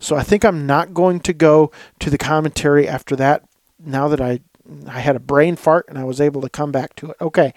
So 0.00 0.16
I 0.16 0.24
think 0.24 0.44
I'm 0.44 0.66
not 0.66 0.92
going 0.92 1.20
to 1.20 1.32
go 1.32 1.70
to 2.00 2.10
the 2.10 2.18
commentary 2.18 2.88
after 2.88 3.14
that 3.14 3.44
now 3.78 4.08
that 4.08 4.20
I 4.20 4.40
I 4.88 4.98
had 4.98 5.14
a 5.14 5.20
brain 5.20 5.54
fart 5.54 5.86
and 5.88 5.96
I 5.96 6.02
was 6.02 6.20
able 6.20 6.40
to 6.40 6.48
come 6.48 6.72
back 6.72 6.96
to 6.96 7.10
it. 7.10 7.16
Okay. 7.20 7.54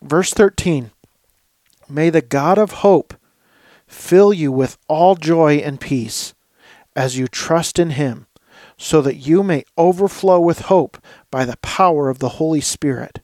Verse 0.00 0.32
13. 0.32 0.92
May 1.90 2.08
the 2.08 2.22
God 2.22 2.56
of 2.56 2.80
hope 2.80 3.12
fill 3.86 4.32
you 4.32 4.50
with 4.50 4.78
all 4.88 5.14
joy 5.14 5.56
and 5.56 5.78
peace 5.78 6.32
as 6.96 7.18
you 7.18 7.28
trust 7.28 7.78
in 7.78 7.90
him, 7.90 8.28
so 8.78 9.02
that 9.02 9.16
you 9.16 9.42
may 9.42 9.62
overflow 9.76 10.40
with 10.40 10.60
hope 10.60 10.96
by 11.30 11.44
the 11.44 11.58
power 11.58 12.08
of 12.08 12.18
the 12.18 12.40
Holy 12.40 12.62
Spirit. 12.62 13.20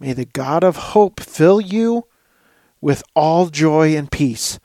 May 0.00 0.14
the 0.14 0.24
God 0.24 0.64
of 0.64 0.76
hope 0.76 1.20
fill 1.20 1.60
you 1.60 2.06
with 2.82 3.02
all 3.14 3.46
joy 3.46 3.96
and 3.96 4.10
peace. 4.10 4.58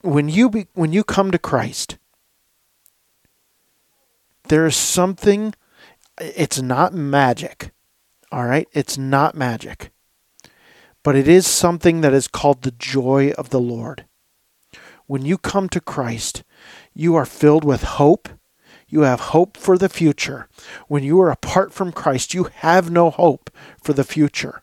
When 0.00 0.28
you 0.28 0.50
be, 0.50 0.66
when 0.74 0.92
you 0.92 1.04
come 1.04 1.30
to 1.30 1.38
Christ, 1.38 1.98
there 4.48 4.66
is 4.66 4.74
something 4.74 5.54
it's 6.18 6.60
not 6.60 6.94
magic. 6.94 7.70
All 8.32 8.46
right? 8.46 8.66
It's 8.72 8.98
not 8.98 9.36
magic. 9.36 9.90
But 11.04 11.14
it 11.14 11.28
is 11.28 11.46
something 11.46 12.00
that 12.00 12.14
is 12.14 12.26
called 12.26 12.62
the 12.62 12.72
joy 12.72 13.30
of 13.38 13.50
the 13.50 13.60
Lord. 13.60 14.06
When 15.06 15.24
you 15.24 15.38
come 15.38 15.68
to 15.68 15.80
Christ, 15.80 16.42
you 16.92 17.14
are 17.14 17.26
filled 17.26 17.64
with 17.64 17.82
hope. 17.82 18.28
You 18.88 19.02
have 19.02 19.20
hope 19.20 19.56
for 19.56 19.76
the 19.78 19.88
future. 19.88 20.48
When 20.88 21.04
you 21.04 21.20
are 21.20 21.30
apart 21.30 21.72
from 21.72 21.92
Christ, 21.92 22.34
you 22.34 22.44
have 22.54 22.90
no 22.90 23.10
hope 23.10 23.50
for 23.80 23.92
the 23.92 24.04
future 24.04 24.62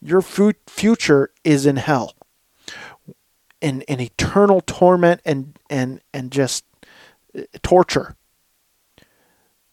your 0.00 0.22
future 0.22 1.30
is 1.44 1.66
in 1.66 1.76
hell 1.76 2.14
in, 3.60 3.82
in 3.82 4.00
eternal 4.00 4.60
torment 4.60 5.20
and, 5.24 5.58
and, 5.68 6.00
and 6.12 6.30
just 6.30 6.64
uh, 7.36 7.42
torture. 7.62 8.16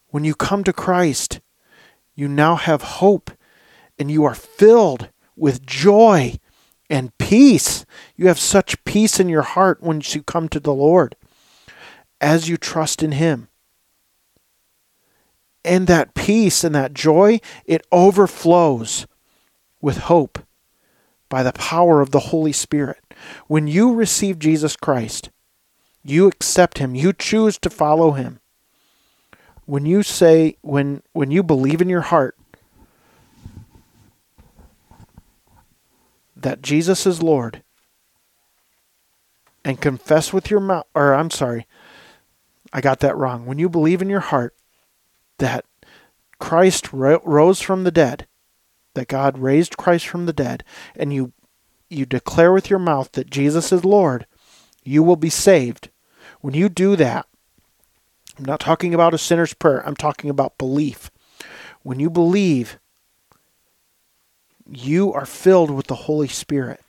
When 0.08 0.24
you 0.24 0.36
come 0.36 0.64
to 0.64 0.74
Christ, 0.74 1.40
you 2.16 2.28
now 2.28 2.56
have 2.56 2.82
hope 2.82 3.32
and 4.00 4.10
you 4.10 4.24
are 4.24 4.36
filled 4.36 5.10
with 5.36 5.66
joy 5.66 6.40
and 6.90 7.18
peace. 7.18 7.86
You 8.16 8.28
have 8.28 8.40
such 8.40 8.84
peace 8.86 9.20
in 9.20 9.30
your 9.30 9.42
heart 9.42 9.82
when 9.82 10.02
you 10.04 10.24
come 10.24 10.48
to 10.50 10.60
the 10.60 10.74
Lord 10.74 11.16
as 12.22 12.48
you 12.48 12.58
trust 12.58 13.04
in 13.04 13.14
Him. 13.14 13.50
And 15.64 15.88
that 15.88 16.14
peace 16.14 16.64
and 16.64 16.76
that 16.76 16.94
joy, 16.94 17.40
it 17.66 17.86
overflows 17.92 19.08
with 19.86 19.98
hope 19.98 20.40
by 21.30 21.44
the 21.44 21.54
power 21.54 22.02
of 22.02 22.10
the 22.10 22.32
Holy 22.32 22.52
Spirit. 22.52 22.98
When 23.46 23.68
you 23.68 23.94
receive 23.94 24.40
Jesus 24.40 24.76
Christ, 24.76 25.30
you 26.04 26.26
accept 26.26 26.80
him, 26.80 26.96
you 26.96 27.14
choose 27.14 27.60
to 27.60 27.70
follow 27.70 28.14
him. 28.14 28.40
When 29.68 29.86
you 29.86 30.02
say 30.02 30.58
when 30.62 31.04
when 31.14 31.30
you 31.30 31.44
believe 31.44 31.82
in 31.82 31.90
your 31.90 32.02
heart 32.02 32.36
that 36.36 36.64
Jesus 36.64 37.06
is 37.06 37.22
Lord 37.22 37.62
and 39.64 39.80
confess 39.80 40.34
with 40.34 40.50
your 40.50 40.62
mouth 40.62 40.88
or 40.96 41.14
I'm 41.14 41.30
sorry, 41.30 41.68
I 42.74 42.82
got 42.82 43.02
that 43.02 43.18
wrong. 43.18 43.46
When 43.46 43.60
you 43.60 43.70
believe 43.70 44.02
in 44.02 44.10
your 44.10 44.20
heart 44.32 44.56
that 45.38 45.64
Christ 46.40 46.92
ro- 46.92 47.22
rose 47.24 47.62
from 47.62 47.84
the 47.84 47.92
dead, 47.92 48.26
that 48.96 49.08
God 49.08 49.38
raised 49.38 49.78
Christ 49.78 50.08
from 50.08 50.26
the 50.26 50.34
dead, 50.34 50.64
and 50.96 51.14
you 51.14 51.32
you 51.90 52.06
declare 52.06 52.52
with 52.52 52.70
your 52.70 52.80
mouth 52.80 53.12
that 53.12 53.30
Jesus 53.30 53.72
is 53.72 53.86
Lord, 53.86 54.26
you 54.84 55.04
will 55.04 55.16
be 55.16 55.30
saved. 55.30 55.90
When 56.42 56.54
you 56.54 56.68
do 56.68 56.96
that, 56.96 57.28
I'm 58.38 58.46
not 58.46 58.60
talking 58.60 58.94
about 58.94 59.14
a 59.14 59.18
sinner's 59.18 59.54
prayer, 59.54 59.88
I'm 59.88 59.96
talking 59.96 60.30
about 60.30 60.58
belief. 60.58 61.12
When 61.84 62.00
you 62.00 62.10
believe, 62.10 62.80
you 64.68 65.14
are 65.14 65.26
filled 65.26 65.70
with 65.70 65.88
the 65.88 65.96
Holy 65.96 66.28
Spirit. 66.28 66.82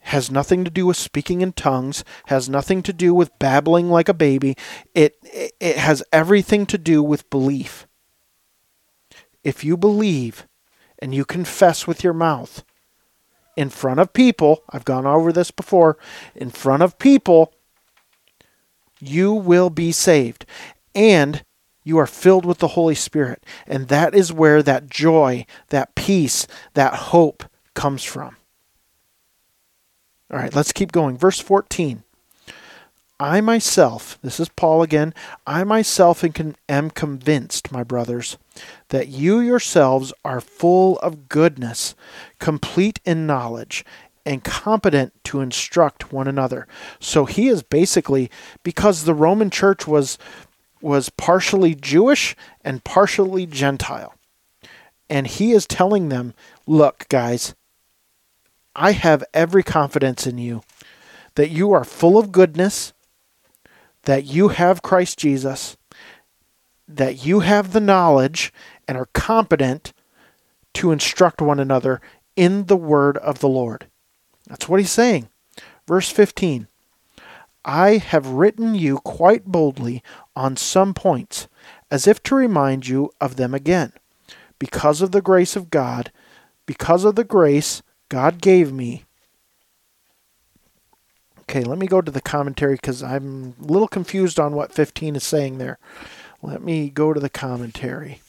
Has 0.00 0.30
nothing 0.30 0.64
to 0.64 0.70
do 0.70 0.86
with 0.86 0.96
speaking 0.96 1.40
in 1.40 1.52
tongues, 1.52 2.04
has 2.26 2.48
nothing 2.48 2.80
to 2.84 2.92
do 2.92 3.12
with 3.12 3.36
babbling 3.40 3.90
like 3.90 4.08
a 4.08 4.14
baby. 4.14 4.56
It, 4.94 5.16
it 5.60 5.76
has 5.76 6.04
everything 6.12 6.64
to 6.66 6.78
do 6.78 7.02
with 7.02 7.28
belief. 7.28 7.88
If 9.42 9.64
you 9.64 9.76
believe 9.76 10.46
and 10.98 11.14
you 11.14 11.24
confess 11.24 11.86
with 11.86 12.02
your 12.02 12.12
mouth 12.12 12.64
in 13.56 13.70
front 13.70 14.00
of 14.00 14.12
people, 14.12 14.62
I've 14.70 14.84
gone 14.84 15.06
over 15.06 15.32
this 15.32 15.50
before, 15.50 15.96
in 16.34 16.50
front 16.50 16.82
of 16.82 16.98
people, 16.98 17.52
you 19.00 19.32
will 19.32 19.70
be 19.70 19.92
saved. 19.92 20.44
And 20.94 21.42
you 21.82 21.98
are 21.98 22.06
filled 22.06 22.44
with 22.44 22.58
the 22.58 22.68
Holy 22.68 22.94
Spirit. 22.94 23.44
And 23.66 23.88
that 23.88 24.14
is 24.14 24.32
where 24.32 24.62
that 24.62 24.90
joy, 24.90 25.46
that 25.68 25.94
peace, 25.94 26.46
that 26.74 26.94
hope 26.94 27.44
comes 27.74 28.02
from. 28.04 28.36
All 30.30 30.38
right, 30.38 30.54
let's 30.54 30.72
keep 30.72 30.92
going. 30.92 31.16
Verse 31.16 31.40
14. 31.40 32.02
I 33.18 33.40
myself, 33.40 34.18
this 34.22 34.38
is 34.38 34.50
Paul 34.50 34.82
again, 34.82 35.14
I 35.46 35.64
myself 35.64 36.22
am 36.68 36.90
convinced, 36.90 37.72
my 37.72 37.82
brothers, 37.82 38.36
that 38.88 39.08
you 39.08 39.40
yourselves 39.40 40.12
are 40.24 40.40
full 40.40 40.98
of 40.98 41.28
goodness, 41.28 41.94
complete 42.38 43.00
in 43.04 43.26
knowledge, 43.26 43.84
and 44.24 44.42
competent 44.42 45.12
to 45.24 45.40
instruct 45.40 46.12
one 46.12 46.26
another. 46.26 46.66
So 46.98 47.24
he 47.24 47.48
is 47.48 47.62
basically 47.62 48.30
because 48.62 49.04
the 49.04 49.14
Roman 49.14 49.50
church 49.50 49.86
was 49.86 50.18
was 50.82 51.08
partially 51.08 51.74
Jewish 51.74 52.36
and 52.62 52.84
partially 52.84 53.46
Gentile. 53.46 54.14
And 55.08 55.26
he 55.26 55.52
is 55.52 55.66
telling 55.66 56.10
them, 56.10 56.34
look, 56.66 57.08
guys, 57.08 57.54
I 58.74 58.92
have 58.92 59.24
every 59.32 59.62
confidence 59.62 60.26
in 60.26 60.38
you 60.38 60.62
that 61.36 61.50
you 61.50 61.72
are 61.72 61.84
full 61.84 62.18
of 62.18 62.32
goodness, 62.32 62.92
that 64.02 64.24
you 64.24 64.48
have 64.48 64.82
Christ 64.82 65.18
Jesus, 65.18 65.76
that 66.88 67.24
you 67.24 67.40
have 67.40 67.72
the 67.72 67.80
knowledge 67.80 68.52
and 68.86 68.96
are 68.96 69.08
competent 69.12 69.92
to 70.74 70.92
instruct 70.92 71.40
one 71.40 71.58
another 71.58 72.00
in 72.36 72.66
the 72.66 72.76
word 72.76 73.16
of 73.18 73.40
the 73.40 73.48
Lord. 73.48 73.86
That's 74.46 74.68
what 74.68 74.80
he's 74.80 74.90
saying. 74.90 75.28
Verse 75.86 76.10
15 76.10 76.68
I 77.64 77.96
have 77.96 78.28
written 78.28 78.76
you 78.76 78.98
quite 78.98 79.46
boldly 79.46 80.02
on 80.36 80.56
some 80.56 80.94
points, 80.94 81.48
as 81.90 82.06
if 82.06 82.22
to 82.24 82.36
remind 82.36 82.86
you 82.86 83.10
of 83.20 83.34
them 83.34 83.54
again, 83.54 83.92
because 84.60 85.02
of 85.02 85.10
the 85.10 85.20
grace 85.20 85.56
of 85.56 85.70
God, 85.70 86.12
because 86.64 87.04
of 87.04 87.16
the 87.16 87.24
grace 87.24 87.82
God 88.08 88.40
gave 88.40 88.72
me. 88.72 89.04
Okay, 91.40 91.62
let 91.62 91.78
me 91.78 91.86
go 91.86 92.00
to 92.00 92.10
the 92.10 92.20
commentary 92.20 92.74
because 92.74 93.02
I'm 93.02 93.54
a 93.60 93.64
little 93.64 93.88
confused 93.88 94.38
on 94.38 94.54
what 94.54 94.72
15 94.72 95.16
is 95.16 95.24
saying 95.24 95.58
there. 95.58 95.78
Let 96.42 96.62
me 96.62 96.90
go 96.90 97.12
to 97.12 97.20
the 97.20 97.30
commentary. 97.30 98.20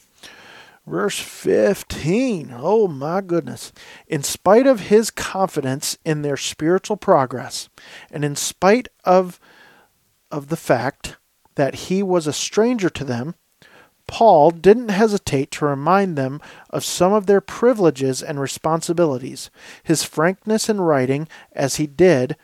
Verse 0.85 1.19
15. 1.19 2.53
Oh 2.55 2.87
my 2.87 3.19
goodness. 3.19 3.73
In 4.07 4.23
spite 4.23 4.65
of 4.65 4.87
his 4.87 5.11
confidence 5.11 5.97
in 6.05 6.21
their 6.21 6.37
spiritual 6.37 6.95
progress, 6.95 7.67
and 8.09 8.23
in 8.23 8.37
spite 8.37 8.87
of, 9.03 9.39
of 10.31 10.47
the 10.47 10.55
fact 10.55 11.17
that 11.55 11.75
he 11.75 12.01
was 12.01 12.25
a 12.25 12.33
stranger 12.33 12.89
to 12.89 13.03
them, 13.03 13.35
Paul 14.07 14.51
didn't 14.51 14.87
hesitate 14.87 15.51
to 15.51 15.65
remind 15.65 16.17
them 16.17 16.39
of 16.69 16.85
some 16.85 17.11
of 17.11 17.25
their 17.25 17.41
privileges 17.41 18.23
and 18.23 18.39
responsibilities. 18.39 19.49
His 19.83 20.03
frankness 20.03 20.69
in 20.69 20.79
writing, 20.79 21.27
as 21.51 21.75
he 21.75 21.87
did, 21.87 22.37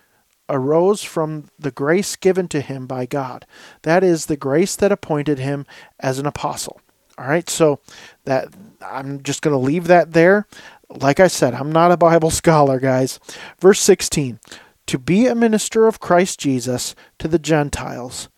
arose 0.53 1.03
from 1.03 1.49
the 1.57 1.71
grace 1.71 2.15
given 2.15 2.47
to 2.49 2.61
him 2.61 2.85
by 2.85 3.05
God. 3.05 3.45
That 3.81 4.03
is, 4.03 4.27
the 4.27 4.37
grace 4.37 4.75
that 4.75 4.91
appointed 4.91 5.39
him 5.39 5.65
as 5.99 6.19
an 6.19 6.27
apostle. 6.27 6.79
All 7.17 7.27
right, 7.27 7.49
so 7.49 7.79
that 8.25 8.49
I'm 8.81 9.21
just 9.23 9.41
going 9.41 9.53
to 9.53 9.57
leave 9.57 9.87
that 9.87 10.13
there. 10.13 10.47
Like 10.89 11.19
I 11.19 11.27
said, 11.27 11.53
I'm 11.53 11.71
not 11.71 11.91
a 11.91 11.97
Bible 11.97 12.31
scholar, 12.31 12.79
guys. 12.79 13.19
Verse 13.59 13.79
16 13.81 14.39
To 14.85 14.97
be 14.97 15.27
a 15.27 15.35
minister 15.35 15.87
of 15.87 15.99
Christ 15.99 16.39
Jesus 16.39 16.95
to 17.19 17.27
the 17.27 17.39
Gentiles, 17.39 18.29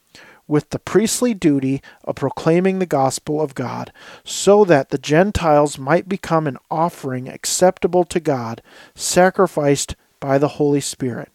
with 0.47 0.69
the 0.69 0.79
priestly 0.79 1.33
duty 1.33 1.81
of 2.03 2.15
proclaiming 2.15 2.79
the 2.79 2.85
gospel 2.85 3.41
of 3.41 3.55
God, 3.55 3.91
so 4.23 4.63
that 4.65 4.89
the 4.89 4.97
Gentiles 4.97 5.77
might 5.77 6.07
become 6.07 6.47
an 6.47 6.57
offering 6.69 7.27
acceptable 7.27 8.03
to 8.05 8.19
God, 8.19 8.61
sacrificed 8.93 9.95
by 10.19 10.37
the 10.37 10.49
Holy 10.49 10.81
Spirit. 10.81 11.29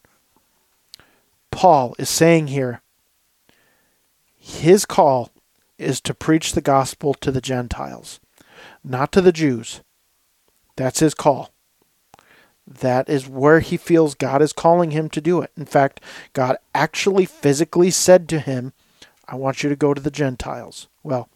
Paul 1.51 1.95
is 1.99 2.09
saying 2.09 2.47
here, 2.47 2.81
his 4.37 4.85
call 4.85 5.29
is 5.77 6.01
to 6.01 6.13
preach 6.13 6.53
the 6.53 6.61
gospel 6.61 7.13
to 7.15 7.31
the 7.31 7.41
Gentiles, 7.41 8.19
not 8.83 9.11
to 9.11 9.21
the 9.21 9.31
Jews. 9.31 9.81
That's 10.75 10.99
his 10.99 11.13
call. 11.13 11.51
That 12.65 13.09
is 13.09 13.27
where 13.27 13.59
he 13.59 13.77
feels 13.77 14.15
God 14.15 14.41
is 14.41 14.53
calling 14.53 14.91
him 14.91 15.09
to 15.09 15.21
do 15.21 15.41
it. 15.41 15.51
In 15.55 15.65
fact, 15.65 16.01
God 16.33 16.57
actually 16.73 17.25
physically 17.25 17.91
said 17.91 18.29
to 18.29 18.39
him, 18.39 18.73
I 19.27 19.35
want 19.35 19.61
you 19.61 19.69
to 19.69 19.75
go 19.75 19.93
to 19.93 20.01
the 20.01 20.11
Gentiles. 20.11 20.87
Well, 21.03 21.29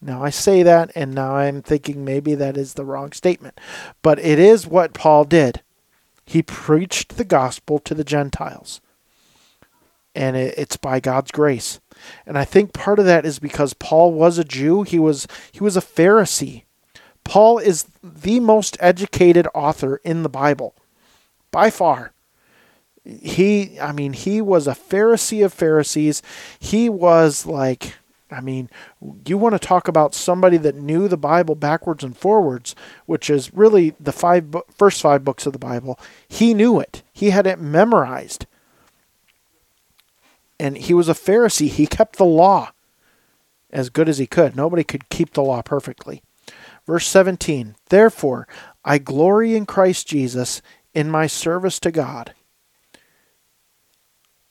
now 0.00 0.22
I 0.22 0.30
say 0.30 0.62
that, 0.62 0.90
and 0.94 1.14
now 1.14 1.36
I'm 1.36 1.62
thinking 1.62 2.04
maybe 2.04 2.34
that 2.34 2.56
is 2.56 2.74
the 2.74 2.84
wrong 2.84 3.12
statement. 3.12 3.58
But 4.02 4.18
it 4.18 4.38
is 4.38 4.66
what 4.66 4.92
Paul 4.92 5.24
did. 5.24 5.62
He 6.26 6.42
preached 6.42 7.16
the 7.16 7.24
gospel 7.24 7.78
to 7.78 7.94
the 7.94 8.04
Gentiles. 8.04 8.81
And 10.14 10.36
it's 10.36 10.76
by 10.76 11.00
God's 11.00 11.30
grace. 11.30 11.80
And 12.26 12.36
I 12.36 12.44
think 12.44 12.72
part 12.72 12.98
of 12.98 13.06
that 13.06 13.24
is 13.24 13.38
because 13.38 13.74
Paul 13.74 14.12
was 14.12 14.38
a 14.38 14.44
Jew, 14.44 14.82
he 14.82 14.98
was 14.98 15.26
he 15.50 15.60
was 15.60 15.76
a 15.76 15.80
Pharisee. 15.80 16.64
Paul 17.24 17.58
is 17.58 17.86
the 18.02 18.40
most 18.40 18.76
educated 18.80 19.46
author 19.54 20.00
in 20.04 20.22
the 20.22 20.28
Bible 20.28 20.74
by 21.50 21.70
far. 21.70 22.12
He 23.04 23.80
I 23.80 23.92
mean 23.92 24.12
he 24.12 24.40
was 24.40 24.66
a 24.66 24.72
Pharisee 24.72 25.44
of 25.44 25.52
Pharisees. 25.52 26.22
He 26.58 26.88
was 26.88 27.46
like 27.46 27.94
I 28.32 28.40
mean, 28.40 28.70
you 29.26 29.36
want 29.36 29.54
to 29.54 29.58
talk 29.58 29.88
about 29.88 30.14
somebody 30.14 30.56
that 30.56 30.74
knew 30.74 31.06
the 31.06 31.18
Bible 31.18 31.54
backwards 31.54 32.02
and 32.02 32.16
forwards, 32.16 32.74
which 33.04 33.28
is 33.28 33.52
really 33.52 33.94
the 34.00 34.12
five 34.12 34.56
first 34.76 35.02
five 35.02 35.22
books 35.24 35.46
of 35.46 35.52
the 35.52 35.58
Bible. 35.58 35.98
He 36.26 36.54
knew 36.54 36.80
it. 36.80 37.02
He 37.12 37.30
had 37.30 37.46
it 37.46 37.60
memorized 37.60 38.46
and 40.62 40.78
he 40.78 40.94
was 40.94 41.08
a 41.08 41.14
Pharisee. 41.14 41.68
He 41.68 41.88
kept 41.88 42.16
the 42.16 42.24
law 42.24 42.70
as 43.70 43.90
good 43.90 44.08
as 44.08 44.18
he 44.18 44.28
could. 44.28 44.54
Nobody 44.54 44.84
could 44.84 45.08
keep 45.08 45.32
the 45.32 45.42
law 45.42 45.60
perfectly. 45.60 46.22
Verse 46.86 47.06
17 47.08 47.74
Therefore, 47.88 48.46
I 48.84 48.98
glory 48.98 49.56
in 49.56 49.66
Christ 49.66 50.06
Jesus 50.06 50.62
in 50.94 51.10
my 51.10 51.26
service 51.26 51.80
to 51.80 51.90
God. 51.90 52.34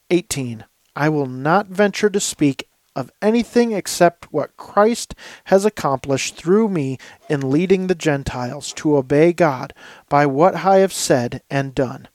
18 0.09 0.65
I 0.97 1.07
will 1.07 1.27
not 1.27 1.67
venture 1.67 2.09
to 2.09 2.19
speak 2.19 2.67
of 2.93 3.09
anything 3.21 3.71
except 3.71 4.33
what 4.33 4.57
Christ 4.57 5.15
has 5.45 5.63
accomplished 5.63 6.35
through 6.35 6.67
me 6.67 6.97
in 7.29 7.49
leading 7.49 7.87
the 7.87 7.95
Gentiles 7.95 8.73
to 8.73 8.97
obey 8.97 9.31
God 9.31 9.73
by 10.09 10.25
what 10.25 10.55
I 10.55 10.79
have 10.79 10.91
said 10.91 11.41
and 11.49 11.73
done. 11.73 12.09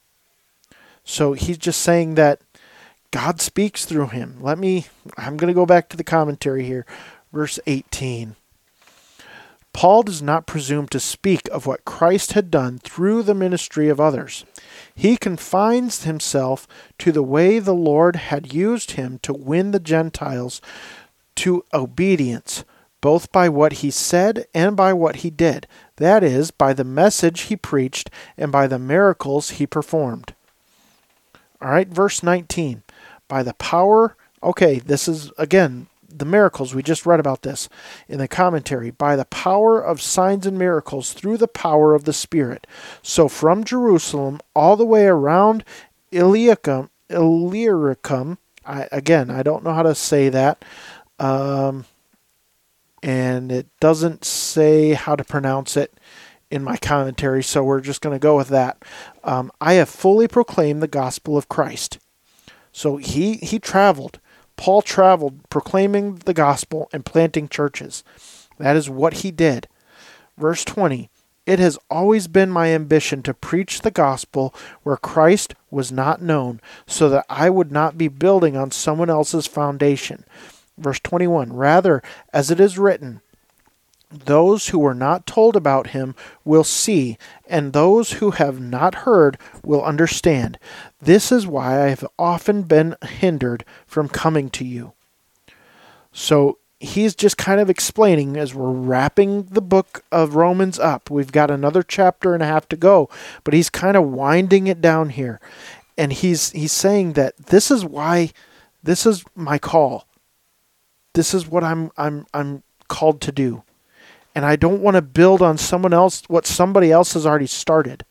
So 1.02 1.32
he's 1.32 1.56
just 1.56 1.80
saying 1.80 2.16
that 2.16 2.42
God 3.10 3.40
speaks 3.40 3.84
through 3.84 4.08
him. 4.08 4.38
Let 4.40 4.58
me, 4.58 4.86
I'm 5.16 5.36
going 5.36 5.48
to 5.48 5.54
go 5.54 5.66
back 5.66 5.88
to 5.88 5.96
the 5.96 6.04
commentary 6.04 6.64
here. 6.64 6.84
Verse 7.32 7.58
18. 7.66 8.36
Paul 9.76 10.04
does 10.04 10.22
not 10.22 10.46
presume 10.46 10.88
to 10.88 10.98
speak 10.98 11.50
of 11.52 11.66
what 11.66 11.84
Christ 11.84 12.32
had 12.32 12.50
done 12.50 12.78
through 12.78 13.22
the 13.22 13.34
ministry 13.34 13.90
of 13.90 14.00
others. 14.00 14.46
He 14.94 15.18
confines 15.18 16.04
himself 16.04 16.66
to 16.98 17.12
the 17.12 17.22
way 17.22 17.58
the 17.58 17.74
Lord 17.74 18.16
had 18.16 18.54
used 18.54 18.92
him 18.92 19.18
to 19.18 19.34
win 19.34 19.72
the 19.72 19.78
Gentiles 19.78 20.62
to 21.36 21.62
obedience, 21.74 22.64
both 23.02 23.30
by 23.30 23.50
what 23.50 23.74
he 23.74 23.90
said 23.90 24.46
and 24.54 24.78
by 24.78 24.94
what 24.94 25.16
he 25.16 25.28
did, 25.28 25.66
that 25.96 26.24
is, 26.24 26.50
by 26.50 26.72
the 26.72 26.82
message 26.82 27.42
he 27.42 27.56
preached 27.56 28.08
and 28.38 28.50
by 28.50 28.66
the 28.66 28.78
miracles 28.78 29.50
he 29.50 29.66
performed. 29.66 30.34
All 31.60 31.68
right, 31.68 31.88
verse 31.88 32.22
19. 32.22 32.82
By 33.28 33.42
the 33.42 33.54
power, 33.54 34.16
okay, 34.42 34.78
this 34.78 35.08
is 35.08 35.30
again 35.38 35.88
the 36.08 36.24
miracles. 36.24 36.74
We 36.74 36.82
just 36.82 37.04
read 37.04 37.20
about 37.20 37.42
this 37.42 37.68
in 38.08 38.18
the 38.18 38.28
commentary. 38.28 38.90
By 38.90 39.16
the 39.16 39.24
power 39.26 39.80
of 39.80 40.00
signs 40.00 40.46
and 40.46 40.58
miracles 40.58 41.12
through 41.12 41.36
the 41.36 41.48
power 41.48 41.94
of 41.94 42.04
the 42.04 42.12
Spirit. 42.12 42.66
So 43.02 43.28
from 43.28 43.64
Jerusalem 43.64 44.40
all 44.54 44.76
the 44.76 44.86
way 44.86 45.06
around 45.06 45.64
Illyricum, 46.12 46.90
Illyricum 47.10 48.38
I, 48.66 48.88
again, 48.90 49.30
I 49.30 49.42
don't 49.42 49.64
know 49.64 49.72
how 49.72 49.82
to 49.82 49.94
say 49.94 50.28
that. 50.28 50.64
Um, 51.18 51.84
and 53.02 53.52
it 53.52 53.68
doesn't 53.80 54.24
say 54.24 54.94
how 54.94 55.14
to 55.14 55.24
pronounce 55.24 55.76
it 55.76 55.94
in 56.50 56.64
my 56.64 56.76
commentary, 56.76 57.42
so 57.42 57.62
we're 57.62 57.80
just 57.80 58.00
going 58.00 58.14
to 58.14 58.22
go 58.22 58.36
with 58.36 58.48
that. 58.48 58.82
Um, 59.24 59.50
I 59.60 59.74
have 59.74 59.88
fully 59.88 60.28
proclaimed 60.28 60.82
the 60.82 60.88
gospel 60.88 61.36
of 61.36 61.48
Christ. 61.48 61.98
So 62.76 62.98
he, 62.98 63.36
he 63.36 63.58
traveled 63.58 64.20
Paul 64.56 64.82
traveled 64.82 65.48
proclaiming 65.48 66.16
the 66.16 66.34
gospel 66.34 66.88
and 66.92 67.04
planting 67.04 67.48
churches. 67.48 68.02
That 68.58 68.76
is 68.76 68.90
what 68.90 69.14
he 69.14 69.30
did. 69.30 69.68
Verse 70.36 70.62
20 70.64 71.08
It 71.46 71.58
has 71.58 71.78
always 71.90 72.26
been 72.26 72.50
my 72.50 72.68
ambition 72.68 73.22
to 73.22 73.34
preach 73.34 73.80
the 73.80 73.90
gospel 73.90 74.54
where 74.82 74.96
Christ 74.96 75.54
was 75.70 75.92
not 75.92 76.22
known, 76.22 76.60
so 76.86 77.08
that 77.08 77.26
I 77.28 77.50
would 77.50 77.70
not 77.70 77.98
be 77.98 78.08
building 78.08 78.56
on 78.56 78.70
someone 78.70 79.10
else's 79.10 79.46
foundation. 79.46 80.24
Verse 80.78 81.00
21 81.00 81.52
Rather, 81.52 82.02
as 82.32 82.50
it 82.50 82.60
is 82.60 82.78
written, 82.78 83.20
those 84.10 84.68
who 84.68 84.78
were 84.78 84.94
not 84.94 85.26
told 85.26 85.56
about 85.56 85.88
him 85.88 86.14
will 86.44 86.64
see, 86.64 87.18
and 87.48 87.72
those 87.72 88.12
who 88.12 88.32
have 88.32 88.60
not 88.60 88.96
heard 88.96 89.36
will 89.64 89.82
understand. 89.82 90.58
This 91.00 91.32
is 91.32 91.46
why 91.46 91.84
I 91.84 91.88
have 91.88 92.06
often 92.18 92.62
been 92.62 92.96
hindered 93.02 93.64
from 93.86 94.08
coming 94.08 94.48
to 94.50 94.64
you. 94.64 94.92
So 96.12 96.58
he's 96.78 97.14
just 97.14 97.36
kind 97.36 97.60
of 97.60 97.68
explaining 97.68 98.36
as 98.36 98.54
we're 98.54 98.70
wrapping 98.70 99.44
the 99.44 99.62
book 99.62 100.04
of 100.12 100.36
Romans 100.36 100.78
up. 100.78 101.10
We've 101.10 101.32
got 101.32 101.50
another 101.50 101.82
chapter 101.82 102.32
and 102.32 102.42
a 102.42 102.46
half 102.46 102.68
to 102.68 102.76
go, 102.76 103.10
but 103.42 103.54
he's 103.54 103.70
kind 103.70 103.96
of 103.96 104.04
winding 104.04 104.68
it 104.68 104.80
down 104.80 105.10
here. 105.10 105.40
And 105.98 106.12
he's 106.12 106.52
he's 106.52 106.72
saying 106.72 107.14
that 107.14 107.36
this 107.36 107.70
is 107.70 107.84
why 107.84 108.30
this 108.82 109.04
is 109.04 109.24
my 109.34 109.58
call. 109.58 110.06
This 111.14 111.34
is 111.34 111.48
what 111.48 111.64
I'm 111.64 111.90
I'm 111.96 112.26
I'm 112.32 112.62
called 112.88 113.20
to 113.22 113.32
do 113.32 113.64
and 114.36 114.44
I 114.44 114.54
don't 114.54 114.82
want 114.82 114.96
to 114.96 115.02
build 115.02 115.40
on 115.40 115.56
someone 115.56 115.94
else 115.94 116.22
what 116.28 116.46
somebody 116.46 116.92
else 116.92 117.14
has 117.14 117.24
already 117.24 117.46
started. 117.46 118.04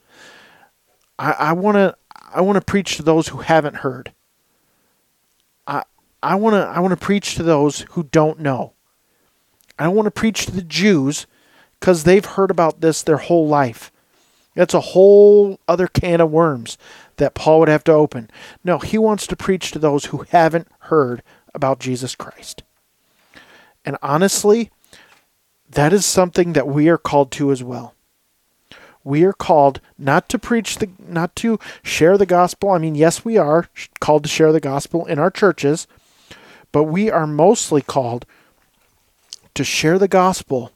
I, 1.19 1.53
want 1.53 1.75
to 1.75 1.95
I 2.33 2.41
want 2.41 2.55
to 2.57 2.65
preach 2.65 2.97
to 2.97 3.03
those 3.03 3.27
who 3.27 3.37
haven't 3.37 3.77
heard. 3.77 4.11
I 5.67 5.83
I 6.23 6.35
want 6.35 6.55
to 6.55 6.67
I 6.67 6.79
want 6.79 6.91
to 6.99 7.05
preach 7.05 7.35
to 7.35 7.43
those 7.43 7.81
who 7.91 8.03
don't 8.03 8.39
know. 8.39 8.73
I 9.77 9.83
don't 9.83 9.95
want 9.95 10.07
to 10.07 10.11
preach 10.11 10.47
to 10.47 10.51
the 10.51 10.63
Jews 10.63 11.27
because 11.79 12.03
they've 12.03 12.25
heard 12.25 12.49
about 12.49 12.81
this 12.81 13.03
their 13.03 13.17
whole 13.17 13.47
life. 13.47 13.91
That's 14.55 14.73
a 14.73 14.81
whole 14.81 15.59
other 15.67 15.87
can 15.87 16.21
of 16.21 16.31
worms 16.31 16.77
that 17.17 17.35
Paul 17.35 17.59
would 17.59 17.69
have 17.69 17.83
to 17.83 17.93
open. 17.93 18.31
No, 18.63 18.79
he 18.79 18.97
wants 18.97 19.27
to 19.27 19.35
preach 19.35 19.71
to 19.71 19.79
those 19.79 20.05
who 20.05 20.25
haven't 20.29 20.69
heard 20.79 21.21
about 21.53 21.79
Jesus 21.79 22.15
Christ. 22.15 22.63
And 23.85 23.95
honestly, 24.01 24.71
that 25.69 25.93
is 25.93 26.05
something 26.05 26.53
that 26.53 26.67
we 26.67 26.89
are 26.89 26.97
called 26.97 27.31
to 27.33 27.51
as 27.51 27.63
well. 27.63 27.93
We 29.03 29.23
are 29.23 29.33
called 29.33 29.81
not 29.97 30.29
to 30.29 30.39
preach 30.39 30.77
the 30.79 30.89
not 30.99 31.35
to 31.37 31.59
share 31.83 32.17
the 32.17 32.25
gospel. 32.25 32.71
I 32.71 32.79
mean, 32.79 32.95
yes, 32.95 33.23
we 33.23 33.37
are 33.37 33.69
called 33.99 34.23
to 34.23 34.29
share 34.29 34.51
the 34.51 34.59
gospel 34.59 35.05
in 35.05 35.19
our 35.19 35.29
churches, 35.29 35.85
but 36.71 36.85
we 36.85 37.11
are 37.11 37.27
mostly 37.27 37.81
called 37.81 38.25
to 39.53 39.63
share 39.63 39.99
the 39.99 40.07
gospel 40.07 40.71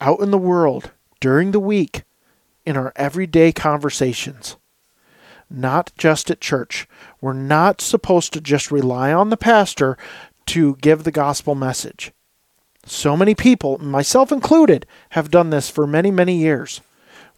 out 0.00 0.20
in 0.20 0.30
the 0.30 0.38
world 0.38 0.92
during 1.20 1.50
the 1.50 1.60
week 1.60 2.04
in 2.64 2.76
our 2.76 2.92
everyday 2.96 3.52
conversations, 3.52 4.56
not 5.50 5.92
just 5.98 6.30
at 6.30 6.40
church. 6.40 6.88
We're 7.20 7.32
not 7.32 7.80
supposed 7.80 8.32
to 8.32 8.40
just 8.40 8.70
rely 8.70 9.12
on 9.12 9.30
the 9.30 9.36
pastor 9.36 9.98
to 10.46 10.76
give 10.76 11.04
the 11.04 11.12
gospel 11.12 11.54
message. 11.54 12.12
So 12.84 13.16
many 13.16 13.34
people, 13.34 13.78
myself 13.78 14.32
included, 14.32 14.86
have 15.10 15.30
done 15.30 15.50
this 15.50 15.70
for 15.70 15.86
many, 15.86 16.10
many 16.10 16.36
years. 16.36 16.80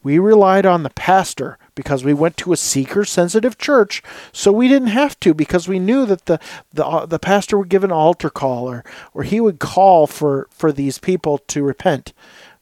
We 0.02 0.18
relied 0.18 0.66
on 0.66 0.82
the 0.82 0.90
pastor 0.90 1.58
because 1.74 2.04
we 2.04 2.12
went 2.14 2.36
to 2.38 2.52
a 2.52 2.58
seeker 2.58 3.04
sensitive 3.04 3.56
church, 3.56 4.02
so 4.32 4.52
we 4.52 4.68
didn't 4.68 4.88
have 4.88 5.18
to 5.20 5.32
because 5.32 5.66
we 5.66 5.78
knew 5.78 6.04
that 6.06 6.26
the 6.26 6.38
the, 6.72 6.86
uh, 6.86 7.06
the 7.06 7.18
pastor 7.18 7.58
would 7.58 7.70
give 7.70 7.84
an 7.84 7.92
altar 7.92 8.30
call 8.30 8.68
or, 8.68 8.84
or 9.14 9.22
he 9.22 9.40
would 9.40 9.58
call 9.58 10.06
for, 10.06 10.46
for 10.50 10.72
these 10.72 10.98
people 10.98 11.38
to 11.38 11.62
repent. 11.62 12.12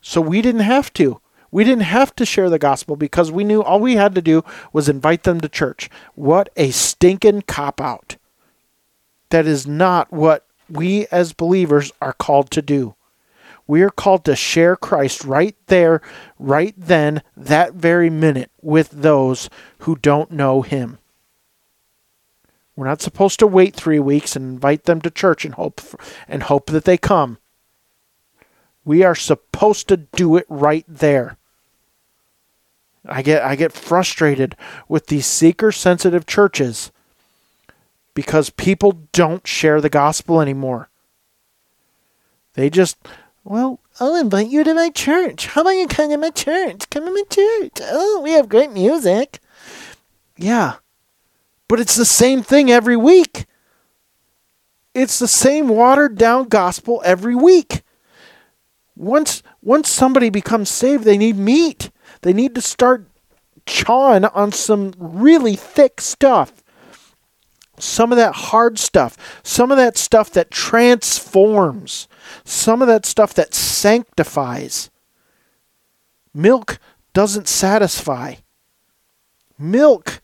So 0.00 0.20
we 0.20 0.40
didn't 0.40 0.62
have 0.62 0.92
to. 0.94 1.20
We 1.50 1.64
didn't 1.64 1.82
have 1.82 2.16
to 2.16 2.24
share 2.24 2.48
the 2.48 2.58
gospel 2.58 2.96
because 2.96 3.30
we 3.30 3.44
knew 3.44 3.62
all 3.62 3.80
we 3.80 3.96
had 3.96 4.14
to 4.14 4.22
do 4.22 4.44
was 4.72 4.88
invite 4.88 5.24
them 5.24 5.40
to 5.40 5.48
church. 5.48 5.90
What 6.14 6.48
a 6.56 6.70
stinking 6.70 7.42
cop 7.42 7.80
out. 7.80 8.16
That 9.30 9.46
is 9.46 9.66
not 9.66 10.12
what 10.12 10.46
we 10.72 11.06
as 11.08 11.32
believers 11.32 11.92
are 12.00 12.12
called 12.12 12.50
to 12.52 12.62
do. 12.62 12.94
We 13.66 13.82
are 13.82 13.90
called 13.90 14.24
to 14.24 14.34
share 14.34 14.74
Christ 14.74 15.24
right 15.24 15.56
there, 15.66 16.02
right 16.38 16.74
then, 16.76 17.22
that 17.36 17.74
very 17.74 18.10
minute 18.10 18.50
with 18.60 18.90
those 18.90 19.48
who 19.80 19.96
don't 19.96 20.32
know 20.32 20.62
Him. 20.62 20.98
We're 22.74 22.88
not 22.88 23.02
supposed 23.02 23.38
to 23.40 23.46
wait 23.46 23.76
three 23.76 24.00
weeks 24.00 24.34
and 24.34 24.54
invite 24.54 24.84
them 24.84 25.00
to 25.02 25.10
church 25.10 25.44
and 25.44 25.54
hope 25.54 25.80
for, 25.80 26.00
and 26.26 26.42
hope 26.42 26.66
that 26.70 26.84
they 26.84 26.96
come. 26.96 27.38
We 28.84 29.04
are 29.04 29.14
supposed 29.14 29.88
to 29.88 29.96
do 29.96 30.36
it 30.36 30.46
right 30.48 30.84
there. 30.88 31.36
I 33.04 33.22
get 33.22 33.42
I 33.42 33.56
get 33.56 33.72
frustrated 33.72 34.56
with 34.88 35.08
these 35.08 35.26
seeker 35.26 35.72
sensitive 35.72 36.24
churches 36.24 36.92
because 38.14 38.50
people 38.50 39.06
don't 39.12 39.46
share 39.46 39.80
the 39.80 39.88
gospel 39.88 40.40
anymore. 40.40 40.88
They 42.54 42.68
just, 42.68 42.98
well, 43.44 43.80
I'll 43.98 44.14
invite 44.14 44.48
you 44.48 44.64
to 44.64 44.74
my 44.74 44.90
church. 44.90 45.46
How 45.46 45.62
about 45.62 45.70
you 45.70 45.86
come 45.86 46.10
to 46.10 46.18
my 46.18 46.30
church? 46.30 46.90
Come 46.90 47.06
to 47.06 47.12
my 47.12 47.24
church. 47.30 47.72
Oh, 47.80 48.20
we 48.22 48.32
have 48.32 48.48
great 48.48 48.72
music. 48.72 49.40
Yeah, 50.36 50.76
but 51.68 51.80
it's 51.80 51.96
the 51.96 52.04
same 52.04 52.42
thing 52.42 52.70
every 52.70 52.96
week. 52.96 53.46
It's 54.94 55.18
the 55.18 55.28
same 55.28 55.68
watered 55.68 56.18
down 56.18 56.48
gospel 56.48 57.00
every 57.04 57.34
week. 57.34 57.82
Once 58.94 59.42
once 59.62 59.88
somebody 59.88 60.28
becomes 60.28 60.68
saved, 60.68 61.04
they 61.04 61.16
need 61.16 61.36
meat. 61.36 61.90
They 62.20 62.32
need 62.32 62.54
to 62.54 62.60
start 62.60 63.08
chawing 63.64 64.24
on 64.24 64.52
some 64.52 64.92
really 64.98 65.56
thick 65.56 66.00
stuff 66.00 66.61
some 67.78 68.12
of 68.12 68.16
that 68.16 68.34
hard 68.34 68.78
stuff, 68.78 69.40
some 69.42 69.70
of 69.70 69.76
that 69.76 69.96
stuff 69.96 70.30
that 70.32 70.50
transforms, 70.50 72.08
some 72.44 72.82
of 72.82 72.88
that 72.88 73.04
stuff 73.06 73.34
that 73.34 73.54
sanctifies. 73.54 74.90
Milk 76.34 76.78
doesn't 77.12 77.48
satisfy. 77.48 78.36
Milk, 79.58 80.20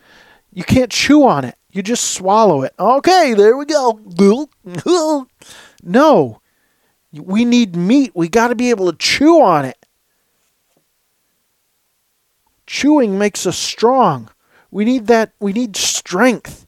you 0.52 0.64
can't 0.64 0.90
chew 0.90 1.26
on 1.26 1.44
it. 1.44 1.56
You 1.70 1.82
just 1.82 2.12
swallow 2.12 2.62
it. 2.62 2.74
Okay, 2.78 3.34
there 3.34 3.56
we 3.56 3.66
go. 3.66 4.00
No. 5.82 6.40
We 7.12 7.44
need 7.44 7.76
meat. 7.76 8.12
We 8.14 8.28
got 8.28 8.48
to 8.48 8.54
be 8.54 8.70
able 8.70 8.90
to 8.90 8.96
chew 8.96 9.40
on 9.40 9.64
it. 9.64 9.86
Chewing 12.66 13.18
makes 13.18 13.46
us 13.46 13.56
strong. 13.56 14.28
We 14.70 14.84
need 14.84 15.06
that 15.06 15.32
we 15.40 15.52
need 15.54 15.76
strength. 15.76 16.66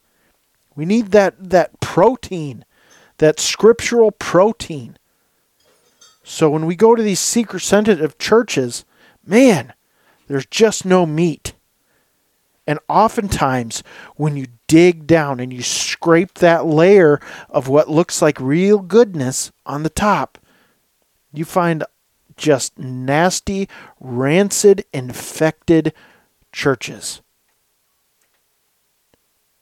We 0.81 0.87
need 0.87 1.09
that 1.09 1.51
that 1.51 1.79
protein 1.81 2.65
that 3.19 3.39
scriptural 3.39 4.13
protein. 4.13 4.97
So 6.25 6.49
when 6.49 6.65
we 6.65 6.75
go 6.75 6.95
to 6.95 7.03
these 7.03 7.21
seeker 7.21 7.59
sensitive 7.59 8.17
churches, 8.17 8.87
man, 9.27 9.75
there's 10.27 10.47
just 10.47 10.87
no 10.87 11.05
meat. 11.05 11.53
And 12.67 12.79
oftentimes, 12.89 13.83
when 14.17 14.39
you 14.39 14.47
dig 14.69 15.07
down 15.07 15.39
and 15.39 15.53
you 15.53 15.61
scrape 15.61 16.35
that 16.35 16.65
layer 16.65 17.21
of 17.51 17.69
what 17.69 17.91
looks 17.91 18.23
like 18.23 18.41
real 18.41 18.79
goodness 18.79 19.53
on 19.67 19.83
the 19.83 19.91
top, 19.91 20.39
you 21.31 21.45
find 21.45 21.85
just 22.39 22.79
nasty, 22.79 23.69
rancid, 24.01 24.87
infected 24.95 25.93
churches. 26.53 27.21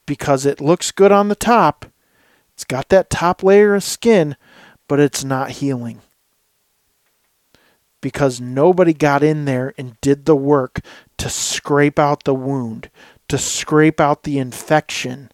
Because 0.08 0.46
it 0.46 0.58
looks 0.58 0.90
good 0.90 1.12
on 1.12 1.28
the 1.28 1.34
top, 1.34 1.84
it's 2.54 2.64
got 2.64 2.88
that 2.88 3.10
top 3.10 3.42
layer 3.42 3.74
of 3.74 3.84
skin, 3.84 4.36
but 4.88 4.98
it's 4.98 5.22
not 5.22 5.50
healing. 5.50 6.00
Because 8.00 8.40
nobody 8.40 8.94
got 8.94 9.22
in 9.22 9.44
there 9.44 9.74
and 9.76 10.00
did 10.00 10.24
the 10.24 10.34
work 10.34 10.80
to 11.18 11.28
scrape 11.28 11.98
out 11.98 12.24
the 12.24 12.34
wound, 12.34 12.88
to 13.28 13.36
scrape 13.36 14.00
out 14.00 14.22
the 14.22 14.38
infection. 14.38 15.30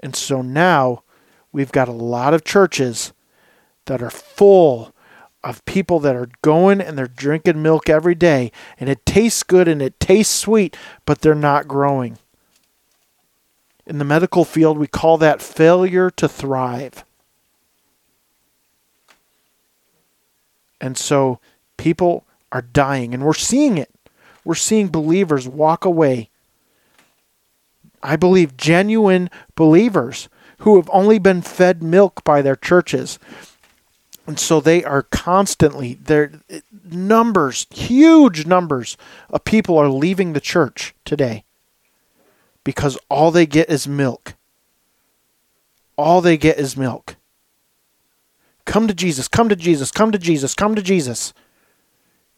And 0.00 0.16
so 0.16 0.42
now 0.42 1.04
we've 1.52 1.70
got 1.70 1.88
a 1.88 1.92
lot 1.92 2.34
of 2.34 2.42
churches 2.42 3.12
that 3.84 4.02
are 4.02 4.10
full 4.10 4.92
of 5.42 5.64
people 5.64 5.98
that 6.00 6.16
are 6.16 6.28
going 6.42 6.80
and 6.80 6.98
they're 6.98 7.06
drinking 7.06 7.62
milk 7.62 7.88
every 7.88 8.14
day 8.14 8.52
and 8.78 8.88
it 8.88 9.06
tastes 9.06 9.42
good 9.42 9.68
and 9.68 9.80
it 9.80 9.98
tastes 9.98 10.34
sweet, 10.34 10.76
but 11.06 11.20
they're 11.20 11.34
not 11.34 11.68
growing. 11.68 12.18
In 13.86 13.98
the 13.98 14.04
medical 14.04 14.44
field, 14.44 14.78
we 14.78 14.86
call 14.86 15.18
that 15.18 15.42
failure 15.42 16.10
to 16.10 16.28
thrive. 16.28 17.04
And 20.80 20.96
so 20.96 21.40
people 21.76 22.24
are 22.52 22.62
dying, 22.62 23.12
and 23.14 23.24
we're 23.24 23.34
seeing 23.34 23.76
it. 23.76 23.90
We're 24.44 24.54
seeing 24.54 24.88
believers 24.88 25.46
walk 25.46 25.84
away. 25.84 26.30
I 28.02 28.16
believe 28.16 28.56
genuine 28.56 29.28
believers 29.54 30.28
who 30.58 30.76
have 30.76 30.88
only 30.92 31.18
been 31.18 31.42
fed 31.42 31.82
milk 31.82 32.24
by 32.24 32.42
their 32.42 32.56
churches. 32.56 33.18
And 34.30 34.38
so 34.38 34.60
they 34.60 34.84
are 34.84 35.02
constantly 35.02 35.94
their 35.94 36.30
numbers, 36.88 37.66
huge 37.74 38.46
numbers 38.46 38.96
of 39.28 39.42
people 39.42 39.76
are 39.76 39.88
leaving 39.88 40.34
the 40.34 40.40
church 40.40 40.94
today 41.04 41.42
because 42.62 42.96
all 43.08 43.32
they 43.32 43.44
get 43.44 43.68
is 43.68 43.88
milk. 43.88 44.34
All 45.98 46.20
they 46.20 46.36
get 46.36 46.60
is 46.60 46.76
milk. 46.76 47.16
Come 48.66 48.86
to 48.86 48.94
Jesus, 48.94 49.26
come 49.26 49.48
to 49.48 49.56
Jesus, 49.56 49.90
come 49.90 50.12
to 50.12 50.18
Jesus, 50.18 50.54
come 50.54 50.76
to 50.76 50.82
Jesus. 50.82 51.34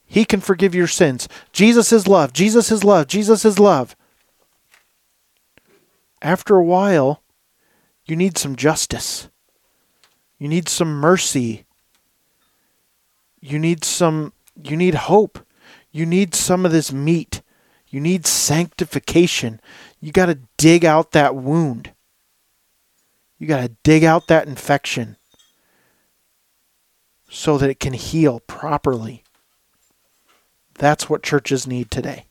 He 0.06 0.24
can 0.24 0.40
forgive 0.40 0.74
your 0.74 0.86
sins. 0.86 1.28
Jesus 1.52 1.92
is 1.92 2.08
love. 2.08 2.32
Jesus 2.32 2.72
is 2.72 2.82
love. 2.84 3.06
Jesus 3.06 3.44
is 3.44 3.58
love. 3.58 3.94
After 6.22 6.56
a 6.56 6.64
while, 6.64 7.22
you 8.06 8.16
need 8.16 8.38
some 8.38 8.56
justice. 8.56 9.28
You 10.38 10.48
need 10.48 10.70
some 10.70 10.94
mercy. 10.94 11.66
You 13.42 13.58
need 13.58 13.84
some 13.84 14.32
you 14.62 14.76
need 14.76 14.94
hope. 14.94 15.44
You 15.90 16.06
need 16.06 16.34
some 16.34 16.64
of 16.64 16.72
this 16.72 16.92
meat. 16.92 17.42
You 17.88 18.00
need 18.00 18.24
sanctification. 18.26 19.60
You 20.00 20.12
got 20.12 20.26
to 20.26 20.38
dig 20.56 20.84
out 20.84 21.12
that 21.12 21.34
wound. 21.34 21.92
You 23.38 23.46
got 23.46 23.60
to 23.60 23.76
dig 23.82 24.04
out 24.04 24.28
that 24.28 24.46
infection 24.46 25.16
so 27.28 27.58
that 27.58 27.68
it 27.68 27.80
can 27.80 27.92
heal 27.92 28.40
properly. 28.40 29.24
That's 30.78 31.10
what 31.10 31.22
churches 31.22 31.66
need 31.66 31.90
today. 31.90 32.26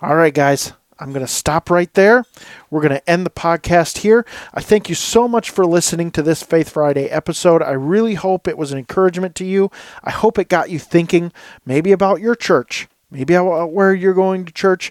All 0.00 0.16
right, 0.16 0.34
guys. 0.34 0.72
I'm 1.00 1.12
going 1.12 1.24
to 1.24 1.32
stop 1.32 1.70
right 1.70 1.92
there. 1.94 2.24
We're 2.70 2.80
going 2.80 2.94
to 2.94 3.10
end 3.10 3.24
the 3.24 3.30
podcast 3.30 3.98
here. 3.98 4.26
I 4.52 4.60
thank 4.60 4.88
you 4.88 4.94
so 4.94 5.28
much 5.28 5.50
for 5.50 5.64
listening 5.64 6.10
to 6.12 6.22
this 6.22 6.42
Faith 6.42 6.70
Friday 6.70 7.06
episode. 7.06 7.62
I 7.62 7.72
really 7.72 8.14
hope 8.14 8.48
it 8.48 8.58
was 8.58 8.72
an 8.72 8.78
encouragement 8.78 9.34
to 9.36 9.44
you. 9.44 9.70
I 10.02 10.10
hope 10.10 10.38
it 10.38 10.48
got 10.48 10.70
you 10.70 10.78
thinking 10.78 11.32
maybe 11.64 11.92
about 11.92 12.20
your 12.20 12.34
church, 12.34 12.88
maybe 13.10 13.34
about 13.34 13.72
where 13.72 13.94
you're 13.94 14.14
going 14.14 14.44
to 14.44 14.52
church, 14.52 14.90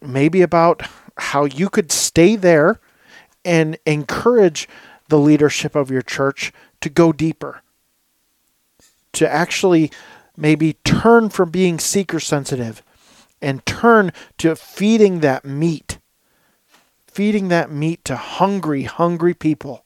maybe 0.00 0.42
about 0.42 0.82
how 1.16 1.44
you 1.44 1.68
could 1.68 1.90
stay 1.90 2.36
there 2.36 2.78
and 3.44 3.76
encourage 3.86 4.68
the 5.08 5.18
leadership 5.18 5.74
of 5.74 5.90
your 5.90 6.02
church 6.02 6.52
to 6.80 6.88
go 6.88 7.12
deeper, 7.12 7.62
to 9.12 9.28
actually 9.28 9.90
maybe 10.36 10.74
turn 10.84 11.28
from 11.28 11.50
being 11.50 11.80
seeker 11.80 12.20
sensitive 12.20 12.82
and 13.40 13.64
turn 13.66 14.12
to 14.38 14.56
feeding 14.56 15.20
that 15.20 15.44
meat, 15.44 15.98
feeding 17.06 17.48
that 17.48 17.70
meat 17.70 18.04
to 18.04 18.16
hungry, 18.16 18.84
hungry 18.84 19.34
people 19.34 19.84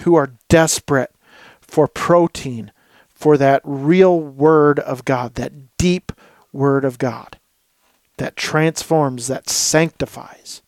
who 0.00 0.14
are 0.14 0.34
desperate 0.48 1.12
for 1.60 1.88
protein, 1.88 2.72
for 3.08 3.36
that 3.36 3.60
real 3.64 4.18
Word 4.18 4.78
of 4.78 5.04
God, 5.04 5.34
that 5.34 5.76
deep 5.76 6.12
Word 6.52 6.84
of 6.84 6.98
God 6.98 7.38
that 8.18 8.36
transforms, 8.36 9.26
that 9.28 9.48
sanctifies. 9.48 10.62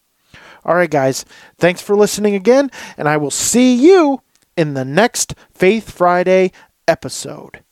All 0.64 0.74
right, 0.74 0.90
guys, 0.90 1.24
thanks 1.58 1.80
for 1.80 1.96
listening 1.96 2.34
again, 2.34 2.70
and 2.96 3.08
I 3.08 3.16
will 3.16 3.30
see 3.30 3.74
you 3.74 4.22
in 4.56 4.74
the 4.74 4.84
next 4.84 5.34
Faith 5.52 5.90
Friday 5.90 6.52
episode. 6.88 7.62